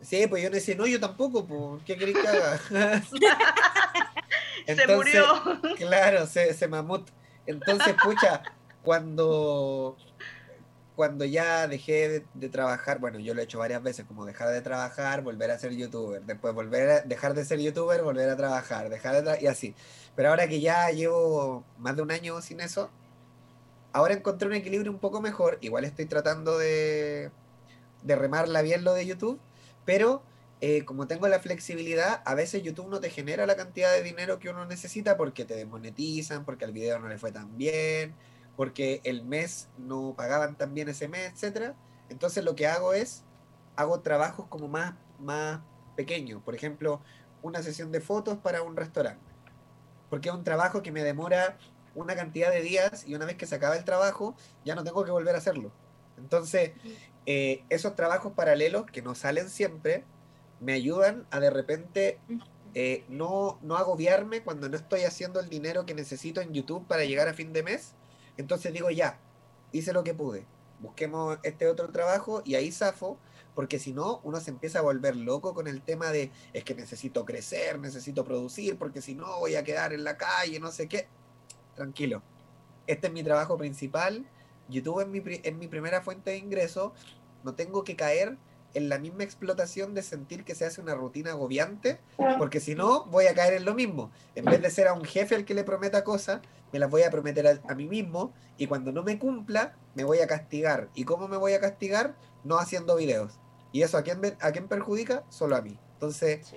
[0.00, 3.02] Sí, pues yo no decía, no, yo tampoco, pues, ¿qué querés que haga?
[4.66, 5.24] se murió.
[5.78, 7.08] Claro, se, se mamut.
[7.46, 8.42] Entonces, pucha,
[8.82, 9.96] cuando
[10.96, 14.60] cuando ya dejé de, trabajar, bueno, yo lo he hecho varias veces, como dejar de
[14.60, 18.88] trabajar, volver a ser youtuber, después volver a dejar de ser youtuber, volver a trabajar,
[18.88, 19.74] dejar de y así.
[20.14, 22.90] Pero ahora que ya llevo más de un año sin eso,
[23.92, 25.58] ahora encontré un equilibrio un poco mejor.
[25.62, 27.30] Igual estoy tratando de,
[28.02, 29.40] de remarla bien lo de YouTube,
[29.84, 30.22] pero
[30.60, 34.38] eh, como tengo la flexibilidad, a veces YouTube no te genera la cantidad de dinero
[34.38, 38.14] que uno necesita porque te desmonetizan, porque al video no le fue tan bien
[38.56, 41.74] porque el mes no pagaban tan bien ese mes, etcétera.
[42.08, 43.24] Entonces lo que hago es,
[43.76, 45.60] hago trabajos como más, más
[45.96, 46.42] pequeños.
[46.42, 47.00] Por ejemplo,
[47.42, 49.24] una sesión de fotos para un restaurante.
[50.10, 51.58] Porque es un trabajo que me demora
[51.94, 55.04] una cantidad de días y una vez que se acaba el trabajo, ya no tengo
[55.04, 55.72] que volver a hacerlo.
[56.16, 56.72] Entonces,
[57.26, 60.04] eh, esos trabajos paralelos que no salen siempre,
[60.60, 62.18] me ayudan a de repente
[62.74, 67.04] eh, no, no agobiarme cuando no estoy haciendo el dinero que necesito en YouTube para
[67.04, 67.94] llegar a fin de mes
[68.36, 69.18] entonces digo, ya,
[69.72, 70.46] hice lo que pude,
[70.80, 73.18] busquemos este otro trabajo y ahí zafo,
[73.54, 76.74] porque si no, uno se empieza a volver loco con el tema de, es que
[76.74, 80.88] necesito crecer, necesito producir, porque si no voy a quedar en la calle, no sé
[80.88, 81.06] qué.
[81.74, 82.22] Tranquilo,
[82.86, 84.26] este es mi trabajo principal,
[84.68, 86.92] YouTube es mi, es mi primera fuente de ingreso,
[87.44, 88.36] no tengo que caer
[88.74, 92.00] en la misma explotación de sentir que se hace una rutina agobiante,
[92.38, 94.10] porque si no, voy a caer en lo mismo.
[94.34, 96.40] En vez de ser a un jefe al que le prometa cosas,
[96.72, 100.18] me las voy a prometer a, mí mismo y cuando no me cumpla, me voy
[100.18, 100.88] a castigar.
[100.94, 102.16] ¿Y cómo me voy a castigar?
[102.42, 103.38] No haciendo videos.
[103.72, 105.24] ¿Y eso a quién, a quién perjudica?
[105.28, 105.78] Solo a mí.
[105.94, 106.52] Entonces,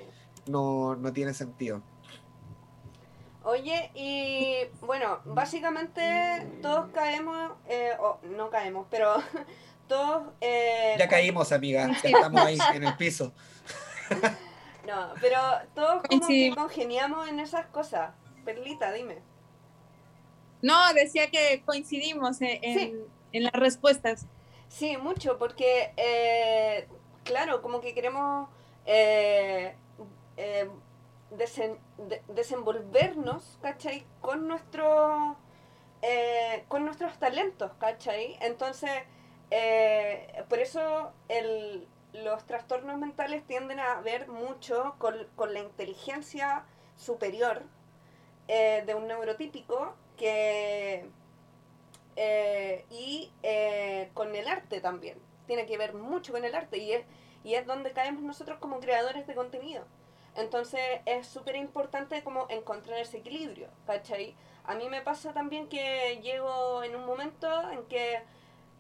[0.47, 1.81] no, no tiene sentido.
[3.43, 9.15] Oye, y bueno, básicamente todos caemos, eh, o no caemos, pero
[9.87, 10.33] todos...
[10.41, 13.33] Eh, ya caímos, amiga, estamos ahí en el piso.
[14.87, 15.39] no, pero
[15.75, 18.11] todos como que congeniamos en esas cosas.
[18.45, 19.21] Perlita, dime.
[20.61, 24.25] No, decía que coincidimos en, las respuestas.
[24.69, 26.87] Sí, mucho, porque, eh,
[27.23, 28.49] claro, como que queremos
[28.85, 29.75] eh,
[30.37, 30.69] eh,
[32.27, 34.05] desenvolvernos, ¿cachai?
[34.21, 35.37] Con, nuestro,
[36.67, 38.37] con nuestros talentos, ¿cachai?
[38.41, 38.91] Entonces,
[40.49, 46.65] por eso el, los trastornos mentales tienden a ver mucho con, con la inteligencia
[46.95, 47.63] superior
[48.47, 51.05] de un neurotípico que
[52.19, 55.19] eh, y eh, con el arte también.
[55.45, 57.05] Tiene que ver mucho con el arte y es,
[57.43, 59.85] y es donde caemos nosotros como creadores de contenido.
[60.35, 64.35] Entonces es súper importante como encontrar ese equilibrio, ¿cachai?
[64.65, 68.21] A mí me pasa también que llego en un momento en que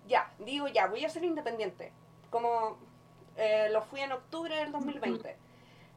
[0.07, 1.91] ya, digo ya, voy a ser independiente.
[2.29, 2.77] Como
[3.37, 5.35] eh, lo fui en octubre del 2020.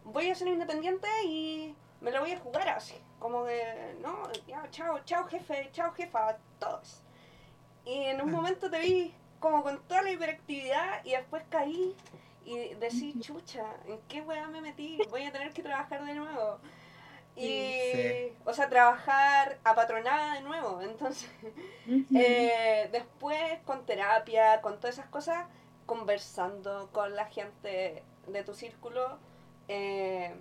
[0.05, 2.97] Voy a ser independiente y me lo voy a jugar así.
[3.19, 7.03] Como de, no, ya, chao, chao jefe, chao jefa, todos.
[7.85, 11.97] Y en un momento te vi como con toda la hiperactividad y después caí
[12.45, 14.99] y decí, chucha, ¿en qué weá me metí?
[15.11, 16.59] Voy a tener que trabajar de nuevo.
[17.37, 20.81] Y, o sea, trabajar apatronada de nuevo.
[20.83, 21.31] Entonces,
[22.15, 25.47] eh, después con terapia, con todas esas cosas,
[25.87, 29.19] conversando con la gente de tu círculo.
[29.69, 30.35] Eh,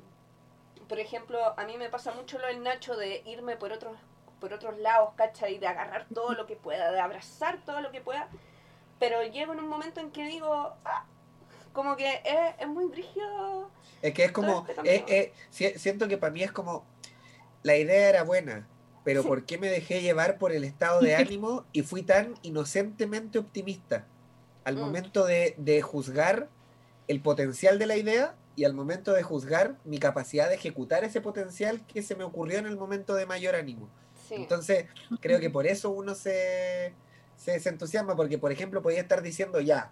[0.88, 3.98] por ejemplo, a mí me pasa mucho lo del Nacho de irme por otros,
[4.40, 5.60] por otros lados, ¿cachai?
[5.60, 8.28] De agarrar todo lo que pueda, de abrazar todo lo que pueda.
[9.00, 11.06] Pero llego en un momento en que digo, ah,
[11.74, 13.70] como que es, es muy brígido.
[14.02, 16.86] Es que es como, este siento que para mí es como,
[17.64, 18.68] la idea era buena,
[19.04, 23.40] pero ¿por qué me dejé llevar por el estado de ánimo y fui tan inocentemente
[23.40, 24.06] optimista?
[24.64, 24.80] Al mm.
[24.80, 26.50] momento de, de, juzgar
[27.08, 31.22] el potencial de la idea y al momento de juzgar mi capacidad de ejecutar ese
[31.22, 33.90] potencial que se me ocurrió en el momento de mayor ánimo.
[34.30, 34.86] Entonces,
[35.22, 36.94] creo que por eso uno se,
[37.36, 39.92] se, se entusiasma, porque por ejemplo podía estar diciendo ya,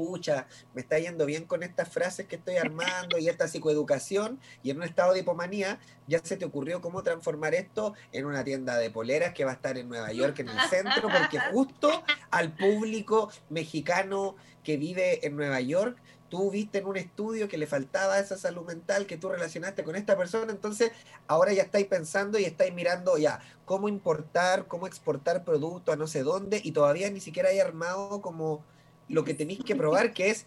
[0.00, 4.70] pucha, me está yendo bien con estas frases que estoy armando y esta psicoeducación, y
[4.70, 8.78] en un estado de hipomanía ya se te ocurrió cómo transformar esto en una tienda
[8.78, 12.56] de poleras que va a estar en Nueva York, en el centro, porque justo al
[12.56, 15.98] público mexicano que vive en Nueva York,
[16.30, 19.96] tú viste en un estudio que le faltaba esa salud mental que tú relacionaste con
[19.96, 20.92] esta persona, entonces
[21.26, 26.06] ahora ya estáis pensando y estáis mirando ya cómo importar, cómo exportar producto a no
[26.06, 28.64] sé dónde, y todavía ni siquiera hay armado como
[29.10, 30.46] lo que tenéis que probar, que es,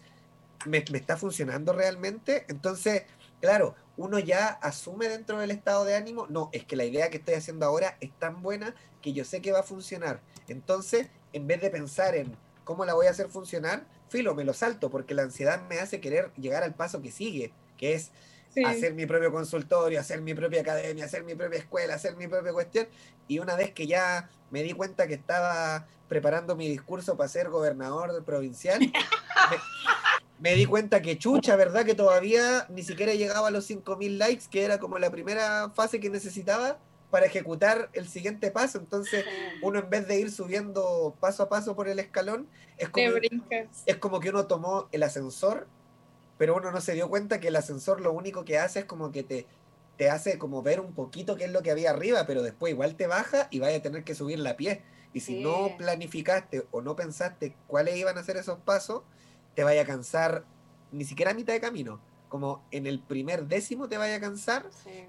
[0.66, 2.44] ¿me, está funcionando realmente?
[2.48, 3.02] Entonces,
[3.40, 7.18] claro, uno ya asume dentro del estado de ánimo, no, es que la idea que
[7.18, 10.20] estoy haciendo ahora es tan buena que yo sé que va a funcionar.
[10.48, 12.34] Entonces, en vez de pensar en
[12.64, 16.00] cómo la voy a hacer funcionar, filo, me lo salto, porque la ansiedad me hace
[16.00, 18.10] querer llegar al paso que sigue, que es
[18.62, 22.52] hacer mi propio consultorio, hacer mi propia academia, hacer mi propia escuela, hacer mi propia
[22.52, 22.86] cuestión.
[23.26, 27.48] Y una vez que ya me di cuenta que estaba preparando mi discurso para ser
[27.48, 28.80] gobernador provincial,
[30.38, 31.84] me, di cuenta que chucha, ¿verdad?
[31.84, 36.00] Que todavía ni siquiera llegaba a los 5.000 likes, que era como la primera fase
[36.00, 36.78] que necesitaba
[37.10, 38.78] para ejecutar el siguiente paso.
[38.78, 39.24] Entonces,
[39.62, 43.06] uno en vez de ir subiendo paso a paso por el escalón, es como,
[43.86, 45.68] es como que uno tomó el ascensor
[46.38, 49.12] pero uno no se dio cuenta que el ascensor lo único que hace es como
[49.12, 49.46] que te,
[49.96, 52.96] te hace como ver un poquito qué es lo que había arriba, pero después igual
[52.96, 54.82] te baja y vaya a tener que subir la pie.
[55.12, 59.02] Y si no planificaste o no pensaste cuáles iban a ser esos pasos,
[59.54, 60.44] te vaya a cansar
[60.90, 62.00] ni siquiera a mitad de camino.
[62.28, 64.68] Como en el primer décimo te vaya a cansar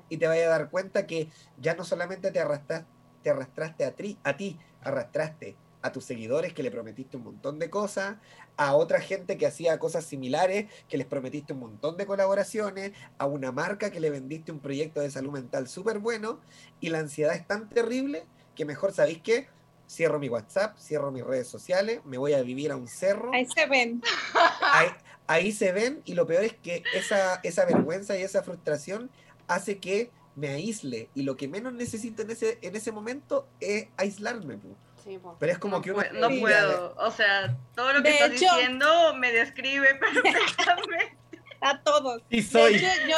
[0.10, 1.30] y te vaya a dar cuenta que
[1.60, 2.88] ya no solamente te arrastraste,
[3.24, 7.60] te arrastraste a, tri, a ti, arrastraste a tus seguidores que le prometiste un montón
[7.60, 8.18] de cosas,
[8.58, 13.28] a otra gente que hacía cosas similares, que les prometiste un montón de colaboraciones, a
[13.28, 16.42] una marca que le vendiste un proyecto de salud mental súper bueno,
[16.80, 18.26] y la ansiedad es tan terrible
[18.56, 19.48] que mejor sabéis que
[19.88, 23.32] cierro mi WhatsApp, cierro mis redes sociales, me voy a vivir a un cerro.
[23.32, 24.02] Ahí se ven.
[25.28, 29.12] Ahí, se ven, y lo peor es que esa, esa vergüenza y esa frustración
[29.48, 33.88] hace que me aísle, y lo que menos necesito en ese, en ese momento es
[33.98, 34.58] aislarme.
[35.40, 36.04] Pero es como que uno...
[36.14, 41.16] No puedo, o sea, todo lo que estás diciendo me describe perfectamente.
[41.62, 42.22] A todos.
[42.30, 42.80] Y soy.
[42.80, 43.18] yo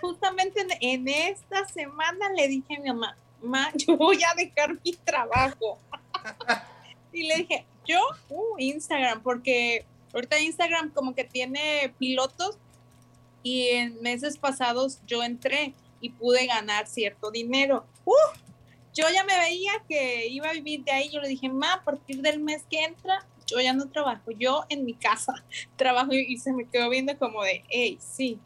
[0.00, 4.92] justamente en, esta semana le dije a mi mamá, mamá, yo voy a dejar mi
[4.92, 5.78] trabajo.
[7.12, 12.58] y le dije, yo, uh, Instagram, porque ahorita Instagram como que tiene pilotos
[13.42, 17.86] y en meses pasados yo entré y pude ganar cierto dinero.
[18.04, 18.12] Uh,
[18.94, 21.84] yo ya me veía que iba a vivir de ahí, yo le dije, ma, a
[21.84, 25.34] partir del mes que entra, yo ya no trabajo, yo en mi casa
[25.76, 28.38] trabajo y, se me quedó viendo como de, hey, sí.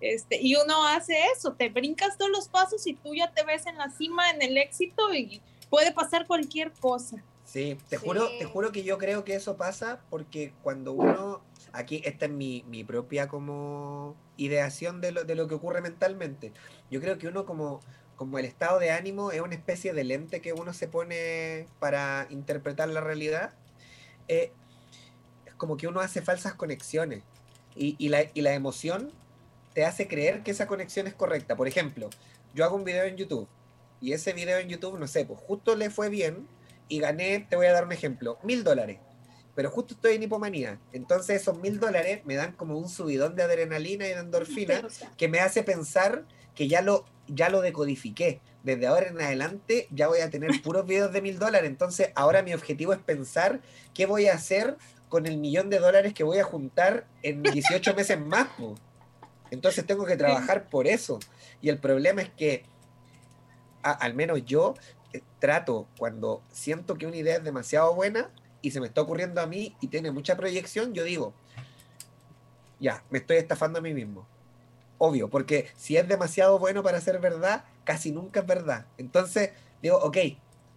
[0.00, 3.66] Este, y uno hace eso, te brincas todos los pasos y tú ya te ves
[3.66, 5.40] en la cima, en el éxito y
[5.70, 7.22] puede pasar cualquier cosa.
[7.44, 11.42] Sí, te juro, te juro que yo creo que eso pasa porque cuando uno,
[11.72, 16.52] aquí esta es mi, mi propia como ideación de lo, de lo que ocurre mentalmente.
[16.90, 17.80] Yo creo que uno como
[18.16, 22.26] como el estado de ánimo es una especie de lente que uno se pone para
[22.30, 23.52] interpretar la realidad,
[24.28, 24.52] eh,
[25.44, 27.22] es como que uno hace falsas conexiones
[27.76, 29.12] y, la, y la emoción
[29.74, 31.56] te hace creer que esa conexión es correcta.
[31.56, 32.08] Por ejemplo,
[32.54, 33.46] yo hago un video en YouTube
[34.00, 36.48] y ese video en YouTube, no sé, pues justo le fue bien
[36.88, 38.98] y gané, te voy a dar un ejemplo, mil dólares.
[39.54, 40.78] Pero justo estoy en hipomanía.
[40.92, 44.86] Entonces esos mil dólares me dan como un subidón de adrenalina y de endorfina
[45.16, 46.24] que me hace pensar
[46.56, 48.40] que ya lo, ya lo decodifiqué.
[48.64, 51.70] Desde ahora en adelante ya voy a tener puros videos de mil dólares.
[51.70, 53.60] Entonces ahora mi objetivo es pensar
[53.94, 54.76] qué voy a hacer
[55.08, 58.48] con el millón de dólares que voy a juntar en 18 meses más.
[59.52, 61.20] Entonces tengo que trabajar por eso.
[61.60, 62.64] Y el problema es que,
[63.82, 64.74] al menos yo,
[65.12, 68.30] eh, trato cuando siento que una idea es demasiado buena
[68.62, 71.34] y se me está ocurriendo a mí y tiene mucha proyección, yo digo,
[72.80, 74.26] ya, me estoy estafando a mí mismo
[74.98, 78.86] obvio, porque si es demasiado bueno para ser verdad, casi nunca es verdad.
[78.98, 79.50] Entonces,
[79.82, 80.16] digo, ok,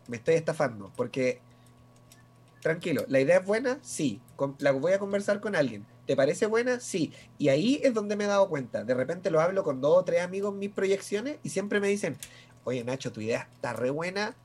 [0.08, 1.42] me estoy estafando, porque
[2.62, 4.22] tranquilo, la idea es buena, sí,
[4.60, 5.86] la voy a conversar con alguien.
[6.06, 6.80] ¿Te parece buena?
[6.80, 7.14] Sí.
[7.38, 8.84] Y ahí es donde me he dado cuenta.
[8.84, 12.18] De repente lo hablo con dos o tres amigos mis proyecciones y siempre me dicen,
[12.64, 14.36] oye Nacho, tu idea está re buena,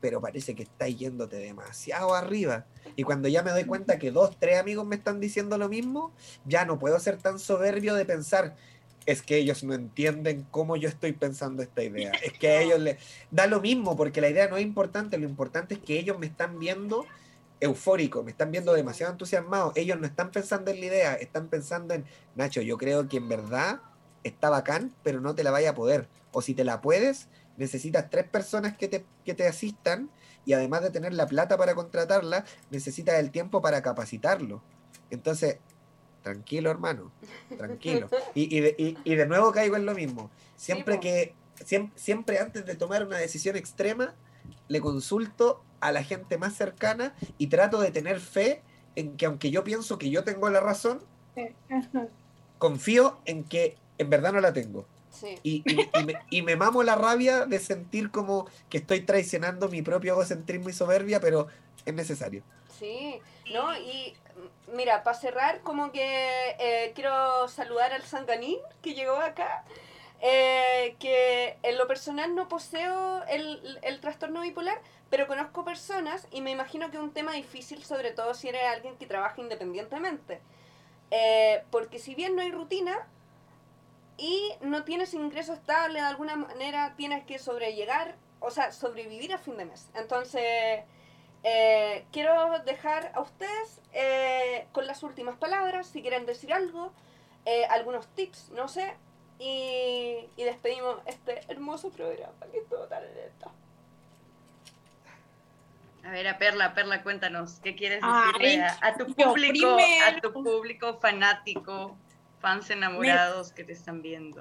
[0.00, 2.66] pero parece que está yéndote demasiado arriba.
[2.96, 6.12] Y cuando ya me doy cuenta que dos, tres amigos me están diciendo lo mismo,
[6.44, 8.54] ya no puedo ser tan soberbio de pensar,
[9.06, 12.12] es que ellos no entienden cómo yo estoy pensando esta idea.
[12.22, 12.98] Es que a ellos les
[13.30, 16.26] da lo mismo, porque la idea no es importante, lo importante es que ellos me
[16.26, 17.06] están viendo
[17.60, 19.72] eufórico, me están viendo demasiado entusiasmado.
[19.76, 22.04] Ellos no están pensando en la idea, están pensando en,
[22.34, 23.80] Nacho, yo creo que en verdad
[24.24, 26.08] está bacán, pero no te la vaya a poder.
[26.32, 30.10] O si te la puedes, necesitas tres personas que te, que te asistan
[30.44, 34.62] y además de tener la plata para contratarla, necesitas el tiempo para capacitarlo.
[35.10, 35.58] Entonces,
[36.26, 37.12] tranquilo hermano,
[37.56, 38.08] tranquilo.
[38.34, 38.56] Y,
[39.04, 40.28] y, de, nuevo caigo en lo mismo.
[40.56, 41.34] Siempre que,
[41.64, 44.12] siempre, siempre antes de tomar una decisión extrema,
[44.66, 48.62] le consulto a la gente más cercana y trato de tener fe
[48.96, 50.98] en que aunque yo pienso que yo tengo la razón,
[52.58, 54.84] confío en que en verdad no la tengo.
[55.42, 55.64] Y,
[56.30, 60.72] y, me, mamo la rabia de sentir como que estoy traicionando mi propio egocentrismo y
[60.72, 61.48] soberbia, pero
[61.84, 62.42] es necesario.
[62.78, 63.20] Sí,
[63.52, 63.76] ¿no?
[63.78, 64.14] Y
[64.74, 69.64] mira, para cerrar, como que eh, quiero saludar al Sanganín que llegó acá.
[70.22, 74.80] Eh, que en lo personal no poseo el, el trastorno bipolar,
[75.10, 78.62] pero conozco personas y me imagino que es un tema difícil, sobre todo si eres
[78.64, 80.40] alguien que trabaja independientemente.
[81.10, 83.06] Eh, porque si bien no hay rutina
[84.18, 89.38] y no tienes ingreso estable, de alguna manera tienes que sobrellegar, o sea, sobrevivir a
[89.38, 89.88] fin de mes.
[89.94, 90.82] Entonces,
[91.42, 96.92] eh, quiero dejar a ustedes eh, con las últimas palabras, si quieren decir algo,
[97.70, 98.92] algunos tips, no sé,
[99.38, 103.52] y, y despedimos este hermoso programa que estuvo tan lento.
[106.06, 109.76] A ver, a Perla, Perla, cuéntanos, ¿qué quieres decirle a, tu público,
[110.06, 111.96] a tu público fanático,
[112.46, 114.40] fans enamorados que te están viendo?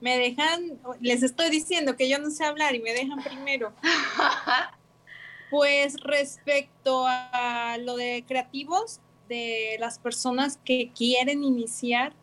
[0.00, 3.72] Me dejan, les estoy diciendo que yo no sé hablar y me dejan primero.
[5.50, 12.14] pues respecto a lo de creativos, de las personas que quieren iniciar,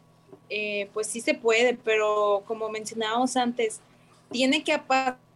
[0.50, 3.80] eh, pues sí se puede, pero como mencionábamos antes,
[4.30, 5.29] tiene que aparecer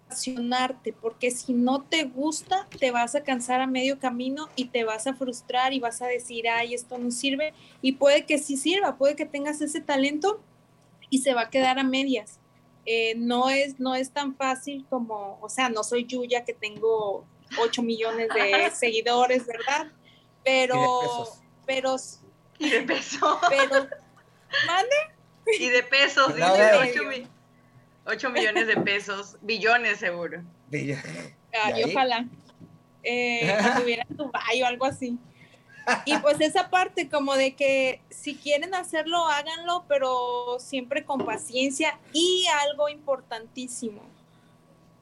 [1.02, 5.07] porque si no te gusta, te vas a cansar a medio camino y te vas
[5.07, 7.53] a frustrar y vas a decir, ay, esto no sirve.
[7.81, 10.41] Y puede que sí sirva, puede que tengas ese talento
[11.10, 12.40] y se va a quedar a medias.
[12.85, 17.26] Eh, no, es, no es tan fácil como, o sea, no soy Yuya que tengo
[17.60, 19.91] 8 millones de seguidores, ¿verdad?
[20.44, 21.27] Pero,
[21.65, 21.95] pero...
[22.60, 23.38] Y de pesos.
[23.49, 23.88] Pero,
[24.68, 24.95] ¿mande?
[25.60, 27.30] Y de pesos, dice
[28.05, 28.31] 8 millones.
[28.31, 30.43] 8 millones de pesos, billones seguro.
[30.71, 32.25] Ay, ojalá.
[33.03, 35.17] Eh, estuviera en Dubai o algo así.
[36.05, 41.99] Y pues esa parte como de que si quieren hacerlo, háganlo, pero siempre con paciencia
[42.13, 44.01] y algo importantísimo.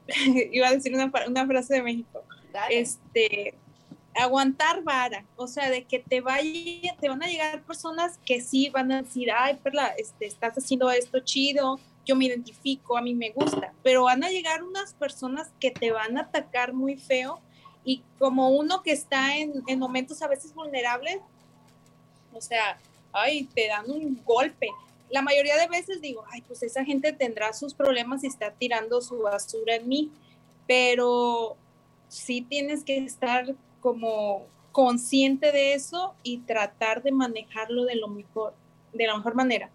[0.52, 2.24] Iba a decir una, una frase de México.
[2.70, 3.54] Este,
[4.16, 8.70] aguantar vara, o sea, de que te vaya, te van a llegar personas que sí
[8.70, 13.14] van a decir, ay, Perla, este, estás haciendo esto chido, yo me identifico, a mí
[13.14, 17.40] me gusta, pero van a llegar unas personas que te van a atacar muy feo
[17.84, 21.20] y como uno que está en, en momentos a veces vulnerables,
[22.34, 22.78] o sea,
[23.12, 24.70] ay, te dan un golpe.
[25.10, 29.02] La mayoría de veces digo, ay, pues esa gente tendrá sus problemas y está tirando
[29.02, 30.12] su basura en mí,
[30.68, 31.58] pero
[32.08, 38.54] sí tienes que estar como consciente de eso y tratar de manejarlo de lo mejor,
[38.94, 39.70] de la mejor manera.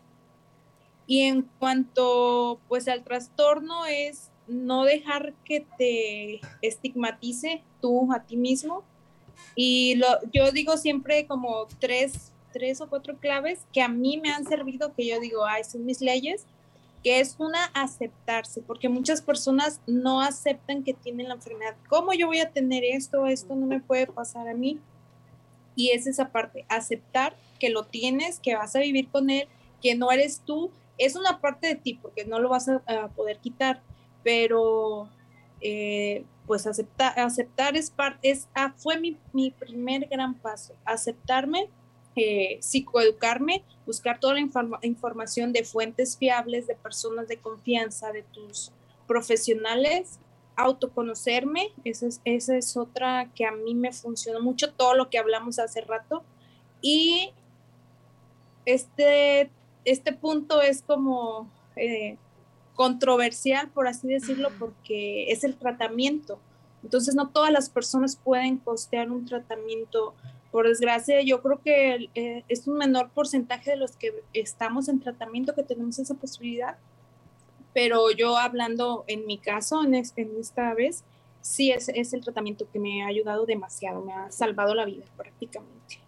[1.06, 8.36] Y en cuanto pues al trastorno es no dejar que te estigmatice tú a ti
[8.36, 8.84] mismo.
[9.54, 14.30] Y lo, yo digo siempre como tres, tres o cuatro claves que a mí me
[14.30, 16.46] han servido, que yo digo, ay, son mis leyes,
[17.02, 21.76] que es una aceptarse, porque muchas personas no aceptan que tienen la enfermedad.
[21.88, 23.26] ¿Cómo yo voy a tener esto?
[23.26, 24.80] Esto no me puede pasar a mí.
[25.76, 29.46] Y es esa parte, aceptar que lo tienes, que vas a vivir con él,
[29.82, 33.38] que no eres tú es una parte de ti porque no lo vas a, poder
[33.38, 33.82] quitar,
[34.22, 35.08] pero
[35.60, 41.68] eh, pues aceptar, es, parte, ah, fue mi, mi, primer gran paso, aceptarme,
[42.14, 44.40] eh, psicoeducarme, buscar toda la
[44.82, 48.72] información de fuentes fiables, de personas de confianza, de tus
[49.06, 50.18] profesionales,
[50.56, 55.18] autoconocerme, esa es, esa es otra que a mí me funcionó mucho, todo lo que
[55.18, 56.24] hablamos hace rato,
[56.80, 57.32] y
[58.64, 59.50] este
[59.86, 62.18] este punto es como eh,
[62.74, 66.38] controversial, por así decirlo, porque es el tratamiento.
[66.82, 70.14] Entonces no todas las personas pueden costear un tratamiento.
[70.50, 75.00] Por desgracia, yo creo que eh, es un menor porcentaje de los que estamos en
[75.00, 76.76] tratamiento que tenemos esa posibilidad.
[77.72, 81.04] Pero yo hablando en mi caso, en, en esta vez,
[81.42, 85.04] sí es, es el tratamiento que me ha ayudado demasiado, me ha salvado la vida
[85.16, 86.05] prácticamente.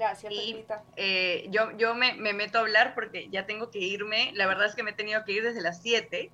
[0.00, 0.64] Gracias, y,
[0.96, 4.32] eh, yo, yo me, me, meto a hablar porque ya tengo que irme.
[4.34, 6.30] La verdad es que me he tenido que ir desde las 7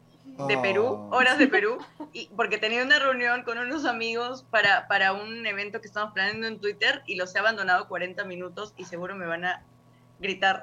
[0.47, 1.17] de Perú, Oh.
[1.17, 1.79] horas de Perú,
[2.13, 6.47] y porque tenía una reunión con unos amigos para, para un evento que estamos planeando
[6.47, 9.65] en Twitter y los he abandonado 40 minutos y seguro me van a
[10.21, 10.63] gritar.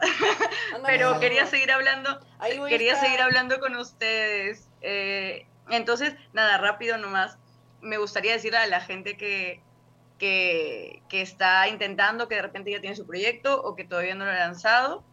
[0.73, 2.25] Anda, Pero quería seguir hablando,
[2.69, 4.69] quería seguir hablando con ustedes.
[4.79, 7.37] Eh, entonces, nada, rápido nomás.
[7.81, 9.61] Me gustaría decirle a la gente que,
[10.17, 14.31] que, está intentando, que de repente ya tiene su proyecto o que todavía no lo
[14.31, 15.03] ha lanzado,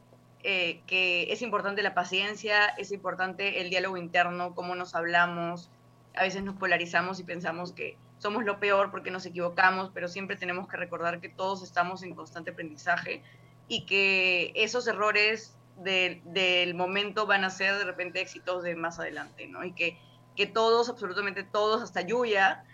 [0.42, 5.70] eh, que es importante la paciencia, es importante el diálogo interno, cómo nos hablamos.
[6.14, 10.36] A veces nos polarizamos y pensamos que somos lo peor porque nos equivocamos, pero siempre
[10.36, 13.22] tenemos que recordar que todos estamos en constante aprendizaje
[13.68, 18.98] y que esos errores de- del momento van a ser de repente éxitos de más
[18.98, 19.64] adelante, ¿no?
[19.64, 19.98] Y que,
[20.36, 22.64] que todos, absolutamente todos, hasta Yuya,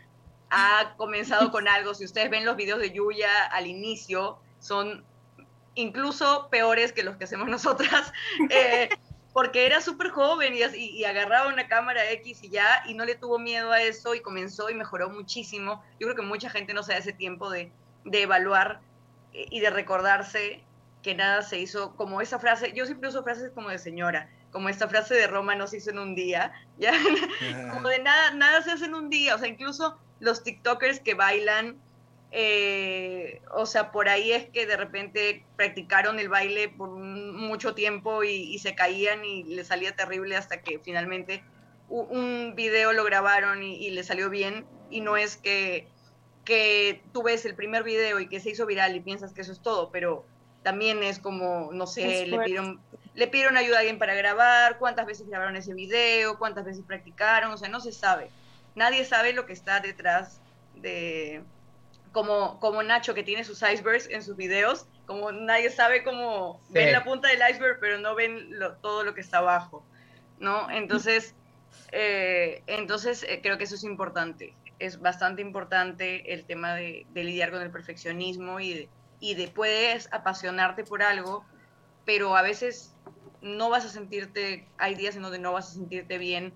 [0.51, 1.95] ha comenzado con algo.
[1.95, 5.05] Si ustedes ven los videos de Yuya al inicio, son
[5.75, 8.13] incluso peores que los que hacemos nosotras,
[8.51, 8.89] eh,
[9.33, 13.15] porque era súper joven y, y agarraba una cámara X y ya, y no le
[13.15, 15.83] tuvo miedo a eso y comenzó y mejoró muchísimo.
[16.01, 17.71] Yo creo que mucha gente no se da ese tiempo de,
[18.05, 18.81] de evaluar
[19.33, 20.63] eh, y de recordarse
[21.03, 24.69] que nada se hizo como esa frase, yo siempre uso frases como de señora, como
[24.69, 26.93] esta frase de Roma no se hizo en un día, ya,
[27.73, 31.15] como de nada, nada se hace en un día, o sea, incluso los TikTokers que
[31.15, 31.77] bailan,
[32.33, 37.75] eh, o sea, por ahí es que de repente practicaron el baile por un- mucho
[37.75, 41.43] tiempo y, y se caían y les salía terrible hasta que finalmente
[41.89, 45.89] un video lo grabaron y, y le salió bien y no es que,
[46.45, 49.53] que tú ves el primer video y que se hizo viral y piensas que eso
[49.53, 50.25] es todo, pero
[50.63, 52.81] también es como, no sé, le pidieron,
[53.15, 57.53] le pidieron ayuda a alguien para grabar, cuántas veces grabaron ese video, cuántas veces practicaron,
[57.53, 58.31] o sea, no se sabe.
[58.77, 60.41] Nadie sabe lo que está detrás
[60.75, 61.43] de,
[62.13, 66.75] como, como Nacho que tiene sus icebergs en sus videos, como nadie sabe cómo Sí.
[66.75, 69.85] ven la punta del iceberg, pero no ven lo- todo lo que está abajo,
[70.39, 70.71] ¿no?
[70.71, 71.35] Entonces,
[71.93, 74.55] eh, entonces eh, creo que eso es importante.
[74.79, 78.91] Es bastante importante el tema de, de lidiar con el perfeccionismo y de,
[79.21, 81.45] y de puedes apasionarte por algo,
[82.05, 82.95] pero a veces
[83.41, 86.53] no vas a sentirte, hay días en donde no vas a sentirte bien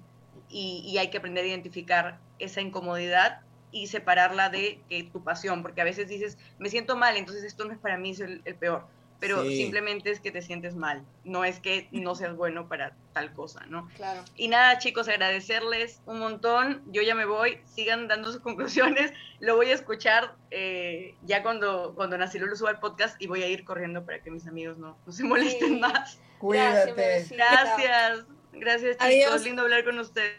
[0.50, 3.40] y, y hay que aprender a identificar esa incomodidad
[3.72, 7.64] y separarla de que tu pasión, porque a veces dices, me siento mal, entonces esto
[7.64, 8.86] no es para mí, es el, el peor,
[9.20, 9.56] pero Sí.
[9.58, 13.64] simplemente es que te sientes mal, no es que no seas bueno para tal cosa,
[13.68, 13.88] ¿no?
[13.94, 14.24] Claro.
[14.34, 16.82] Y nada, chicos, agradecerles un montón.
[16.86, 19.12] Yo ya me voy, sigan dando sus conclusiones.
[19.40, 23.48] Lo voy a escuchar eh, ya cuando, cuando Nacilolo suba el podcast y voy a
[23.48, 25.78] ir corriendo para que mis amigos no, no se molesten Sí.
[25.80, 25.92] más.
[25.92, 26.94] Gracias, Cuídate.
[26.94, 27.36] Merecita.
[27.36, 29.44] Gracias, gracias chicos, Adiós.
[29.44, 30.36] lindo hablar con ustedes.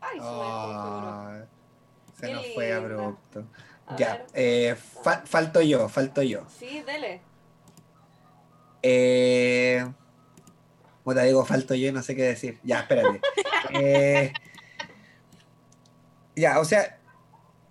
[0.00, 0.18] Ay.
[0.20, 1.40] Ah,
[2.20, 3.44] se nos fue abrupto.
[3.86, 6.44] A Ya, eh, fa- falto yo, falto yo.
[6.58, 7.20] Sí, dele.
[8.82, 9.84] Eh,
[11.04, 12.58] puta, digo, falto yo y no sé qué decir.
[12.62, 13.20] Ya, espérate.
[13.74, 14.32] Eh,
[16.36, 17.00] ya, o sea,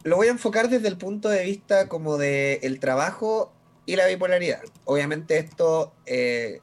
[0.03, 3.53] lo voy a enfocar desde el punto de vista como de el trabajo
[3.85, 4.61] y la bipolaridad.
[4.84, 6.59] Obviamente esto, eh,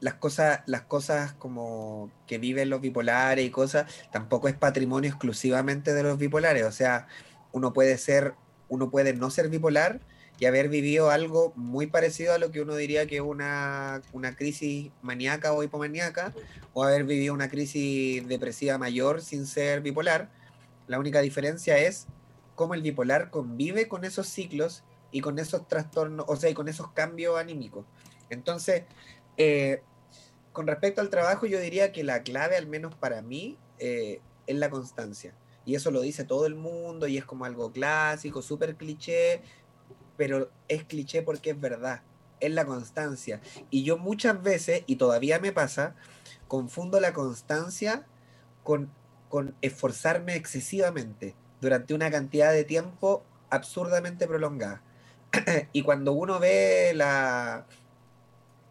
[0.00, 5.94] las cosas, las cosas como que viven los bipolares y cosas, tampoco es patrimonio exclusivamente
[5.94, 6.64] de los bipolares.
[6.64, 7.08] O sea,
[7.52, 8.34] uno puede ser,
[8.68, 10.00] uno puede no ser bipolar
[10.38, 14.36] y haber vivido algo muy parecido a lo que uno diría que es una, una
[14.36, 16.32] crisis maníaca o hipomaníaca,
[16.74, 20.30] o haber vivido una crisis depresiva mayor sin ser bipolar.
[20.86, 22.06] La única diferencia es
[22.54, 26.68] cómo el bipolar convive con esos ciclos y con esos trastornos, o sea, y con
[26.68, 27.84] esos cambios anímicos.
[28.30, 28.84] Entonces,
[29.36, 29.82] eh,
[30.58, 34.56] con respecto al trabajo, yo diría que la clave, al menos para mí, eh, es
[34.56, 35.32] la constancia.
[35.64, 39.40] Y eso lo dice todo el mundo y es como algo clásico, súper cliché,
[40.16, 42.02] pero es cliché porque es verdad,
[42.40, 43.40] es la constancia.
[43.70, 45.94] Y yo muchas veces, y todavía me pasa,
[46.48, 48.04] confundo la constancia
[48.64, 48.90] con,
[49.28, 54.82] con esforzarme excesivamente durante una cantidad de tiempo absurdamente prolongada.
[55.72, 57.64] y cuando uno ve la,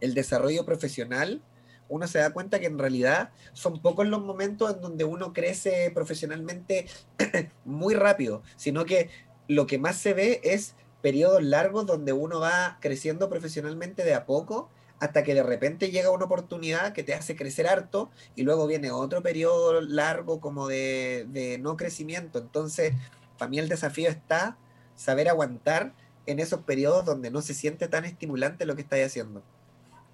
[0.01, 1.41] el desarrollo profesional,
[1.89, 5.91] uno se da cuenta que en realidad son pocos los momentos en donde uno crece
[5.93, 6.87] profesionalmente
[7.65, 9.09] muy rápido, sino que
[9.47, 14.25] lo que más se ve es periodos largos donde uno va creciendo profesionalmente de a
[14.25, 14.69] poco
[14.99, 18.91] hasta que de repente llega una oportunidad que te hace crecer harto y luego viene
[18.91, 22.39] otro periodo largo como de, no crecimiento.
[22.39, 22.93] Entonces,
[23.37, 24.57] para mí el desafío está
[24.95, 25.93] saber aguantar
[26.25, 29.43] en esos periodos donde no se siente tan estimulante lo que estáis haciendo.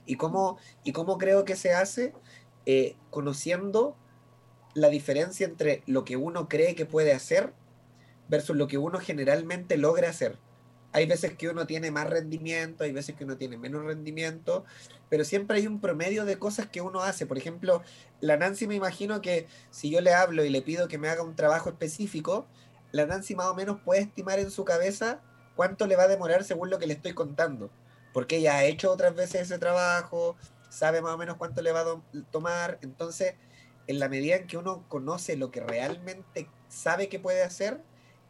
[0.06, 2.14] ¿Y cómo, y cómo creo que se hace?
[2.66, 3.96] Eh, conociendo
[4.74, 7.54] la diferencia entre lo que uno cree que puede hacer
[8.28, 10.40] versus lo que uno generalmente logra hacer.
[10.92, 14.64] Hay veces que uno tiene más rendimiento, hay veces que uno tiene menos rendimiento,
[15.10, 17.26] pero siempre hay un promedio de cosas que uno hace.
[17.26, 17.82] Por ejemplo,
[18.22, 21.24] la Nancy me imagino que si yo le hablo y le pido que me haga
[21.24, 22.46] un trabajo específico,
[22.92, 25.20] la Nancy más o menos puede estimar en su cabeza
[25.56, 27.72] cuánto le va a demorar según lo que le estoy contando,
[28.14, 30.38] porque ella ha hecho otras veces ese trabajo,
[30.69, 33.35] sabe más o menos cuánto le va a tomar, entonces
[33.88, 37.81] en la medida en que uno conoce lo que realmente sabe que puede hacer,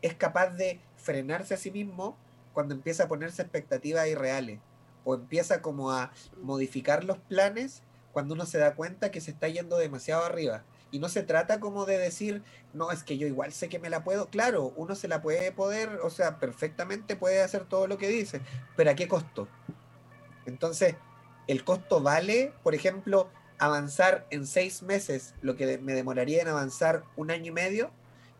[0.01, 2.17] es capaz de frenarse a sí mismo
[2.53, 4.59] cuando empieza a ponerse expectativas irreales
[5.05, 6.11] o empieza como a
[6.41, 10.63] modificar los planes cuando uno se da cuenta que se está yendo demasiado arriba.
[10.93, 13.89] Y no se trata como de decir, no, es que yo igual sé que me
[13.89, 14.27] la puedo.
[14.27, 18.41] Claro, uno se la puede poder, o sea, perfectamente puede hacer todo lo que dice,
[18.75, 19.47] pero ¿a qué costo?
[20.45, 20.95] Entonces,
[21.47, 27.03] el costo vale, por ejemplo, avanzar en seis meses lo que me demoraría en avanzar
[27.15, 27.89] un año y medio.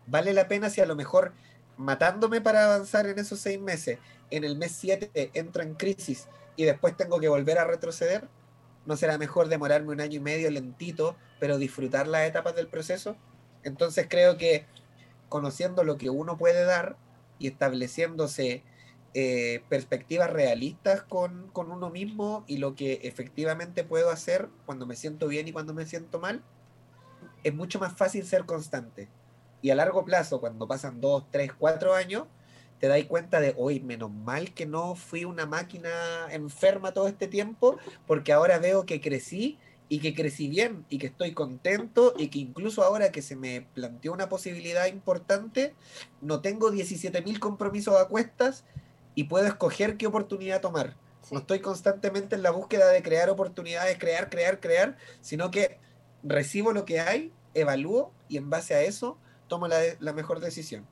[0.06, 1.32] ¿Vale la pena si a lo mejor
[1.76, 3.98] matándome para avanzar en esos seis meses,
[4.30, 8.28] en el mes siete entro en crisis y después tengo que volver a retroceder?
[8.86, 13.16] ¿No será mejor demorarme un año y medio lentito, pero disfrutar las etapas del proceso?
[13.62, 14.66] Entonces creo que
[15.28, 16.96] conociendo lo que uno puede dar
[17.38, 18.62] y estableciéndose
[19.14, 24.96] eh, perspectivas realistas con, con, uno mismo y lo que efectivamente puedo hacer cuando me
[24.96, 26.42] siento bien y cuando me siento mal,
[27.44, 29.08] es mucho más fácil ser constante.
[29.62, 32.24] Y a largo plazo, cuando pasan dos, tres, cuatro años,
[32.84, 35.88] te das cuenta de, hoy menos mal que no fui una máquina
[36.30, 39.58] enferma todo este tiempo, porque ahora veo que crecí
[39.88, 43.62] y que crecí bien y que estoy contento y que incluso ahora que se me
[43.72, 45.74] planteó una posibilidad importante,
[46.20, 48.64] no tengo 17.000 compromisos a cuestas
[49.14, 50.94] y puedo escoger qué oportunidad tomar.
[51.30, 55.78] No estoy constantemente en la búsqueda de crear oportunidades, crear, crear, crear, sino que
[56.22, 59.16] recibo lo que hay, evalúo y en base a eso
[59.48, 60.86] tomo la, la mejor decisión.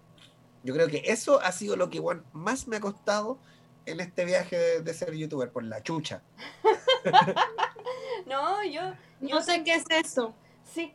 [0.64, 3.38] Yo creo que eso ha sido lo que igual más me ha costado
[3.86, 6.22] en este viaje de, ser youtuber, por la chucha.
[8.26, 8.80] no, yo,
[9.20, 9.36] yo...
[9.36, 10.34] No sé qué es eso.
[10.64, 10.92] Sí,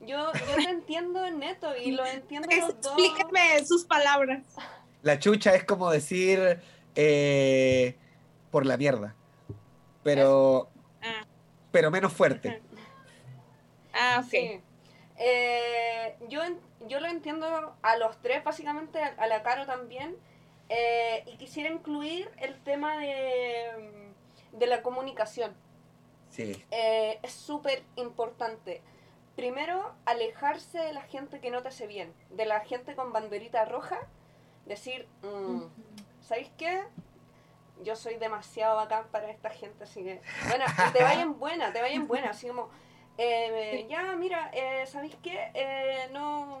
[0.00, 4.42] yo, yo te entiendo neto y lo entiendo Explíqueme sus palabras.
[5.02, 6.60] La chucha es como decir
[6.94, 7.96] eh,
[8.50, 9.14] por la mierda,
[10.02, 10.68] pero,
[11.02, 11.24] ah.
[11.70, 12.62] pero menos fuerte.
[13.92, 14.60] Ah, ok.
[15.16, 16.42] Eh, yo,
[16.86, 20.16] yo lo entiendo a los tres, básicamente, a, la Caro también.
[20.68, 24.12] Eh, y quisiera incluir el tema de,
[24.52, 25.54] de la comunicación.
[26.30, 26.64] Sí.
[26.70, 28.82] Eh, es súper importante.
[29.36, 33.64] Primero, alejarse de la gente que no te hace bien, de la gente con banderita
[33.64, 33.98] roja.
[34.66, 35.62] Decir, mm,
[36.20, 36.82] ¿sabéis qué?
[37.82, 40.20] Yo soy demasiado bacán para esta gente, así que.
[40.48, 42.70] Bueno, te vayan buena, te vayan buena, así como
[43.22, 45.50] eh, ya, mira, eh, ¿sabéis qué?
[45.52, 46.58] Eh, no...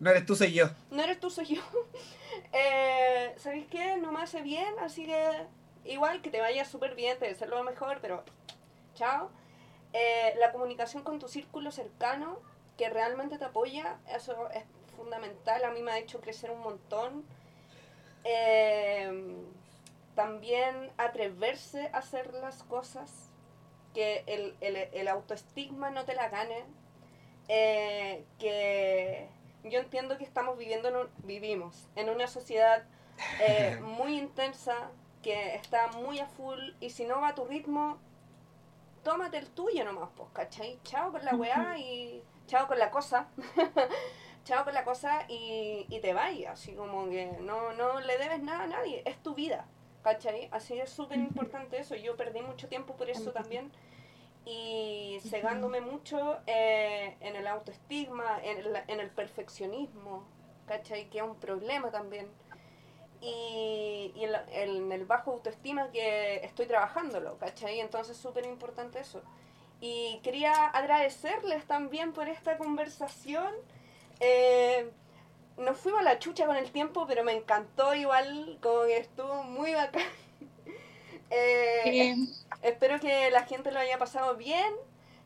[0.00, 0.70] No eres tú, soy yo.
[0.90, 1.62] No eres tú, soy yo.
[2.52, 3.98] eh, ¿Sabéis qué?
[3.98, 5.46] No me hace bien, así que
[5.84, 8.24] igual que te vaya súper bien, te deseo lo mejor, pero
[8.94, 9.30] chao.
[9.92, 12.38] Eh, la comunicación con tu círculo cercano,
[12.78, 14.64] que realmente te apoya, eso es
[14.96, 17.24] fundamental, a mí me ha hecho crecer un montón.
[20.14, 23.30] también atreverse a hacer las cosas
[23.94, 26.64] que el, el, el autoestigma no te la gane,
[27.48, 29.28] eh, que
[29.64, 32.84] yo entiendo que estamos viviendo, en vivimos en una sociedad
[33.40, 34.90] eh, muy intensa,
[35.22, 37.98] que está muy a full, y si no va a tu ritmo,
[39.02, 40.78] tómate el tuyo nomás, pues, ¿cachai?
[40.84, 43.28] Chao con la weá y chao con la cosa.
[44.44, 48.42] chao con la cosa y, y te vayas, así como que no, no le debes
[48.42, 49.66] nada a nadie, es tu vida.
[50.04, 50.48] ¿Cachai?
[50.52, 51.96] Así es súper importante eso.
[51.96, 53.72] Yo perdí mucho tiempo por eso también
[54.46, 60.24] y cegándome mucho eh, en el autoestigma, en el, en el perfeccionismo,
[60.66, 61.08] ¿cachai?
[61.08, 62.28] Que es un problema también.
[63.22, 67.80] Y, y en, el bajo autoestima que estoy trabajándolo, ¿cachai?
[67.80, 69.22] Entonces es súper importante eso.
[69.80, 73.52] Y quería agradecerles también por esta conversación.
[74.20, 74.90] Eh,
[75.56, 79.42] nos fuimos a la chucha con el tiempo, pero me encantó igual, como que estuvo
[79.44, 80.02] muy bacán.
[81.36, 82.14] Eh,
[82.62, 84.72] espero que la gente lo haya pasado bien.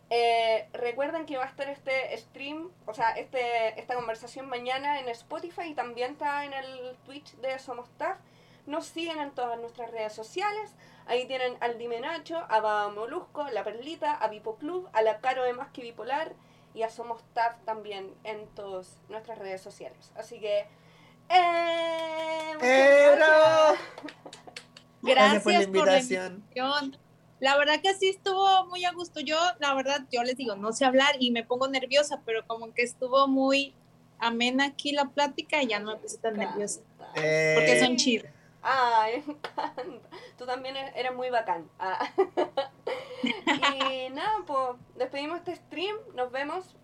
[0.09, 5.09] Eh, recuerden que va a estar este stream, o sea, este, esta conversación mañana en
[5.11, 7.89] Spotify y también está en el Twitch de Somos
[8.65, 10.71] nos siguen en todas nuestras redes sociales.
[11.07, 15.19] Ahí tienen al Dime Nacho, a Baba Molusco, La Perlita, a Bipo Club, a la
[15.19, 16.33] Caro de Más que Bipolar
[16.79, 20.13] y a Somos TAF también en todas nuestras redes sociales.
[20.15, 20.59] Así que...
[21.29, 22.53] ¡Eh!
[22.63, 23.79] ¡Eh, gracias.
[25.03, 26.97] Gracias, por la por la invitación.
[27.41, 29.21] La verdad que sí estuvo muy a gusto.
[29.21, 32.73] Yo, la verdad, yo les digo, no sé hablar y me pongo nerviosa, pero como
[32.73, 33.75] que estuvo muy
[34.19, 36.81] amena aquí la plática y ya no me puse tan nerviosa.
[37.17, 38.31] Eh, Porque son chidos.
[38.63, 40.09] Ay, me encanta.
[40.37, 41.69] Tú también eres muy bacán.
[41.79, 42.09] Ah.
[43.23, 45.97] y nada, pues despedimos este stream.
[46.15, 46.77] Nos vemos.